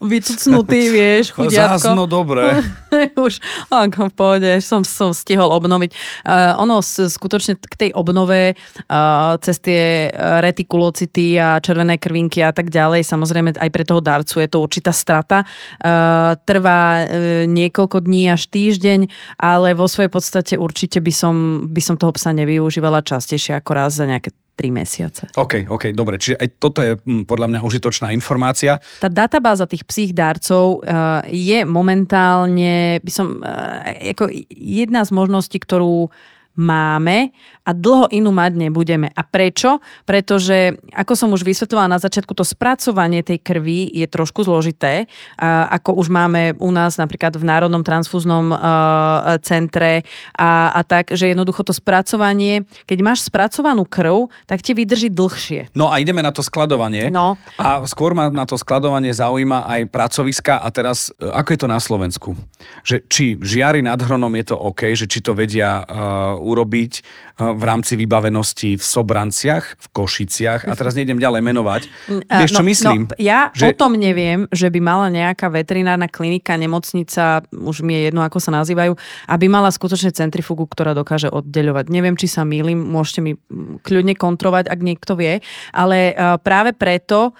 vycucnutý, 0.00 0.80
vieš, 0.92 1.24
chudiatko. 1.36 1.92
Zás, 1.92 1.96
no 1.96 2.08
dobre. 2.08 2.60
už 3.28 3.40
ako 3.72 4.08
v 4.08 4.14
pohode, 4.16 4.50
som, 4.64 4.84
som 4.84 5.12
stihol 5.16 5.48
obnoviť. 5.48 5.90
Uh, 6.24 6.56
ono 6.60 6.69
s, 6.78 7.10
skutočne 7.10 7.58
k 7.58 7.74
tej 7.74 7.90
obnove 7.98 8.54
uh, 8.54 9.34
cez 9.42 9.58
tie 9.58 10.06
uh, 10.06 10.38
retikulocity 10.38 11.34
a 11.42 11.58
červené 11.58 11.98
krvinky 11.98 12.38
a 12.46 12.54
tak 12.54 12.70
ďalej, 12.70 13.02
samozrejme 13.02 13.58
aj 13.58 13.70
pre 13.74 13.82
toho 13.82 13.98
darcu 13.98 14.38
je 14.38 14.46
to 14.46 14.62
určitá 14.62 14.94
strata. 14.94 15.42
Uh, 15.82 16.38
trvá 16.46 17.02
uh, 17.02 17.06
niekoľko 17.50 18.06
dní 18.06 18.30
až 18.30 18.46
týždeň, 18.46 19.10
ale 19.42 19.74
vo 19.74 19.90
svojej 19.90 20.14
podstate 20.14 20.54
určite 20.54 21.02
by 21.02 21.10
som, 21.10 21.34
by 21.66 21.82
som 21.82 21.98
toho 21.98 22.14
psa 22.14 22.30
nevyužívala 22.30 23.02
častejšie 23.02 23.58
ako 23.58 23.70
raz 23.74 23.98
za 23.98 24.06
nejaké 24.06 24.30
3 24.60 24.68
mesiace. 24.76 25.22
OK, 25.40 25.64
OK, 25.72 25.96
dobre. 25.96 26.20
Čiže 26.20 26.36
aj 26.36 26.48
toto 26.60 26.84
je 26.84 27.00
hm, 27.00 27.24
podľa 27.24 27.48
mňa 27.48 27.60
užitočná 27.64 28.12
informácia. 28.12 28.76
Tá 29.00 29.08
databáza 29.08 29.64
tých 29.64 29.88
psích 29.88 30.12
darcov 30.12 30.84
uh, 30.84 31.24
je 31.24 31.64
momentálne, 31.64 33.00
by 33.00 33.08
som, 33.08 33.40
uh, 33.40 33.80
ako 34.12 34.28
jedna 34.52 35.00
z 35.08 35.10
možností, 35.16 35.56
ktorú 35.56 36.12
máme 36.60 37.32
a 37.64 37.70
dlho 37.72 38.12
inú 38.12 38.28
mať 38.28 38.52
nebudeme. 38.60 39.08
A 39.16 39.24
prečo? 39.24 39.80
Pretože, 40.04 40.76
ako 40.92 41.12
som 41.16 41.32
už 41.32 41.40
vysvetlila 41.40 41.88
na 41.88 41.96
začiatku, 41.96 42.36
to 42.36 42.44
spracovanie 42.44 43.24
tej 43.24 43.40
krvi 43.40 43.88
je 43.88 44.04
trošku 44.04 44.44
zložité. 44.44 45.08
Ako 45.40 45.96
už 45.96 46.12
máme 46.12 46.52
u 46.60 46.68
nás 46.68 47.00
napríklad 47.00 47.38
v 47.40 47.48
Národnom 47.48 47.80
transfúznom 47.80 48.52
uh, 48.52 49.38
centre 49.40 50.04
a, 50.36 50.74
a 50.76 50.80
tak, 50.84 51.14
že 51.14 51.32
jednoducho 51.32 51.64
to 51.64 51.72
spracovanie, 51.72 52.66
keď 52.84 52.98
máš 53.00 53.24
spracovanú 53.30 53.86
krv, 53.86 54.28
tak 54.44 54.60
ti 54.60 54.76
vydrží 54.76 55.08
dlhšie. 55.14 55.72
No 55.72 55.88
a 55.88 56.02
ideme 56.02 56.20
na 56.20 56.34
to 56.34 56.42
skladovanie. 56.44 57.08
No. 57.08 57.38
A 57.56 57.86
skôr 57.86 58.12
ma 58.12 58.28
na 58.28 58.44
to 58.44 58.58
skladovanie 58.58 59.14
zaujíma 59.14 59.64
aj 59.64 59.80
pracoviska 59.88 60.58
a 60.58 60.68
teraz, 60.74 61.14
e, 61.16 61.30
ako 61.30 61.48
je 61.54 61.58
to 61.60 61.68
na 61.70 61.78
Slovensku? 61.78 62.34
Že 62.82 62.96
či 63.06 63.24
žiari 63.38 63.80
nad 63.80 64.00
hronom 64.02 64.32
je 64.42 64.44
to 64.50 64.56
OK, 64.58 64.92
že 64.98 65.06
či 65.06 65.22
to 65.22 65.32
vedia 65.32 65.86
uh, 65.86 66.36
urobiť 66.50 66.92
uh, 66.98 67.54
v 67.54 67.62
rámci 67.62 67.94
vybavenosti 67.94 68.74
v 68.74 68.84
Sobranciach, 68.84 69.78
v 69.78 69.86
Košiciach 69.94 70.66
a 70.66 70.72
teraz 70.74 70.98
nejdem 70.98 71.22
ďalej 71.22 71.42
menovať. 71.46 71.82
A, 72.26 72.42
Vieš, 72.42 72.58
čo 72.58 72.64
myslím? 72.66 73.06
No, 73.06 73.14
ja 73.16 73.54
Že- 73.54 73.70
o 73.70 73.70
tom 73.78 73.94
neviem, 73.94 74.50
že 74.50 74.66
by 74.68 74.80
mala 74.82 75.06
nejaká 75.08 75.46
veterinárna 75.48 76.10
klinika, 76.10 76.58
nemocnica, 76.58 77.46
už 77.54 77.86
mi 77.86 77.94
je 77.94 78.10
jedno, 78.10 78.26
ako 78.26 78.42
sa 78.42 78.50
nazývajú, 78.50 78.92
aby 79.30 79.46
mala 79.46 79.70
skutočne 79.70 80.10
centrifugu, 80.10 80.66
ktorá 80.66 80.92
dokáže 80.92 81.30
oddeľovať. 81.30 81.86
Neviem, 81.88 82.18
či 82.18 82.26
sa 82.26 82.42
mýlim, 82.42 82.76
môžete 82.76 83.20
mi 83.22 83.32
mm, 83.38 83.86
kľudne 83.86 84.18
kontrovať, 84.18 84.66
ak 84.66 84.80
niekto 84.82 85.14
vie, 85.14 85.38
ale 85.70 86.12
uh, 86.12 86.36
práve 86.42 86.74
preto 86.74 87.32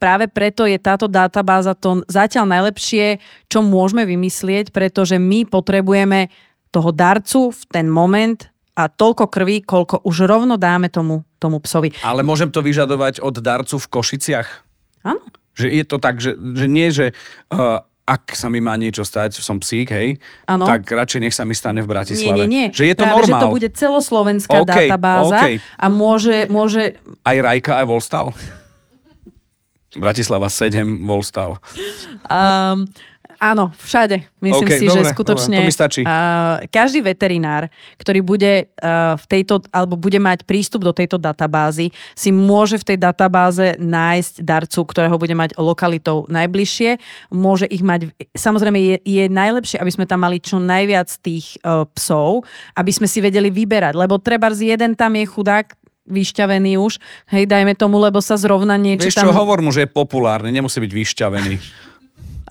Práve 0.00 0.32
preto 0.32 0.64
je 0.64 0.80
táto 0.80 1.12
databáza 1.12 1.76
to 1.76 2.00
zatiaľ 2.08 2.48
najlepšie, 2.48 3.20
čo 3.52 3.60
môžeme 3.60 4.08
vymyslieť, 4.08 4.72
pretože 4.72 5.20
my 5.20 5.44
potrebujeme 5.44 6.32
toho 6.70 6.90
darcu 6.90 7.50
v 7.50 7.62
ten 7.68 7.86
moment 7.90 8.38
a 8.74 8.86
toľko 8.86 9.26
krvi, 9.28 9.60
koľko 9.60 10.06
už 10.06 10.24
rovno 10.24 10.54
dáme 10.56 10.88
tomu, 10.88 11.26
tomu 11.36 11.58
psovi. 11.60 11.92
Ale 12.00 12.22
môžem 12.22 12.48
to 12.48 12.62
vyžadovať 12.62 13.20
od 13.20 13.36
darcu 13.38 13.76
v 13.76 13.86
Košiciach? 13.90 14.48
Áno. 15.04 15.20
Že 15.58 15.66
je 15.68 15.84
to 15.84 15.96
tak, 15.98 16.16
že, 16.22 16.38
že 16.38 16.66
nie, 16.70 16.88
že 16.88 17.12
uh, 17.50 17.82
ak 18.06 18.34
sa 18.34 18.50
mi 18.50 18.58
má 18.58 18.74
niečo 18.74 19.06
stať, 19.06 19.38
som 19.38 19.62
psík, 19.62 19.94
hej, 19.94 20.08
Áno. 20.50 20.66
tak 20.66 20.82
radšej 20.82 21.20
nech 21.22 21.34
sa 21.36 21.46
mi 21.46 21.54
stane 21.54 21.78
v 21.78 21.86
Nie, 21.86 21.92
Bratislave. 21.94 22.42
nie, 22.42 22.46
nie. 22.48 22.66
Že 22.74 22.84
je 22.90 22.94
to 22.98 23.04
Práve, 23.06 23.14
normál. 23.14 23.30
že 23.30 23.44
to 23.44 23.54
bude 23.54 23.68
celoslovenská 23.70 24.56
OK, 24.58 24.66
databáza 24.66 25.38
OK. 25.38 25.48
a 25.60 25.86
môže, 25.86 26.36
môže 26.50 26.98
Aj 27.22 27.36
Rajka, 27.38 27.78
aj 27.78 27.86
Volstav? 27.86 28.24
Bratislava 29.90 30.46
7, 30.46 31.02
Volstav. 31.02 31.58
um, 32.26 32.86
áno, 33.40 33.72
všade. 33.80 34.28
Myslím 34.38 34.68
OK, 34.68 34.76
si, 34.76 34.86
dobre, 34.86 35.08
že 35.08 35.12
skutočne 35.16 35.56
dobre, 35.58 35.64
to 35.64 35.70
mi 35.72 35.74
stačí. 35.74 36.00
Uh, 36.04 36.62
každý 36.68 37.00
veterinár, 37.00 37.72
ktorý 37.96 38.20
bude 38.20 38.68
uh, 38.68 39.16
v 39.16 39.24
tejto, 39.26 39.64
alebo 39.72 39.96
bude 39.96 40.20
mať 40.20 40.44
prístup 40.44 40.84
do 40.84 40.92
tejto 40.92 41.16
databázy, 41.16 41.90
si 42.12 42.30
môže 42.30 42.76
v 42.76 42.94
tej 42.94 42.98
databáze 43.00 43.80
nájsť 43.80 44.44
darcu, 44.44 44.80
ktorého 44.84 45.16
bude 45.16 45.32
mať 45.32 45.56
lokalitou 45.56 46.28
najbližšie. 46.28 47.00
Môže 47.32 47.64
ich 47.66 47.80
mať, 47.80 48.12
samozrejme 48.36 48.78
je, 48.78 48.96
je 49.02 49.24
najlepšie, 49.26 49.80
aby 49.80 49.90
sme 49.90 50.04
tam 50.04 50.22
mali 50.22 50.38
čo 50.38 50.60
najviac 50.60 51.08
tých 51.24 51.56
uh, 51.64 51.88
psov, 51.96 52.44
aby 52.76 52.92
sme 52.92 53.08
si 53.08 53.24
vedeli 53.24 53.48
vyberať, 53.48 53.96
lebo 53.96 54.20
treba 54.20 54.52
jeden 54.52 54.92
tam 54.92 55.16
je 55.16 55.24
chudák, 55.24 55.80
vyšťavený 56.10 56.74
už, 56.76 56.98
hej, 57.30 57.46
dajme 57.46 57.78
tomu, 57.78 58.02
lebo 58.02 58.18
sa 58.18 58.34
zrovna 58.34 58.74
niečo 58.74 59.06
Vieš 59.06 59.22
tam... 59.22 59.30
čo, 59.30 59.36
hovor 59.36 59.62
mu, 59.62 59.70
že 59.70 59.86
je 59.86 59.90
populárny, 59.94 60.50
nemusí 60.50 60.82
byť 60.82 60.92
vyšťavený. 60.92 61.54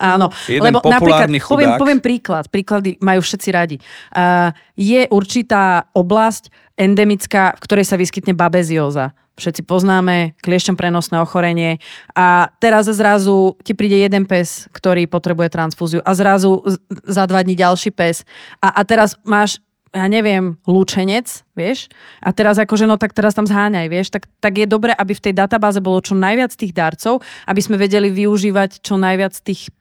Áno, 0.00 0.32
Jeden 0.48 0.64
lebo 0.64 0.80
populárny 0.80 1.36
napríklad, 1.36 1.52
poviem, 1.52 1.70
chudák. 1.76 1.80
poviem 1.80 2.00
príklad, 2.00 2.44
príklady 2.48 2.90
majú 3.04 3.20
všetci 3.20 3.48
radi. 3.52 3.76
Uh, 4.16 4.48
je 4.72 5.04
určitá 5.12 5.92
oblasť 5.92 6.48
endemická, 6.80 7.52
v 7.52 7.60
ktorej 7.60 7.84
sa 7.84 8.00
vyskytne 8.00 8.32
babezióza. 8.32 9.12
Všetci 9.36 9.64
poznáme, 9.64 10.36
kliešťom 10.44 10.76
prenosné 10.76 11.16
ochorenie 11.20 11.80
a 12.12 12.52
teraz 12.60 12.88
zrazu 12.92 13.56
ti 13.64 13.72
príde 13.72 13.96
jeden 13.96 14.28
pes, 14.28 14.68
ktorý 14.72 15.08
potrebuje 15.08 15.48
transfúziu 15.48 16.00
a 16.04 16.12
zrazu 16.12 16.60
za 17.08 17.24
dva 17.24 17.40
dní 17.40 17.56
ďalší 17.56 17.88
pes 17.88 18.28
a, 18.60 18.68
a 18.68 18.80
teraz 18.84 19.16
máš 19.24 19.60
ja 19.90 20.06
neviem, 20.06 20.54
lúčenec, 20.70 21.26
vieš, 21.58 21.90
a 22.22 22.30
teraz 22.30 22.62
akože, 22.62 22.86
no 22.86 22.94
tak 22.94 23.10
teraz 23.10 23.34
tam 23.34 23.42
zháňaj, 23.42 23.90
vieš, 23.90 24.14
tak, 24.14 24.30
tak 24.38 24.62
je 24.62 24.66
dobré, 24.70 24.94
aby 24.94 25.18
v 25.18 25.24
tej 25.30 25.34
databáze 25.34 25.82
bolo 25.82 25.98
čo 25.98 26.14
najviac 26.14 26.54
tých 26.54 26.70
darcov, 26.70 27.26
aby 27.50 27.58
sme 27.58 27.74
vedeli 27.74 28.06
využívať 28.06 28.86
čo 28.86 28.94
najviac 28.94 29.34
tých 29.42 29.74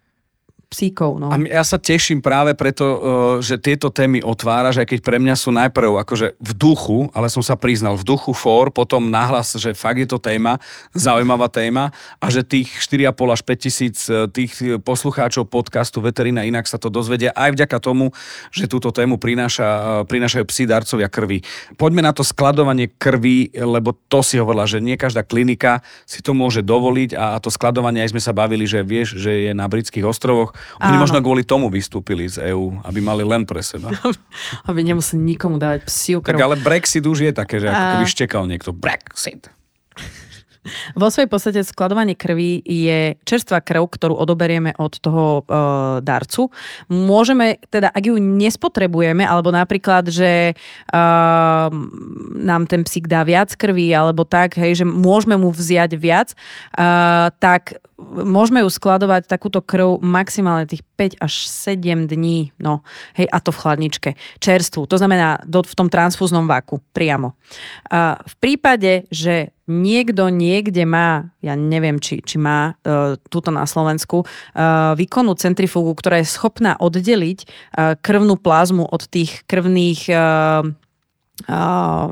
psíkov. 0.70 1.18
No. 1.18 1.34
A 1.34 1.36
ja 1.50 1.66
sa 1.66 1.82
teším 1.82 2.22
práve 2.22 2.54
preto, 2.54 2.86
uh, 2.86 2.98
že 3.42 3.58
tieto 3.58 3.90
témy 3.90 4.22
otváraš, 4.22 4.78
aj 4.78 4.88
keď 4.94 5.00
pre 5.02 5.18
mňa 5.18 5.34
sú 5.34 5.50
najprv 5.50 5.98
akože 6.06 6.38
v 6.38 6.52
duchu, 6.54 7.10
ale 7.18 7.26
som 7.26 7.42
sa 7.42 7.58
priznal, 7.58 7.98
v 7.98 8.06
duchu 8.06 8.38
for, 8.38 8.70
potom 8.70 9.10
nahlas, 9.10 9.58
že 9.58 9.74
fakt 9.74 9.98
je 9.98 10.06
to 10.06 10.22
téma, 10.22 10.62
zaujímavá 10.94 11.50
téma 11.50 11.90
a 12.22 12.30
že 12.30 12.46
tých 12.46 12.70
4,5 12.86 13.34
až 13.34 13.42
5 13.42 13.66
tisíc 13.66 13.98
uh, 14.14 14.30
tých 14.30 14.54
poslucháčov 14.86 15.50
podcastu 15.50 16.06
Veterina 16.06 16.46
inak 16.46 16.70
sa 16.70 16.78
to 16.78 16.94
dozvedia 16.94 17.34
aj 17.34 17.58
vďaka 17.58 17.78
tomu, 17.82 18.14
že 18.54 18.70
túto 18.70 18.94
tému 18.94 19.18
prináša, 19.18 19.66
uh, 19.66 19.82
prinášajú 20.06 20.46
psi 20.46 20.64
darcovia 20.70 21.10
krvi. 21.10 21.42
Poďme 21.82 22.06
na 22.06 22.14
to 22.14 22.22
skladovanie 22.22 22.94
krvi, 22.94 23.50
lebo 23.58 23.98
to 24.06 24.22
si 24.22 24.38
hovorila, 24.38 24.70
že 24.70 24.78
nie 24.78 25.02
každá 25.02 25.26
klinika 25.26 25.82
si 26.06 26.22
to 26.22 26.38
môže 26.38 26.62
dovoliť 26.62 27.18
a 27.18 27.42
to 27.42 27.50
skladovanie 27.50 28.06
aj 28.06 28.14
sme 28.14 28.22
sa 28.22 28.38
bavili, 28.38 28.70
že 28.70 28.86
vieš, 28.86 29.18
že 29.18 29.50
je 29.50 29.52
na 29.58 29.66
britských 29.66 30.06
ostrovoch 30.06 30.59
oni 30.80 30.96
Áno. 30.96 31.04
možno 31.04 31.18
kvôli 31.20 31.44
tomu 31.44 31.68
vystúpili 31.68 32.30
z 32.30 32.52
EÚ, 32.54 32.84
aby 32.86 33.00
mali 33.00 33.24
len 33.24 33.44
pre 33.44 33.60
seba. 33.60 33.92
aby 34.70 34.80
nemuseli 34.84 35.20
nikomu 35.20 35.60
dávať 35.60 35.88
psiu 35.88 36.20
krv. 36.24 36.36
Tak 36.36 36.46
ale 36.46 36.56
Brexit 36.60 37.04
už 37.04 37.30
je 37.30 37.32
také, 37.36 37.60
že 37.60 37.68
ako 37.70 37.84
keby 38.00 38.06
štekal 38.08 38.44
niekto. 38.48 38.72
Brexit. 38.72 39.52
Vo 40.94 41.08
svojej 41.08 41.32
podstate 41.32 41.60
skladovanie 41.64 42.20
krvi 42.20 42.60
je 42.60 43.16
čerstvá 43.24 43.64
krv, 43.64 43.88
ktorú 43.96 44.12
odoberieme 44.12 44.76
od 44.76 45.00
toho 45.00 45.42
e, 45.42 45.42
darcu. 46.04 46.52
Môžeme, 46.92 47.64
teda 47.72 47.88
ak 47.88 48.04
ju 48.04 48.20
nespotrebujeme, 48.20 49.24
alebo 49.24 49.56
napríklad, 49.56 50.12
že 50.12 50.52
e, 50.52 50.54
nám 52.44 52.68
ten 52.68 52.84
psík 52.84 53.08
dá 53.08 53.24
viac 53.24 53.56
krvi, 53.56 53.88
alebo 53.96 54.28
tak, 54.28 54.60
hej, 54.60 54.84
že 54.84 54.86
môžeme 54.86 55.40
mu 55.40 55.50
vziať 55.56 55.96
viac, 55.96 56.36
e, 56.36 56.38
tak 57.40 57.80
môžeme 58.10 58.64
ju 58.64 58.70
skladovať 58.72 59.28
takúto 59.28 59.60
krv 59.60 60.00
maximálne 60.00 60.68
tých 60.68 60.84
5 60.96 61.24
až 61.24 61.34
7 61.48 62.08
dní, 62.08 62.52
no, 62.60 62.84
hej, 63.16 63.28
a 63.32 63.38
to 63.44 63.52
v 63.52 63.62
chladničke, 63.64 64.10
čerstvu, 64.40 64.88
to 64.88 64.96
znamená 64.96 65.44
do, 65.44 65.64
v 65.64 65.74
tom 65.76 65.88
transfúznom 65.92 66.48
váku, 66.48 66.84
priamo. 66.96 67.36
A 67.92 68.20
v 68.24 68.36
prípade, 68.40 69.08
že 69.12 69.52
niekto 69.70 70.34
niekde 70.34 70.84
má, 70.84 71.30
ja 71.46 71.54
neviem, 71.54 72.02
či, 72.02 72.26
či 72.26 72.42
má 72.42 72.74
uh, 72.74 73.16
túto 73.30 73.54
na 73.54 73.70
Slovensku, 73.70 74.26
uh, 74.26 74.98
výkonnú 74.98 75.38
centrifugu, 75.38 75.94
ktorá 75.94 76.20
je 76.20 76.28
schopná 76.28 76.76
oddeliť 76.82 77.40
uh, 77.46 77.96
krvnú 78.02 78.42
plazmu 78.42 78.90
od 78.90 79.06
tých 79.06 79.46
krvných 79.46 80.10
uh, 80.10 80.66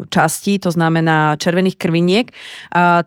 častí, 0.08 0.56
to 0.56 0.72
znamená 0.72 1.36
červených 1.36 1.76
krviniek, 1.76 2.32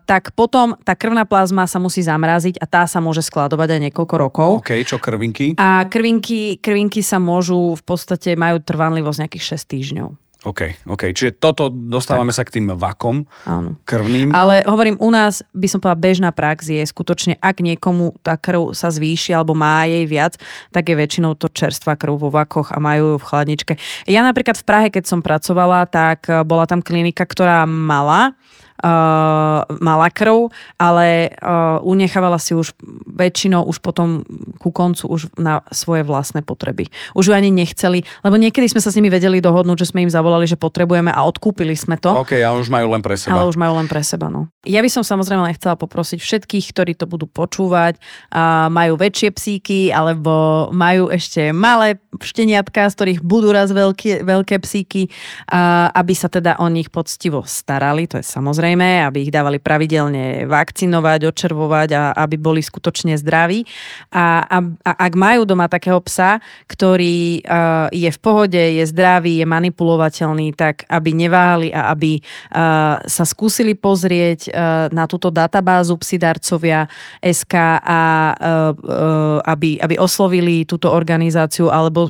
tak 0.05 0.37
potom 0.37 0.77
tá 0.85 0.93
krvná 0.93 1.25
plazma 1.25 1.65
sa 1.65 1.81
musí 1.81 2.05
zamraziť 2.05 2.61
a 2.61 2.65
tá 2.69 2.85
sa 2.85 3.01
môže 3.01 3.25
skladovať 3.25 3.69
aj 3.73 3.81
niekoľko 3.89 4.15
rokov. 4.21 4.49
OK, 4.61 4.85
čo 4.85 5.01
krvinky? 5.01 5.57
A 5.57 5.89
krvinky, 5.89 6.61
krvinky 6.61 7.01
sa 7.01 7.17
môžu, 7.17 7.73
v 7.73 7.83
podstate 7.83 8.37
majú 8.37 8.61
trvanlivosť 8.61 9.17
nejakých 9.25 9.45
6 9.57 9.73
týždňov. 9.73 10.09
OK, 10.41 10.89
OK. 10.89 11.13
Čiže 11.13 11.37
toto 11.37 11.69
dostávame 11.69 12.33
tak. 12.33 12.37
sa 12.41 12.43
k 12.49 12.53
tým 12.57 12.73
vakom 12.73 13.29
Áno. 13.45 13.77
krvným. 13.85 14.33
Ale 14.33 14.65
hovorím, 14.65 14.97
u 14.97 15.13
nás 15.13 15.45
by 15.53 15.67
som 15.69 15.77
povedala, 15.77 16.01
bežná 16.01 16.29
prax 16.33 16.65
je 16.65 16.81
skutočne, 16.81 17.37
ak 17.37 17.61
niekomu 17.61 18.17
tá 18.25 18.41
krv 18.41 18.73
sa 18.73 18.89
zvýši 18.89 19.37
alebo 19.37 19.53
má 19.53 19.85
jej 19.85 20.09
viac, 20.09 20.41
tak 20.73 20.89
je 20.89 20.97
väčšinou 20.97 21.37
to 21.37 21.45
čerstvá 21.45 21.93
krv 21.93 22.17
vo 22.17 22.33
vakoch 22.33 22.73
a 22.73 22.81
majú 22.81 23.13
ju 23.13 23.17
v 23.21 23.27
chladničke. 23.29 23.73
Ja 24.09 24.25
napríklad 24.25 24.57
v 24.57 24.65
Prahe, 24.65 24.87
keď 24.89 25.05
som 25.05 25.21
pracovala, 25.21 25.85
tak 25.85 26.25
bola 26.49 26.65
tam 26.65 26.81
klinika, 26.81 27.21
ktorá 27.21 27.69
mala 27.69 28.33
uh, 28.81 29.63
mala 29.79 30.09
krv, 30.09 30.49
ale 30.81 31.31
uh, 31.37 31.79
unechávala 31.85 32.41
si 32.41 32.57
už 32.57 32.73
väčšinou 33.07 33.63
už 33.69 33.79
potom 33.79 34.25
ku 34.57 34.73
koncu 34.73 35.05
už 35.07 35.29
na 35.37 35.61
svoje 35.69 36.01
vlastné 36.01 36.41
potreby. 36.41 36.89
Už 37.13 37.29
ju 37.29 37.33
ani 37.33 37.53
nechceli, 37.53 38.01
lebo 38.25 38.35
niekedy 38.37 38.65
sme 38.69 38.81
sa 38.81 38.89
s 38.89 38.97
nimi 38.97 39.13
vedeli 39.13 39.37
dohodnúť, 39.37 39.85
že 39.85 39.89
sme 39.93 40.05
im 40.05 40.11
zavolali, 40.11 40.49
že 40.49 40.57
potrebujeme 40.57 41.13
a 41.13 41.21
odkúpili 41.25 41.77
sme 41.77 41.97
to. 42.01 42.13
OK, 42.15 42.39
a 42.41 42.55
už 42.55 42.71
majú 42.71 42.93
len 42.95 43.01
pre 43.03 43.17
seba. 43.19 43.37
Ale 43.37 43.49
už 43.51 43.57
majú 43.57 43.77
len 43.77 43.87
pre 43.91 44.01
seba, 44.01 44.31
no. 44.31 44.49
Ja 44.65 44.81
by 44.81 44.89
som 44.89 45.03
samozrejme 45.05 45.41
len 45.45 45.57
chcela 45.57 45.75
poprosiť 45.77 46.19
všetkých, 46.21 46.65
ktorí 46.71 46.93
to 46.97 47.05
budú 47.05 47.25
počúvať, 47.27 47.99
a 48.31 48.71
majú 48.71 48.95
väčšie 48.95 49.29
psíky, 49.35 49.79
alebo 49.91 50.67
majú 50.71 51.11
ešte 51.11 51.51
malé 51.51 51.99
šteniatka, 52.21 52.87
z 52.87 52.95
ktorých 52.95 53.19
budú 53.21 53.51
raz 53.51 53.69
veľké, 53.73 54.23
veľké 54.23 54.55
psíky, 54.63 55.11
a 55.51 55.91
aby 55.91 56.13
sa 56.15 56.31
teda 56.31 56.55
o 56.63 56.71
nich 56.71 56.87
poctivo 56.87 57.43
starali, 57.43 58.07
to 58.07 58.21
je 58.21 58.25
samozrejme 58.25 58.70
samozrejme, 58.71 59.03
aby 59.03 59.27
ich 59.27 59.31
dávali 59.35 59.59
pravidelne 59.59 60.47
vakcinovať, 60.47 61.27
očervovať 61.27 61.89
a 61.91 62.03
aby 62.23 62.39
boli 62.39 62.63
skutočne 62.63 63.19
zdraví. 63.19 63.67
A, 64.15 64.47
a, 64.47 64.57
a 64.63 64.91
ak 64.95 65.13
majú 65.19 65.43
doma 65.43 65.67
takého 65.67 65.99
psa, 65.99 66.39
ktorý 66.71 67.43
uh, 67.43 67.91
je 67.91 68.07
v 68.07 68.19
pohode, 68.23 68.59
je 68.59 68.83
zdravý, 68.87 69.43
je 69.43 69.45
manipulovateľný, 69.47 70.55
tak 70.55 70.87
aby 70.87 71.11
neváhali 71.11 71.75
a 71.75 71.91
aby 71.91 72.23
uh, 72.23 73.03
sa 73.03 73.23
skúsili 73.27 73.75
pozrieť 73.75 74.47
uh, 74.47 74.87
na 74.95 75.03
túto 75.03 75.27
databázu 75.27 75.99
psidarcovia 75.99 76.87
SK 77.19 77.53
a 77.83 78.01
uh, 78.31 79.43
aby, 79.43 79.83
aby 79.83 79.95
oslovili 79.99 80.63
túto 80.63 80.87
organizáciu 80.87 81.67
alebo 81.67 82.07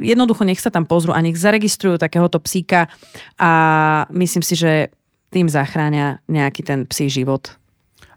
jednoducho 0.00 0.48
nech 0.48 0.62
sa 0.62 0.72
tam 0.72 0.88
pozrú 0.88 1.12
a 1.12 1.20
nech 1.20 1.36
zaregistrujú 1.36 2.00
takéhoto 2.00 2.40
psíka 2.40 2.88
a 3.36 3.50
myslím 4.14 4.40
si, 4.40 4.54
že 4.56 4.88
tým 5.28 5.48
zachránia 5.48 6.24
nejaký 6.28 6.64
ten 6.64 6.88
psí 6.88 7.12
život 7.12 7.58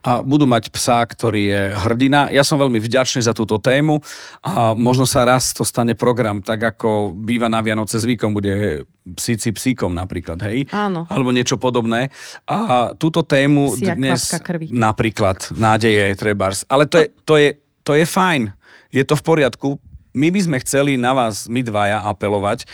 a 0.01 0.26
budú 0.26 0.49
mať 0.49 0.74
psa, 0.74 1.05
ktorý 1.05 1.41
je 1.45 1.62
hrdina. 1.78 2.34
Ja 2.34 2.41
som 2.41 2.57
veľmi 2.57 2.82
vďačný 2.82 3.22
za 3.22 3.38
túto 3.38 3.62
tému 3.62 4.01
a 4.41 4.74
možno 4.74 5.05
sa 5.05 5.22
raz 5.22 5.53
to 5.53 5.62
stane 5.62 5.93
program, 5.93 6.41
tak 6.41 6.57
ako 6.57 7.14
býva 7.14 7.45
na 7.45 7.62
Vianoce 7.62 8.01
zvykom, 8.01 8.34
bude 8.34 8.86
psíci 9.14 9.53
psíkom 9.53 9.93
napríklad, 9.93 10.41
hej? 10.49 10.66
Áno. 10.74 11.05
Alebo 11.05 11.30
niečo 11.30 11.62
podobné. 11.62 12.09
A 12.49 12.89
túto 12.97 13.22
tému 13.22 13.78
Psia 13.78 13.93
dnes 13.93 14.26
krvi. 14.41 14.74
napríklad 14.74 15.53
nádeje 15.53 16.18
trebárs. 16.18 16.66
Ale 16.66 16.89
to 16.89 16.97
je, 16.97 17.07
to, 17.22 17.34
je, 17.38 17.49
to 17.86 17.91
je 17.93 18.05
fajn. 18.05 18.49
Je 18.89 19.05
to 19.05 19.14
v 19.14 19.24
poriadku. 19.24 19.78
My 20.18 20.34
by 20.34 20.41
sme 20.41 20.57
chceli 20.66 20.97
na 20.97 21.14
vás, 21.14 21.45
my 21.45 21.62
dvaja, 21.62 22.01
apelovať, 22.09 22.66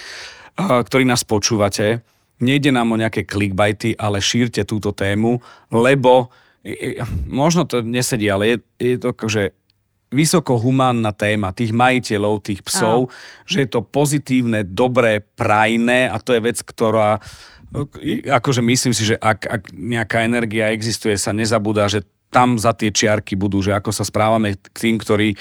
ktorí 0.58 1.04
nás 1.04 1.28
počúvate, 1.28 2.02
Nejde 2.38 2.70
nám 2.70 2.94
o 2.94 3.00
nejaké 3.02 3.26
clickbaity, 3.26 3.98
ale 3.98 4.22
šírte 4.22 4.62
túto 4.62 4.94
tému, 4.94 5.42
lebo 5.74 6.30
možno 7.26 7.64
to 7.64 7.82
nesedí, 7.82 8.28
ale 8.28 8.44
je, 8.48 8.58
je 8.78 8.96
to 9.00 9.16
akože 9.16 9.56
vysoko 10.08 10.56
humánna 10.56 11.12
téma 11.12 11.52
tých 11.52 11.76
majiteľov, 11.76 12.44
tých 12.44 12.64
psov, 12.64 13.12
Áno. 13.12 13.14
že 13.44 13.68
je 13.68 13.70
to 13.72 13.84
pozitívne, 13.84 14.64
dobré, 14.64 15.20
prajné 15.20 16.08
a 16.08 16.16
to 16.20 16.32
je 16.32 16.42
vec, 16.44 16.58
ktorá 16.64 17.20
akože 18.32 18.64
myslím 18.64 18.94
si, 18.96 19.04
že 19.04 19.16
ak, 19.20 19.40
ak 19.44 19.62
nejaká 19.76 20.24
energia 20.24 20.72
existuje, 20.72 21.20
sa 21.20 21.36
nezabúda, 21.36 21.92
že 21.92 22.08
tam 22.28 22.60
za 22.60 22.76
tie 22.76 22.92
čiarky 22.92 23.40
budú, 23.40 23.64
že 23.64 23.72
ako 23.72 23.92
sa 23.96 24.04
správame 24.04 24.60
k 24.60 24.78
tým, 24.78 24.96
ktorí 25.00 25.34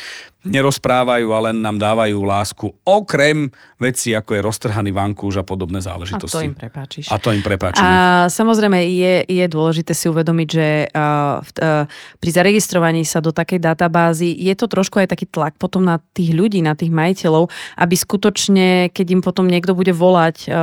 nerozprávajú 0.47 1.29
a 1.35 1.39
len 1.51 1.59
nám 1.59 1.77
dávajú 1.77 2.23
lásku, 2.23 2.71
okrem 2.87 3.51
veci, 3.77 4.15
ako 4.15 4.39
je 4.39 4.41
roztrhaný 4.47 4.95
vankúš 4.95 5.43
a 5.43 5.45
podobné 5.45 5.83
záležitosti. 5.83 6.39
A 6.39 6.41
to 6.41 6.47
im 6.47 6.55
prepáčiš. 6.55 7.05
A 7.11 7.17
to 7.19 7.29
im 7.35 7.43
prepáčime. 7.43 7.85
A 7.85 7.95
samozrejme 8.31 8.79
je, 8.87 9.15
je 9.27 9.47
dôležité 9.51 9.93
si 9.93 10.07
uvedomiť, 10.07 10.49
že 10.49 10.69
uh, 10.87 11.43
uh, 11.43 11.85
pri 12.23 12.31
zaregistrovaní 12.31 13.03
sa 13.03 13.19
do 13.19 13.35
takej 13.35 13.59
databázy 13.59 14.33
je 14.33 14.55
to 14.55 14.71
trošku 14.71 15.03
aj 15.03 15.13
taký 15.13 15.27
tlak 15.27 15.59
potom 15.59 15.83
na 15.83 15.99
tých 16.15 16.33
ľudí, 16.33 16.63
na 16.63 16.79
tých 16.79 16.95
majiteľov, 16.95 17.51
aby 17.83 17.95
skutočne, 17.99 18.95
keď 18.95 19.07
im 19.19 19.21
potom 19.21 19.51
niekto 19.51 19.75
bude 19.75 19.91
volať 19.91 20.47
uh, 20.47 20.55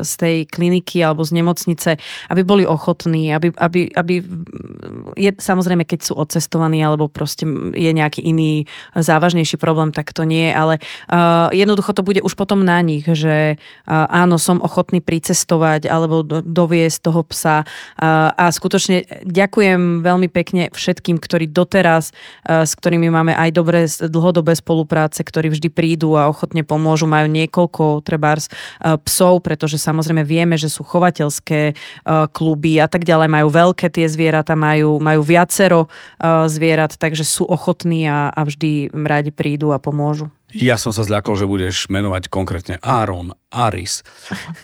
z 0.00 0.12
tej 0.16 0.36
kliniky 0.48 1.04
alebo 1.04 1.22
z 1.22 1.36
nemocnice, 1.38 1.90
aby 2.32 2.42
boli 2.42 2.64
ochotní, 2.64 3.30
aby, 3.36 3.52
aby, 3.54 3.92
aby 3.94 4.24
je 5.20 5.30
samozrejme, 5.36 5.84
keď 5.84 6.00
sú 6.08 6.12
odcestovaní 6.16 6.80
alebo 6.80 7.12
proste 7.12 7.44
je 7.76 7.90
nejaký 7.92 8.24
iný 8.24 8.64
závažnejší 8.96 9.60
problém, 9.60 9.92
tak 9.92 10.16
to 10.16 10.24
nie, 10.24 10.48
ale 10.48 10.80
uh, 11.12 11.52
jednoducho 11.52 11.92
to 11.92 12.00
bude 12.00 12.24
už 12.24 12.32
potom 12.32 12.64
na 12.64 12.80
nich, 12.80 13.04
že 13.04 13.60
uh, 13.60 14.08
áno, 14.08 14.40
som 14.40 14.64
ochotný 14.64 15.04
pricestovať 15.04 15.90
alebo 15.90 16.22
do, 16.24 16.40
doviesť 16.40 16.98
toho 17.04 17.20
psa. 17.26 17.66
Uh, 17.98 18.30
a 18.32 18.48
skutočne 18.48 19.04
ďakujem 19.26 20.00
veľmi 20.00 20.30
pekne 20.30 20.70
všetkým, 20.70 21.18
ktorí 21.18 21.50
doteraz, 21.50 22.14
uh, 22.46 22.62
s 22.62 22.72
ktorými 22.78 23.10
máme 23.10 23.34
aj 23.34 23.50
dobré 23.50 23.84
dlhodobé 23.90 24.54
spolupráce, 24.54 25.20
ktorí 25.20 25.50
vždy 25.50 25.68
prídu 25.68 26.14
a 26.14 26.30
ochotne 26.30 26.62
pomôžu, 26.62 27.10
majú 27.10 27.26
niekoľko 27.26 28.06
trebárs 28.06 28.46
uh, 28.48 28.94
psov, 29.02 29.42
pretože 29.42 29.76
samozrejme 29.82 30.22
vieme, 30.22 30.54
že 30.54 30.70
sú 30.70 30.86
chovateľské 30.86 31.74
uh, 31.74 32.30
kluby 32.30 32.78
a 32.78 32.86
tak 32.86 33.02
ďalej, 33.02 33.26
majú 33.26 33.48
veľké 33.50 33.90
tie 33.90 34.06
zvieratá, 34.06 34.54
majú, 34.54 35.02
majú 35.02 35.09
viacero 35.18 35.90
uh, 35.90 36.46
zvierat, 36.46 36.94
takže 36.94 37.26
sú 37.26 37.42
ochotní 37.50 38.06
a, 38.06 38.30
a 38.30 38.46
vždy 38.46 38.94
radi 38.94 39.34
prídu 39.34 39.74
a 39.74 39.82
pomôžu. 39.82 40.30
Ja 40.50 40.74
som 40.74 40.90
sa 40.90 41.06
zľakol, 41.06 41.38
že 41.38 41.46
budeš 41.46 41.86
menovať 41.86 42.26
konkrétne 42.26 42.82
Áron, 42.82 43.30
Aris 43.54 44.02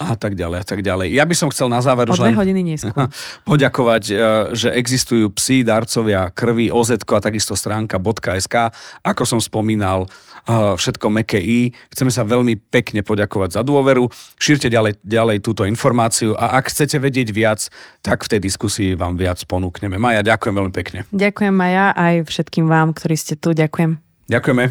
a 0.02 0.18
tak 0.18 0.34
ďalej 0.34 0.58
a 0.62 0.66
tak 0.66 0.82
ďalej. 0.82 1.14
Ja 1.14 1.22
by 1.22 1.34
som 1.38 1.48
chcel 1.54 1.70
na 1.70 1.78
záver 1.78 2.10
už 2.10 2.18
len 2.26 2.34
hodiny 2.34 2.74
neskôr. 2.74 3.06
poďakovať, 3.50 4.04
e, 4.10 4.14
že 4.58 4.74
existujú 4.74 5.30
psi 5.30 5.62
darcovia 5.62 6.34
krvi, 6.34 6.74
OZ 6.74 6.98
a 6.98 7.18
takisto 7.22 7.54
stránka 7.54 8.02
.sk. 8.42 8.74
Ako 9.06 9.22
som 9.22 9.38
spomínal, 9.38 10.10
všetko 10.46 11.06
meké 11.10 11.42
I. 11.42 11.74
Chceme 11.90 12.14
sa 12.14 12.22
veľmi 12.22 12.56
pekne 12.70 13.02
poďakovať 13.02 13.58
za 13.58 13.62
dôveru. 13.66 14.06
Šírte 14.38 14.70
ďalej, 14.70 15.02
ďalej 15.02 15.42
túto 15.42 15.66
informáciu 15.66 16.38
a 16.38 16.56
ak 16.56 16.70
chcete 16.70 17.02
vedieť 17.02 17.28
viac, 17.34 17.60
tak 18.00 18.22
v 18.22 18.38
tej 18.38 18.40
diskusii 18.46 18.94
vám 18.94 19.18
viac 19.18 19.42
ponúkneme. 19.44 19.98
Maja, 19.98 20.22
ďakujem 20.22 20.54
veľmi 20.54 20.72
pekne. 20.72 20.98
Ďakujem 21.10 21.54
Maja 21.54 21.90
aj 21.92 22.30
všetkým 22.30 22.70
vám, 22.70 22.94
ktorí 22.94 23.18
ste 23.18 23.34
tu. 23.34 23.50
Ďakujem. 23.52 23.98
Ďakujeme. 24.30 24.64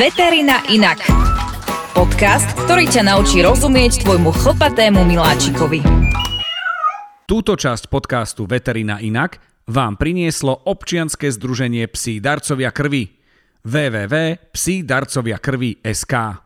Veterina 0.00 0.64
inak. 0.72 1.04
Podcast, 1.94 2.48
ktorý 2.66 2.90
ťa 2.90 3.06
naučí 3.06 3.44
rozumieť 3.44 4.02
tvojmu 4.02 4.34
chlpatému 4.34 5.06
miláčikovi. 5.06 5.84
Túto 7.24 7.56
časť 7.56 7.88
podcastu 7.88 8.44
Veterina 8.44 9.00
Inak 9.00 9.40
vám 9.64 9.96
prinieslo 9.96 10.52
občianske 10.68 11.32
združenie 11.32 11.88
Psí 11.88 12.20
darcovia 12.20 12.68
krvi 12.68 13.23
www.psidarcoviakrvi.sk 13.64 16.43